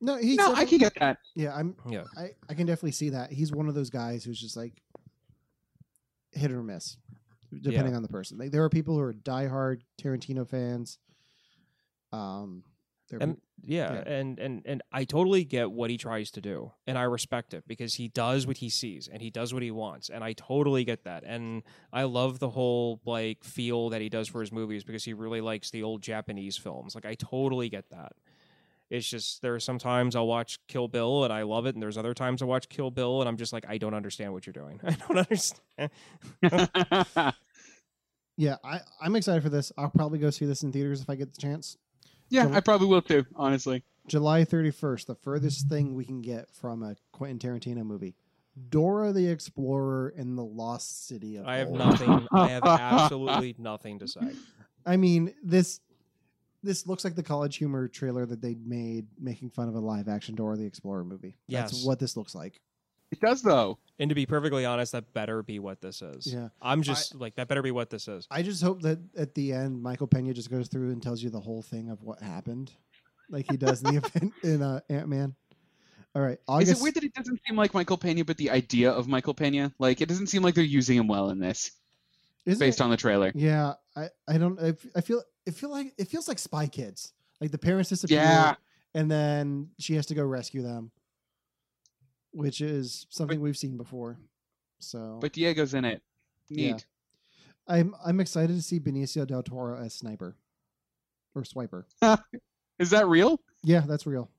[0.00, 1.18] No, he's no, I can get that.
[1.34, 1.74] Yeah, I'm.
[1.88, 2.04] Yeah.
[2.16, 3.32] I, I can definitely see that.
[3.32, 4.80] He's one of those guys who's just like
[6.32, 6.96] hit or miss,
[7.62, 8.38] depending on the person.
[8.38, 10.98] Like there are people who are diehard Tarantino fans.
[12.12, 12.64] Um,
[13.20, 14.00] And yeah, Yeah.
[14.12, 17.64] and and and I totally get what he tries to do, and I respect it
[17.66, 20.84] because he does what he sees and he does what he wants, and I totally
[20.84, 21.24] get that.
[21.24, 21.62] And
[21.92, 25.40] I love the whole like feel that he does for his movies because he really
[25.40, 26.94] likes the old Japanese films.
[26.94, 28.12] Like I totally get that.
[28.90, 31.82] It's just there are some times I'll watch Kill Bill and I love it, and
[31.82, 34.46] there's other times I watch Kill Bill and I'm just like I don't understand what
[34.46, 34.80] you're doing.
[34.84, 35.90] I don't understand.
[38.36, 39.72] yeah, I I'm excited for this.
[39.76, 41.76] I'll probably go see this in theaters if I get the chance.
[42.30, 43.24] Yeah, I probably will too.
[43.36, 48.14] Honestly, July 31st, the furthest thing we can get from a Quentin Tarantino movie.
[48.70, 51.78] Dora the Explorer in the Lost City of I have Gold.
[51.78, 52.26] nothing.
[52.32, 54.32] I have absolutely nothing to say.
[54.84, 55.80] I mean, this
[56.64, 60.08] this looks like the college humor trailer that they made making fun of a live
[60.08, 61.36] action Dora the Explorer movie.
[61.48, 61.84] That's Yes.
[61.86, 62.60] what this looks like.
[63.10, 63.78] It does though.
[63.98, 66.32] And to be perfectly honest, that better be what this is.
[66.32, 66.48] Yeah.
[66.62, 68.26] I'm just like that better be what this is.
[68.30, 71.30] I just hope that at the end Michael Pena just goes through and tells you
[71.30, 72.70] the whole thing of what happened.
[73.30, 75.34] Like he does in the event in uh, Ant Man.
[76.14, 76.38] All right.
[76.48, 79.06] August Is it weird that it doesn't seem like Michael Pena, but the idea of
[79.08, 79.72] Michael Pena?
[79.78, 81.70] Like, it doesn't seem like they're using him well in this,
[82.46, 82.84] is based it?
[82.84, 83.30] on the trailer.
[83.34, 84.58] Yeah, I, I don't
[84.96, 87.12] I feel it feel like it feels like Spy Kids.
[87.40, 88.54] Like the parents disappear Yeah.
[88.94, 90.90] and then she has to go rescue them.
[92.32, 94.18] Which is something we've seen before.
[94.78, 96.02] So But Diego's in it.
[96.48, 96.72] Yeah.
[96.72, 96.86] Neat.
[97.66, 100.36] I'm I'm excited to see Benicio del Toro as Sniper.
[101.34, 101.84] Or Swiper.
[102.78, 103.40] Is that real?
[103.62, 104.30] Yeah, that's real.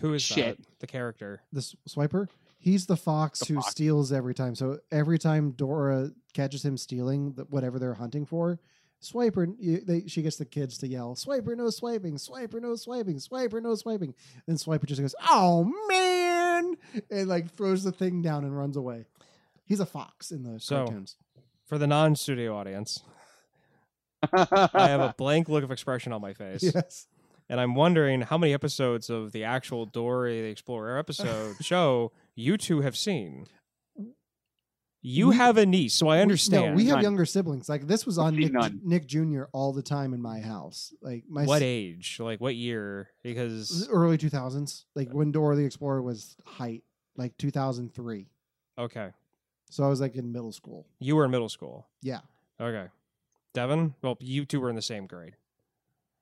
[0.00, 0.58] Who is Shit.
[0.58, 0.66] that?
[0.80, 1.42] The character.
[1.52, 2.28] the Swiper,
[2.58, 3.70] he's the fox The who fox.
[3.70, 4.54] steals every time.
[4.54, 8.58] So every time Dora catches him stealing the, whatever they're hunting for,
[9.02, 12.16] Swiper, you- they, she gets the kids to yell, "Swiper, no swiping!
[12.16, 13.16] Swiper, no swiping!
[13.16, 14.14] Swiper, no swiping!"
[14.46, 16.29] Then Swiper just goes, "Oh man!"
[17.10, 19.06] And like throws the thing down and runs away.
[19.64, 21.16] He's a fox in the So- cartoons.
[21.66, 23.02] For the non-studio audience,
[24.32, 27.06] I have a blank look of expression on my face, Yes.
[27.48, 32.56] and I'm wondering how many episodes of the actual Dory the Explorer episode show you
[32.56, 33.46] two have seen.
[35.02, 36.66] You We- have a niece, so I We- understand.
[36.72, 37.04] no, we have None.
[37.04, 37.68] younger siblings.
[37.70, 38.52] Like this was on Nick.
[38.84, 39.44] Nick Jr.
[39.52, 40.92] all the time in my house.
[41.00, 42.18] Like my what s- age?
[42.20, 43.08] Like what year?
[43.22, 46.84] Because early 2000s, like when Dora the Explorer was height,
[47.16, 48.26] like 2003.
[48.76, 49.10] okay,
[49.70, 50.86] So I was like in middle school.
[50.98, 51.86] you were in middle school.
[52.02, 52.20] Yeah.
[52.60, 52.88] Okay,
[53.54, 53.94] Devon.
[54.02, 55.34] Well, you two were in the same grade.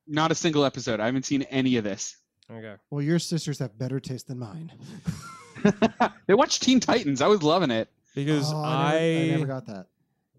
[0.06, 1.00] Not a single episode.
[1.00, 2.16] I haven't seen any of this.
[2.50, 2.76] Okay.
[2.90, 4.72] Well, your sisters have better taste than mine.
[6.26, 7.20] they watched Teen Titans.
[7.20, 7.88] I was loving it.
[8.24, 9.86] Because Oh, I, I, never, I never got that.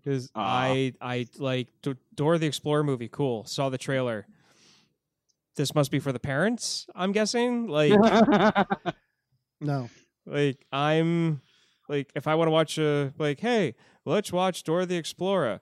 [0.04, 0.42] Because Aw.
[0.42, 3.08] I I like D- Dora the Explorer movie.
[3.10, 3.46] Cool.
[3.46, 4.26] Saw the trailer.
[5.56, 6.88] This must be for the parents.
[6.96, 7.68] I'm guessing.
[7.68, 7.92] Like
[9.62, 9.90] No.
[10.26, 11.42] like I'm
[11.90, 13.76] like if I want to watch a like hey
[14.06, 15.60] let's watch Dora the Explorer.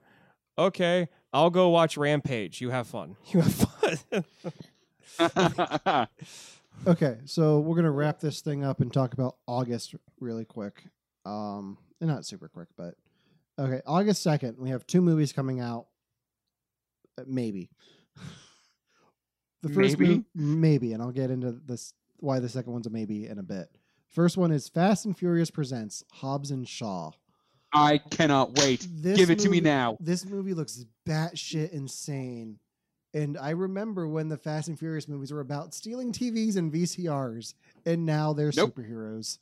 [0.60, 2.62] Okay, I'll go watch Rampage.
[2.62, 3.16] You have fun.
[3.34, 3.54] You have
[5.20, 6.08] fun.
[6.86, 10.84] Okay, so we're gonna wrap this thing up and talk about August really quick.
[11.26, 12.96] Um, and not super quick, but
[13.60, 15.88] okay, August second, we have two movies coming out.
[17.20, 17.70] Uh, maybe.
[19.62, 20.18] the first Maybe?
[20.20, 23.44] mov- maybe, and I'll get into this why the second one's a maybe in a
[23.44, 23.68] bit.
[24.10, 27.12] First one is Fast and Furious presents Hobbs and Shaw.
[27.74, 28.88] I cannot wait.
[28.90, 29.98] This Give it to me now.
[30.00, 32.60] This movie looks batshit insane.
[33.14, 37.54] And I remember when the Fast and Furious movies were about stealing TVs and VCRs,
[37.86, 38.76] and now they're Nope.
[38.76, 39.38] superheroes.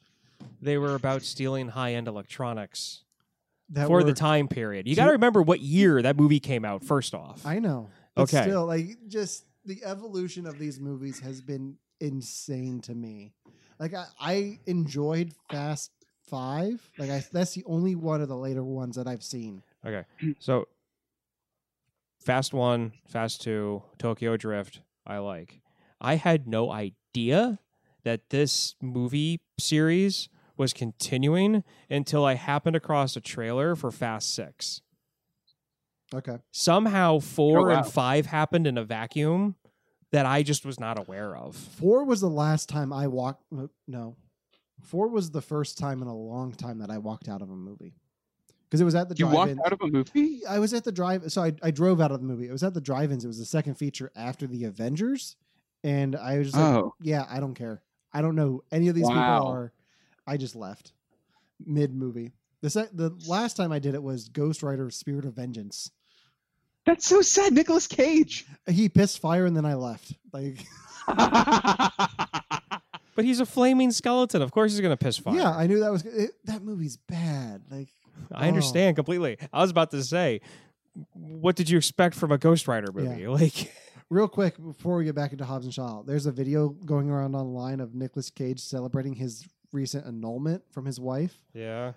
[0.61, 3.03] They were about stealing high end electronics
[3.69, 4.87] That for the time period.
[4.87, 6.83] You got to remember what year that movie came out.
[6.83, 7.89] First off, I know.
[8.17, 8.43] Okay.
[8.43, 13.33] Still, like, just the evolution of these movies has been insane to me.
[13.79, 15.91] Like, I, I enjoyed Fast
[16.27, 16.89] Five.
[16.97, 19.63] Like, I, that's the only one of the later ones that I've seen.
[19.85, 20.05] Okay.
[20.39, 20.67] So
[22.25, 25.61] Fast 1, Fast 2, Tokyo Drift, I like.
[26.01, 27.59] I had no idea
[28.03, 30.27] that this movie series
[30.57, 34.81] was continuing until I happened across a trailer for Fast 6.
[36.13, 36.37] Okay.
[36.51, 37.77] Somehow 4 Oh, wow.
[37.77, 39.55] and 5 happened in a vacuum
[40.11, 41.55] that I just was not aware of.
[41.55, 43.43] Four was the last time I walked.
[43.55, 44.15] Uh, no,
[44.81, 47.55] four was the first time in a long time that I walked out of a
[47.55, 47.95] movie
[48.69, 49.59] because it was at the You walked drive-in.
[49.65, 50.45] out of a movie?
[50.47, 51.29] I was at the drive.
[51.31, 52.47] So I, I drove out of the movie.
[52.47, 53.25] It was at the drive-ins.
[53.25, 55.35] It was the second feature after the Avengers,
[55.83, 56.93] and I was just like, Oh.
[57.01, 57.81] yeah, I don't care.
[58.13, 59.47] I don't know who any of these people Wow.
[59.47, 59.73] are.
[60.27, 60.93] I just left
[61.65, 62.31] mid movie.
[62.61, 65.91] The sec- the last time I did it was Ghost Rider: Spirit of Vengeance.
[66.85, 67.53] That's so sad.
[67.53, 68.45] Nicolas Cage.
[68.67, 70.13] He pissed fire and then I left.
[70.31, 70.65] Like
[73.15, 74.41] But he's a flaming skeleton.
[74.41, 75.35] Of course, he's gonna piss fire.
[75.35, 77.63] Yeah, I knew that was it, that movie's bad.
[77.71, 77.87] Like,
[78.31, 78.97] I understand oh.
[78.97, 79.37] completely.
[79.53, 80.41] I was about to say,
[81.13, 83.25] what did you expect from a Ghost Rider movie?
[83.27, 83.71] Like,
[84.09, 87.35] real quick before we get back into Hobbs and Shaw, there's a video going around
[87.35, 91.43] online of Nicolas Cage celebrating his recent annulment from his wife.
[91.53, 91.91] yeah,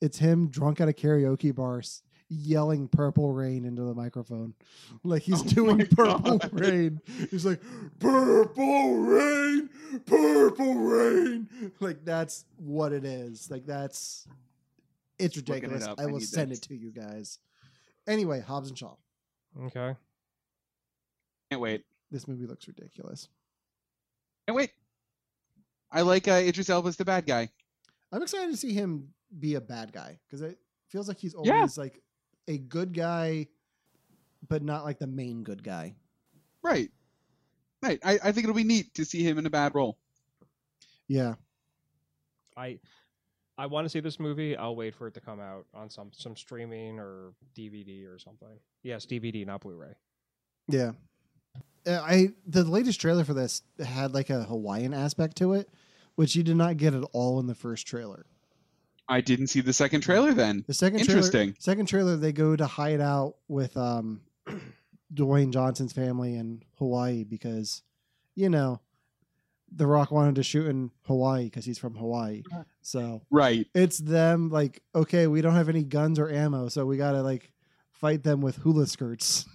[0.00, 1.80] It's him drunk at a karaoke bar
[2.28, 4.54] yelling "Purple Rain" into the microphone,
[5.02, 6.50] like he's Oh doing "Purple God.
[6.60, 7.00] Rain."
[7.30, 7.60] He's like
[7.98, 9.70] "Purple Rain,
[10.06, 11.48] Purple Rain,"
[11.80, 13.50] like that's what it is.
[13.50, 14.26] Like that's
[15.18, 15.86] it's Looking it ridiculous.
[15.98, 16.58] I I will need send this.
[16.58, 17.38] it to you guys.
[18.06, 18.94] Anyway, Hobbs and Shaw.
[19.64, 19.94] okay.
[21.50, 21.84] Can't wait.
[22.10, 23.28] This movie looks ridiculous.
[24.46, 24.70] Can't wait.
[25.92, 27.48] I like uh, Idris Elba's the bad guy.
[28.12, 29.08] I'm excited to see him
[29.38, 30.58] be a bad guy because it
[30.88, 31.54] feels like he's Yeah.
[31.56, 32.00] always like
[32.48, 33.46] a good guy,
[34.48, 35.94] but not like the main good guy.
[36.62, 36.90] Right.
[37.82, 37.98] Right.
[38.04, 39.96] I, I think it'll be neat to see him in a bad role.
[41.08, 41.34] Yeah,
[42.56, 42.78] I
[43.58, 44.56] I want to see this movie.
[44.56, 48.60] I'll wait for it to come out on some some streaming or DVD or something.
[48.84, 49.94] Yes, DVD, not Blu-ray.
[50.68, 50.92] yeah.
[51.86, 55.68] Uh, I the latest trailer for this had like a Hawaiian aspect to it,
[56.14, 58.26] which you did not get at all in the first trailer.
[59.08, 60.64] I didn't see the second trailer then.
[60.68, 61.56] The second trailer, Interesting.
[61.58, 64.20] second trailer, they go to hide out with um,
[65.14, 67.82] Dwayne Johnson's family in Hawaii because,
[68.36, 68.80] you know,
[69.72, 72.42] The Rock wanted to shoot in Hawaii because he's from Hawaii.
[72.82, 73.66] So Right.
[73.74, 77.50] it's them like, okay, we don't have any guns or ammo, so we gotta like
[77.90, 79.44] fight them with hula skirts.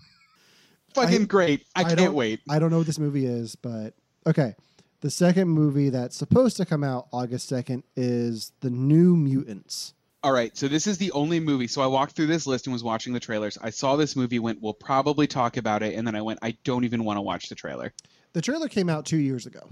[0.95, 1.65] Fucking I- great.
[1.75, 2.41] I, I can't wait.
[2.49, 3.93] I don't know what this movie is, but
[4.25, 4.55] okay.
[5.01, 9.93] The second movie that's supposed to come out August 2nd is The New Mutants.
[10.23, 11.67] All right, so this is the only movie.
[11.67, 13.59] So I walked through this list and was watching the trailers.
[13.61, 16.57] I saw this movie, went, we'll probably talk about it, and then I went, I
[16.63, 17.93] don't even want to watch the trailer.
[18.33, 19.69] The trailer came out two years ago.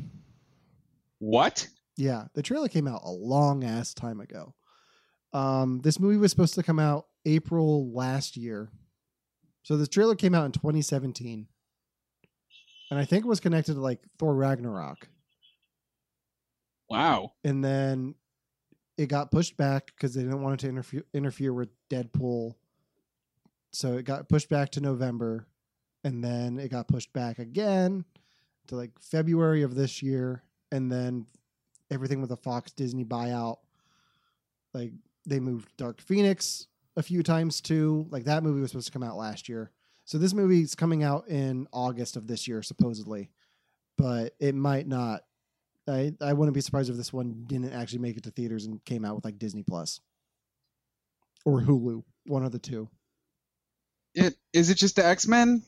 [1.17, 1.67] What?
[1.97, 4.53] Yeah, the trailer came out a long ass time ago.
[5.31, 8.69] Um, this movie was supposed to come out April last year.
[9.63, 11.47] So this trailer came out in 2017.
[12.91, 15.07] And I think it was connected to like Thor Ragnarok.
[16.89, 17.31] Wow.
[17.43, 18.15] And then
[18.97, 22.53] it got pushed back because they didn't want it to interfere interfere with Deadpool.
[23.71, 25.47] So it got pushed back to November.
[26.03, 28.03] And then it got pushed back again
[28.67, 30.43] to like February of this year.
[30.71, 31.25] And then
[31.89, 33.57] everything with the Fox Disney buyout.
[34.73, 34.91] Like
[35.25, 38.07] they moved Dark Phoenix a few times too.
[38.09, 39.71] Like that movie was supposed to come out last year.
[40.05, 43.29] So this movie's coming out in August of this year, supposedly.
[43.97, 45.21] But it might not.
[45.87, 48.83] I, I wouldn't be surprised if this one didn't actually make it to theaters and
[48.85, 49.99] came out with like Disney Plus
[51.45, 52.89] or Hulu, one of the two.
[54.15, 55.63] It is it just the X Men?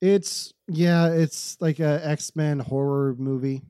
[0.00, 3.62] It's yeah, it's like a X Men horror movie.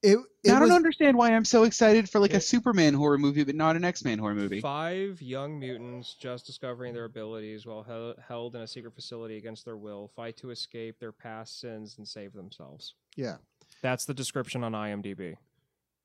[0.00, 3.18] It, it I don't was, understand why I'm so excited for like a Superman horror
[3.18, 4.60] movie, but not an X Men horror movie.
[4.60, 9.64] Five young mutants just discovering their abilities while hel- held in a secret facility against
[9.64, 12.94] their will fight to escape their past sins and save themselves.
[13.16, 13.38] Yeah,
[13.82, 15.34] That's the description on IMDb.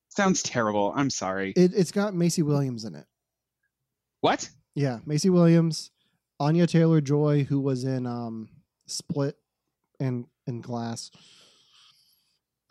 [0.09, 0.91] Sounds terrible.
[0.95, 1.53] I'm sorry.
[1.55, 3.05] it, it's got Maisie Williams in it.
[4.21, 4.49] what?
[4.75, 5.91] Yeah, Maisie Williams,
[6.39, 8.49] Anya Taylor Joy, who was in um,
[8.87, 9.37] Split
[9.99, 11.11] and and Glass,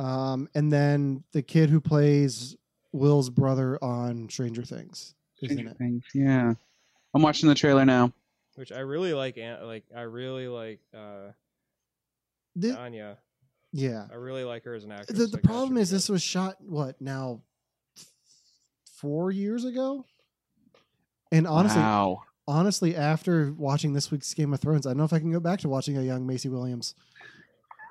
[0.02, 2.56] um, and then the kid who plays
[2.92, 5.76] Will's brother on Stranger Things is in it.
[5.78, 6.54] Things, Yeah.
[7.14, 8.12] I'm watching the trailer now.
[8.54, 9.36] Which I really like.
[9.38, 11.32] An- Like I really like uh,
[12.58, 13.16] Thi- Anya.
[13.72, 15.18] yeah, I really like her as an actress.
[15.18, 17.40] the, the Like, problem is this was shot what now
[18.96, 20.04] four years ago,
[21.30, 22.22] and honestly, wow.
[22.46, 25.40] honestly, after watching this week's Game of Thrones, I don't know if I can go
[25.40, 26.94] back to watching a young Maisie Williams.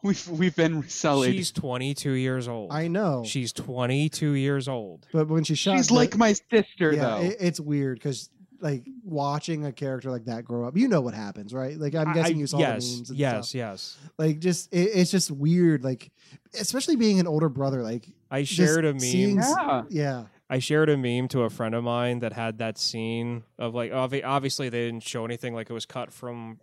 [0.02, 0.90] we've we've been good.
[0.90, 1.34] sullied.
[1.36, 2.72] She's 22 years old.
[2.72, 5.06] I know, She's 22 years old.
[5.12, 7.20] but when she shot, She's the- like my sister, yeah, though.
[7.22, 8.30] it, it's weird because
[8.62, 11.78] like watching a character like that grow up, you know what happens, right?
[11.78, 13.10] Like I'm guessing I- you saw yes, the memes.
[13.10, 13.54] And yes, stuff.
[13.58, 13.98] yes.
[14.18, 16.10] Like just it, it's just weird, like
[16.58, 17.82] especially being an older brother.
[17.82, 19.00] Like I shared a meme.
[19.00, 19.82] seeing- yeah.
[19.88, 23.74] yeah, I shared a meme to a friend of mine that had that scene of
[23.74, 26.58] like obviously they didn't show anything like it was cut from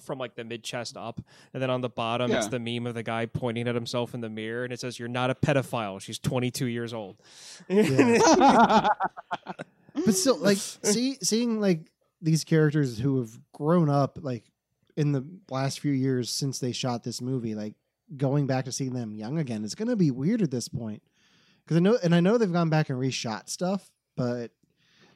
[0.00, 1.20] from like the mid chest up
[1.52, 4.20] and then on the bottom it's the meme of the guy pointing at himself in
[4.20, 7.16] the mirror and it says you're not a pedophile she's 22 years old
[7.68, 8.18] Yeah.
[9.94, 11.80] but still, like see seeing like
[12.20, 14.44] these characters who have grown up like
[14.96, 17.74] in the last few years since they shot this movie, like
[18.16, 21.02] going back to seeing them young again is going to be weird at this point.
[21.64, 24.52] Because I know, and I know they've gone back and reshot stuff, but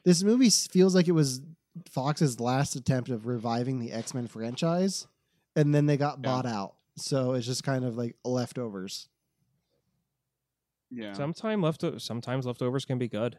[0.03, 1.41] this movie feels like it was
[1.89, 5.07] Fox's last attempt of reviving the X Men franchise,
[5.55, 6.21] and then they got Yeah.
[6.29, 6.75] bought out.
[6.97, 9.07] so it's just kind of like leftovers.
[10.89, 11.13] Yeah.
[11.13, 13.37] Sometimes left sometimes leftovers can be good.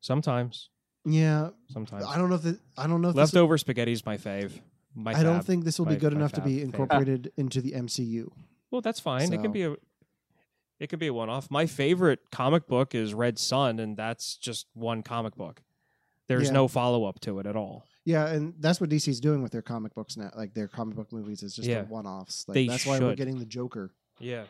[0.00, 0.68] Sometimes,
[1.04, 4.04] Yeah, sometimes I don't know if the, I don't know if this, leftover spaghetti is
[4.04, 4.60] my fave.
[4.94, 6.64] My I don't think this will be good my enough to fab be fave.
[6.64, 8.30] incorporated into the MCU.
[8.70, 9.32] Well, that's fine.
[9.32, 9.76] It can be a
[10.78, 11.50] it can be a one off.
[11.50, 15.62] My favorite comic book is Red Son, and that's just one comic book.
[16.28, 16.52] There's Yeah.
[16.54, 17.84] no follow up to it at all.
[18.04, 20.30] Yeah, and that's what DC's doing with their comic books now.
[20.36, 21.82] Like their comic book movies is just Yeah.
[21.82, 22.46] the one-offs.
[22.48, 24.44] Like They that's why we're getting the Joker, Yeah.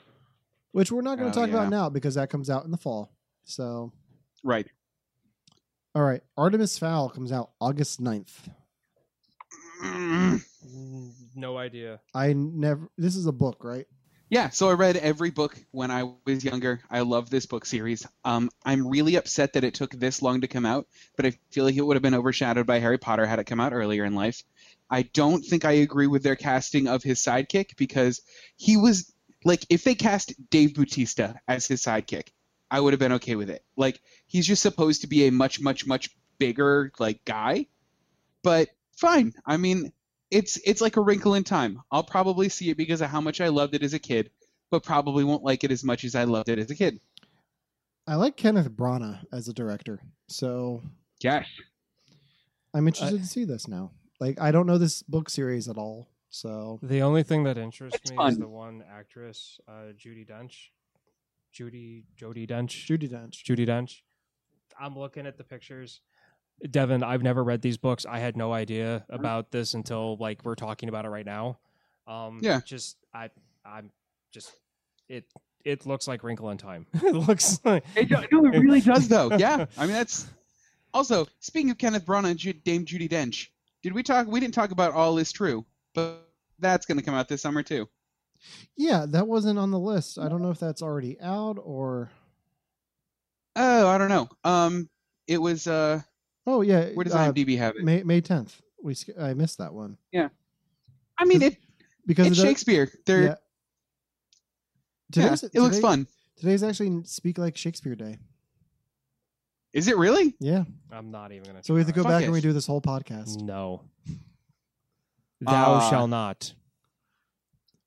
[0.73, 1.55] which we're not going Oh, to talk yeah.
[1.55, 3.13] about now because that comes out in the fall.
[3.45, 3.93] So,
[4.43, 4.67] right.
[5.95, 8.49] all right, Artemis Fowl comes out August 9th.
[9.83, 10.43] Mm.
[11.35, 12.01] No idea.
[12.15, 12.91] I never.
[12.97, 13.87] This is a book, right?
[14.29, 16.81] Yeah, so I read every book when I was younger.
[16.91, 18.05] I love this book series.
[18.25, 21.65] Um, I'm really upset that it took this long to come out, but I feel
[21.65, 24.17] like it would have been overshadowed by Harry Potter had it come out earlier in
[24.17, 24.43] life.
[24.91, 28.21] I don't think I agree with their casting of his sidekick because
[28.57, 29.13] he was
[29.45, 32.29] like, if they cast Dave Bautista as his sidekick,
[32.69, 33.65] I would have been okay with it.
[33.77, 37.67] Like, he's just supposed to be a much, much, much bigger like guy,
[38.43, 39.35] but fine.
[39.47, 39.93] I mean,
[40.31, 41.83] it's it's like a wrinkle in time.
[41.91, 44.31] I'll probably see it because of how much I loved it as a kid,
[44.71, 47.01] but probably won't like it as much as I loved it as a kid.
[48.07, 50.83] I like Kenneth Branagh as a director, so
[51.21, 51.47] Yes.
[52.75, 53.91] I'm interested to see this now.
[54.21, 57.99] Like I don't know this book series at all, so The only thing that interests
[58.03, 58.33] It's me fun.
[58.33, 60.71] is the one actress, uh, Judi Dench.
[61.53, 62.87] Judy Jody Dench.
[62.87, 63.43] Judi Dench.
[63.45, 64.03] Judi Dench.
[64.79, 66.01] I'm looking at the pictures.
[66.71, 68.07] Devon, I've never read these books.
[68.09, 71.59] I had no idea about this until like we're talking about it right now.
[72.07, 72.61] Um, Yeah.
[72.65, 73.31] Just I,
[73.65, 73.91] I'm
[74.33, 74.53] just
[75.09, 75.25] it.
[75.65, 76.87] It looks like Wrinkle in Time.
[76.95, 79.37] it looks like It, no, it really does though.
[79.37, 79.67] Yeah.
[79.77, 80.27] I mean that's
[80.95, 83.49] also speaking of Kenneth Branagh and Ju- Dame Judi Dench.
[83.83, 84.27] Did we talk?
[84.27, 85.65] We didn't talk about All Is True,
[85.95, 86.27] but
[86.59, 87.89] that's going to come out this summer too.
[88.77, 90.19] Yeah, that wasn't on the list.
[90.19, 92.11] I don't know if that's already out or.
[93.55, 94.29] Oh, I don't know.
[94.45, 94.89] Um,
[95.27, 95.67] it was.
[95.67, 96.01] Uh,
[96.47, 97.85] Oh yeah, where does uh, IMDb have it?
[97.85, 98.61] May May tenth.
[98.83, 100.29] We I missed that one Yeah.
[101.19, 101.57] I mean, it,
[102.07, 102.91] because it's Shakespeare.
[103.07, 103.35] They're Yeah.
[105.15, 106.07] yeah, Today's, it looks today- fun.
[106.37, 108.19] Today's actually Speak Like Shakespeare Day.
[109.73, 110.35] Is it really?
[110.39, 111.65] Yeah, I'm not even gonna.
[111.65, 112.27] so we have to go back it.
[112.27, 113.41] and redo this whole podcast.
[113.43, 113.83] No.
[115.41, 116.53] Thou Uh, shall not.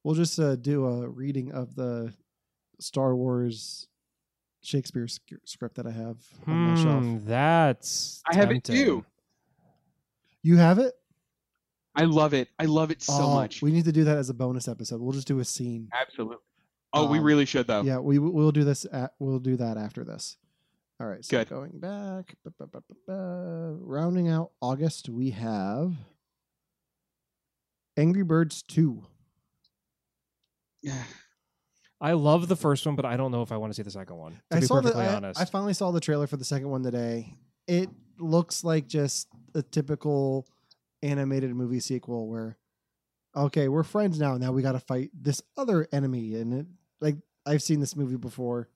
[0.04, 2.14] We'll just uh, do a reading of the
[2.80, 3.88] Star Wars
[4.62, 6.18] Shakespeare sc- script that I have
[6.48, 7.04] on my shelf.
[7.04, 8.22] Hmm, that's.
[8.30, 8.76] I have it tempting.
[8.76, 9.06] too.
[10.44, 10.94] You have it?
[11.96, 12.50] I love it.
[12.60, 13.62] I love it so Oh, much.
[13.62, 15.02] We need to do that as a bonus episode.
[15.02, 15.90] We'll just do a scene.
[16.00, 16.38] Absolutely.
[16.94, 17.82] Oh, we Um, really should though.
[17.82, 18.86] Yeah, we we'll do this.
[18.92, 20.38] At, we'll do that after this.
[21.02, 21.24] All right.
[21.24, 21.50] So Good.
[21.50, 25.94] going back, ba, ba, ba, ba, ba, rounding out August, we have
[27.98, 29.06] Angry Birds Two.
[32.02, 33.92] I love the first one, but I don't know if I want to see the
[33.92, 34.40] second one.
[34.52, 34.84] To I be saw the.
[34.84, 37.36] perfectly I, honest, I finally saw the trailer for the second one today.
[37.68, 40.48] It looks like just a typical
[41.04, 42.58] animated movie sequel where,
[43.36, 44.38] okay, we're friends now.
[44.38, 46.68] Now we got to fight this other enemy, and it
[47.02, 48.70] like I've seen this movie before,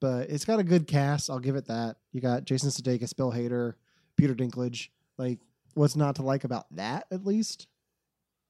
[0.00, 1.28] but it's got a good cast.
[1.28, 1.96] I'll give it that.
[2.12, 3.74] You got Jason Sudeikis, Bill Hader,
[4.16, 4.88] Peter Dinklage.
[5.18, 5.40] Like,
[5.74, 7.06] what's not to like about that?
[7.10, 7.66] At least,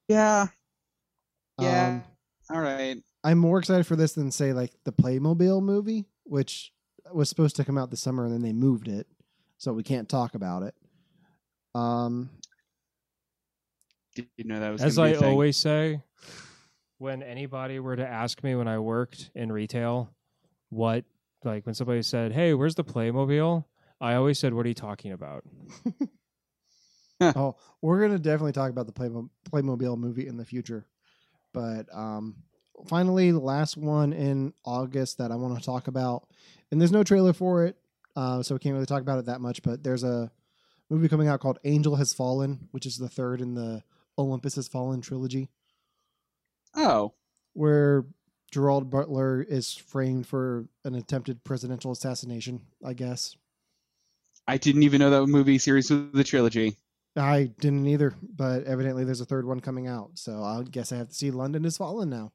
[0.07, 0.47] Yeah.
[1.59, 1.87] Yeah.
[1.87, 2.03] Um,
[2.55, 2.97] All right.
[3.23, 6.71] I'm more excited for this than say like the Playmobil movie, which
[7.13, 9.07] was supposed to come out this summer and then they moved it,
[9.57, 10.75] so we can't talk about it.
[11.75, 12.29] Um,
[14.15, 15.29] Did you know that was as gonna I be a thing?
[15.31, 16.01] always say,
[16.97, 20.09] when anybody were to ask me when I worked in retail,
[20.69, 21.05] what
[21.43, 23.65] like when somebody said, "Hey, where's the Playmobil?"
[23.99, 25.43] I always said, "What are you talking about?"
[27.21, 30.87] oh, we're gonna definitely talk about the Playmo- Playmobil movie in the future,
[31.53, 32.35] but um,
[32.87, 36.27] finally, the last one in August that I want to talk about,
[36.71, 37.75] and there's no trailer for it,
[38.15, 39.61] uh, so we can't really talk about it that much.
[39.63, 40.31] But there's a
[40.89, 43.83] movie coming out called Angel Has Fallen, which is the third in the
[44.17, 45.49] Olympus Has Fallen trilogy.
[46.75, 47.13] Oh.
[47.53, 48.05] where
[48.51, 53.35] Gerald Butler is framed for an attempted presidential assassination, I guess.
[54.47, 56.75] I didn't even know that movie series was the trilogy.
[57.15, 60.11] I didn't either, but evidently there's a third one coming out.
[60.15, 62.31] So I guess I have to see London is Fallen now.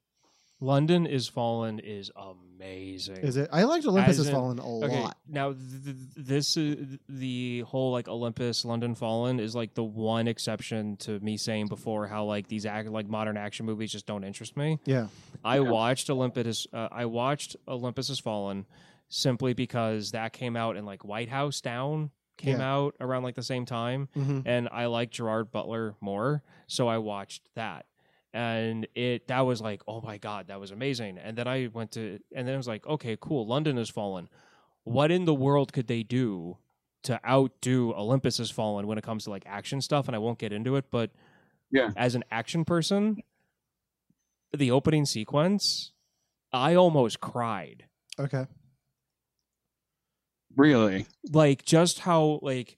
[0.59, 3.17] London is Fallen is amazing.
[3.17, 3.49] Is it?
[3.51, 5.17] I liked Olympus As has in- Fallen a Okay, lot.
[5.27, 10.27] now th- th- this is the whole like Olympus London Fallen is like the one
[10.27, 14.23] exception to me saying before how like these act like modern action movies just don't
[14.23, 14.79] interest me.
[14.85, 15.07] Yeah.
[15.45, 15.69] I Yeah.
[15.69, 16.65] watched Olympus.
[16.73, 18.65] Uh, I watched Olympus Has Fallen
[19.09, 22.73] simply because that came out and like White House Down came Yeah.
[22.73, 26.97] out around like the same time, hmm and I like Gerard Butler more, so I
[26.97, 27.85] watched that.
[28.33, 31.91] And it that was like oh my god that was amazing and then i went
[31.91, 34.27] to and then i was like okay cool london has fallen
[34.83, 36.57] what in the world could they do
[37.03, 40.39] to outdo olympus has fallen when it comes to like action stuff and i won't
[40.39, 41.09] get into it but
[41.71, 41.91] Yeah.
[41.95, 43.23] as an action person
[44.55, 45.91] the opening sequence
[46.51, 47.85] i almost cried
[48.19, 48.45] Okay.
[50.55, 51.05] Really?
[51.31, 52.77] like just how like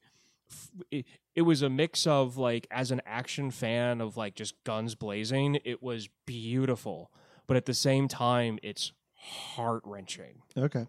[0.92, 1.04] f-
[1.40, 5.60] it, was a mix of like as an action fan of like just guns blazing
[5.66, 7.11] it was beautiful
[7.48, 10.86] but at the same time it's heart wrenching Okay.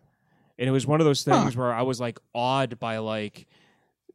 [0.59, 1.43] and it was one of those Huh.
[1.43, 3.47] things where i was like awed by like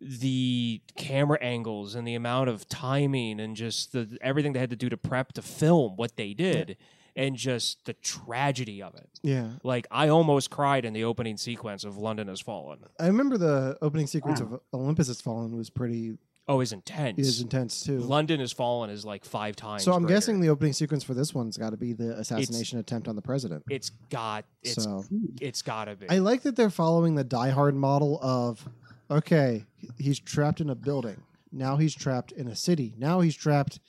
[0.01, 4.75] the camera angles and the amount of timing and just the everything they had to
[4.75, 6.75] do to prep to film what they did
[7.15, 9.51] and just the tragedy of it Yeah.
[9.63, 13.77] like i almost cried in the opening sequence of london has fallen I remember the
[13.81, 14.55] opening sequence Wow.
[14.55, 16.17] of Olympus Has Fallen was pretty
[16.47, 17.99] oh is intense is intense too.
[17.99, 19.83] London has fallen is like five times.
[19.83, 20.15] So I'm greater.
[20.15, 23.21] guessing the opening sequence for this one's got to be the assassination attempt on the
[23.21, 23.63] president.
[23.69, 25.03] it's got it's so
[25.41, 26.09] it's gotta be.
[26.09, 28.67] I like that they're following the Die Hard model of,
[29.09, 29.65] okay,
[29.97, 31.21] he's trapped in a building.
[31.51, 32.93] Now he's trapped in a city.
[32.97, 33.79] Now he's trapped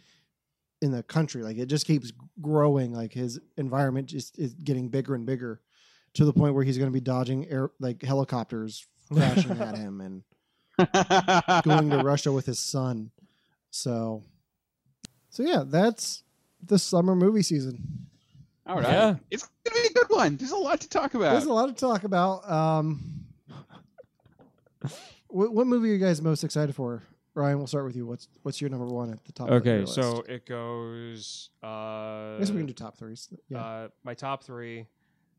[0.83, 1.43] in the country.
[1.43, 2.93] Like it just keeps growing.
[2.93, 5.61] Like his environment just is getting bigger and bigger,
[6.15, 10.01] to the point where he's going to be dodging air like helicopters crashing at him
[10.01, 10.23] and
[10.79, 13.11] going to Russia with his son.
[13.71, 14.23] So,
[15.31, 16.23] so yeah, that's
[16.63, 18.07] the summer movie season.
[18.67, 18.85] All right.
[18.85, 19.15] Yeah.
[19.31, 20.37] It's gonna be a good one.
[20.37, 21.33] There's a lot to talk about.
[21.33, 22.51] There's a lot to talk about.
[22.51, 23.27] Um,
[25.29, 27.03] what, what movie are you guys most excited for?
[27.35, 28.07] Ryan, we'll start with you.
[28.07, 29.49] What's what's your number one at the top?
[29.49, 29.95] of your okay, list?
[29.95, 31.51] so it goes.
[31.63, 33.29] Uh, I guess we can do top threes.
[33.51, 33.59] Yeah.
[33.59, 34.87] uh, my top three: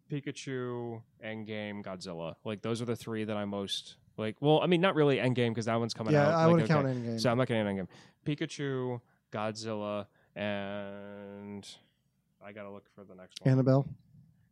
[0.09, 2.35] Pikachu, Endgame, Godzilla.
[2.45, 4.35] Like those are the three that I'm most like.
[4.39, 6.33] Well, I mean, not really Endgame because that one's coming yeah, out.
[6.33, 6.87] I like, wouldn't count.
[6.87, 7.19] Endgame.
[7.21, 7.87] So I'm not going to Endgame.
[8.25, 8.99] Pikachu,
[9.31, 11.67] Godzilla, and
[12.45, 13.51] I gotta look for the next one.
[13.51, 13.87] Annabelle.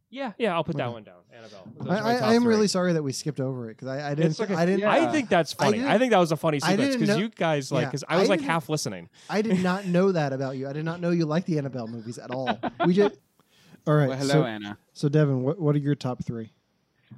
[0.10, 1.22] yeah, yeah, I'll put that one down.
[1.32, 1.68] Annabelle.
[1.90, 2.50] I, I, am three.
[2.50, 4.32] really sorry that we skipped over it because I, I didn't.
[4.32, 4.56] It's okay.
[4.56, 4.82] I didn't.
[4.82, 4.92] Yeah.
[4.92, 5.78] I think that's funny.
[5.78, 8.18] didn't- I, think that was a funny sequence because you guys like Yeah, because I
[8.18, 9.10] was I like half listening.
[9.30, 10.68] I did not know that about you.
[10.68, 12.60] I did not know you liked the Annabelle movies at all.
[12.86, 13.16] We just.
[13.88, 14.10] All right.
[14.10, 14.80] well, hello, so, Anna.
[14.94, 16.52] so Devon, what what are your top three?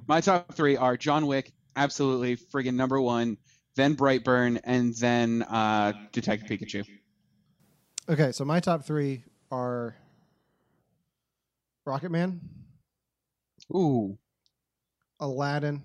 [0.06, 3.38] My top three are John Wick, absolutely friggin' number one,
[3.76, 6.84] then Brightburn, and then uh, Detective Pikachu.
[8.08, 9.94] Okay, so my top three are
[11.84, 12.40] Rocket Man,
[13.74, 14.18] Ooh,
[15.20, 15.82] Aladdin,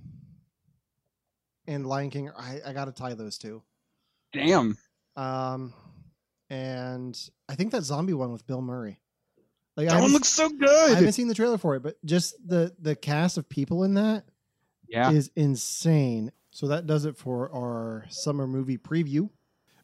[1.67, 2.29] and Lion King.
[2.37, 3.61] I, I got to tie those two.
[4.31, 4.77] damn.
[5.15, 5.73] Um,
[6.49, 8.99] and I think that zombie one with Bill Murray.
[9.75, 10.91] Like I That one looks so good.
[10.91, 13.95] I haven't seen the trailer for it, but just the the cast of people in
[13.95, 14.25] that
[15.11, 16.31] is insane.
[16.51, 19.29] So that does it for our summer movie preview.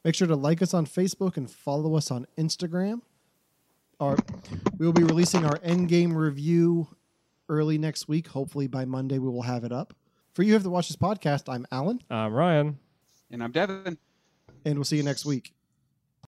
[0.03, 3.01] Make sure to like us on Facebook and follow us on Instagram.
[3.99, 4.15] Our,
[4.77, 6.87] we will be releasing our Endgame review
[7.49, 8.27] early next week.
[8.27, 9.93] Hopefully by Monday we will have it up.
[10.33, 12.77] For you who have to watch this podcast, I'm Allen, I'm Ryan.
[13.31, 13.97] And I'm Devon.
[14.63, 15.53] and we'll see you next week.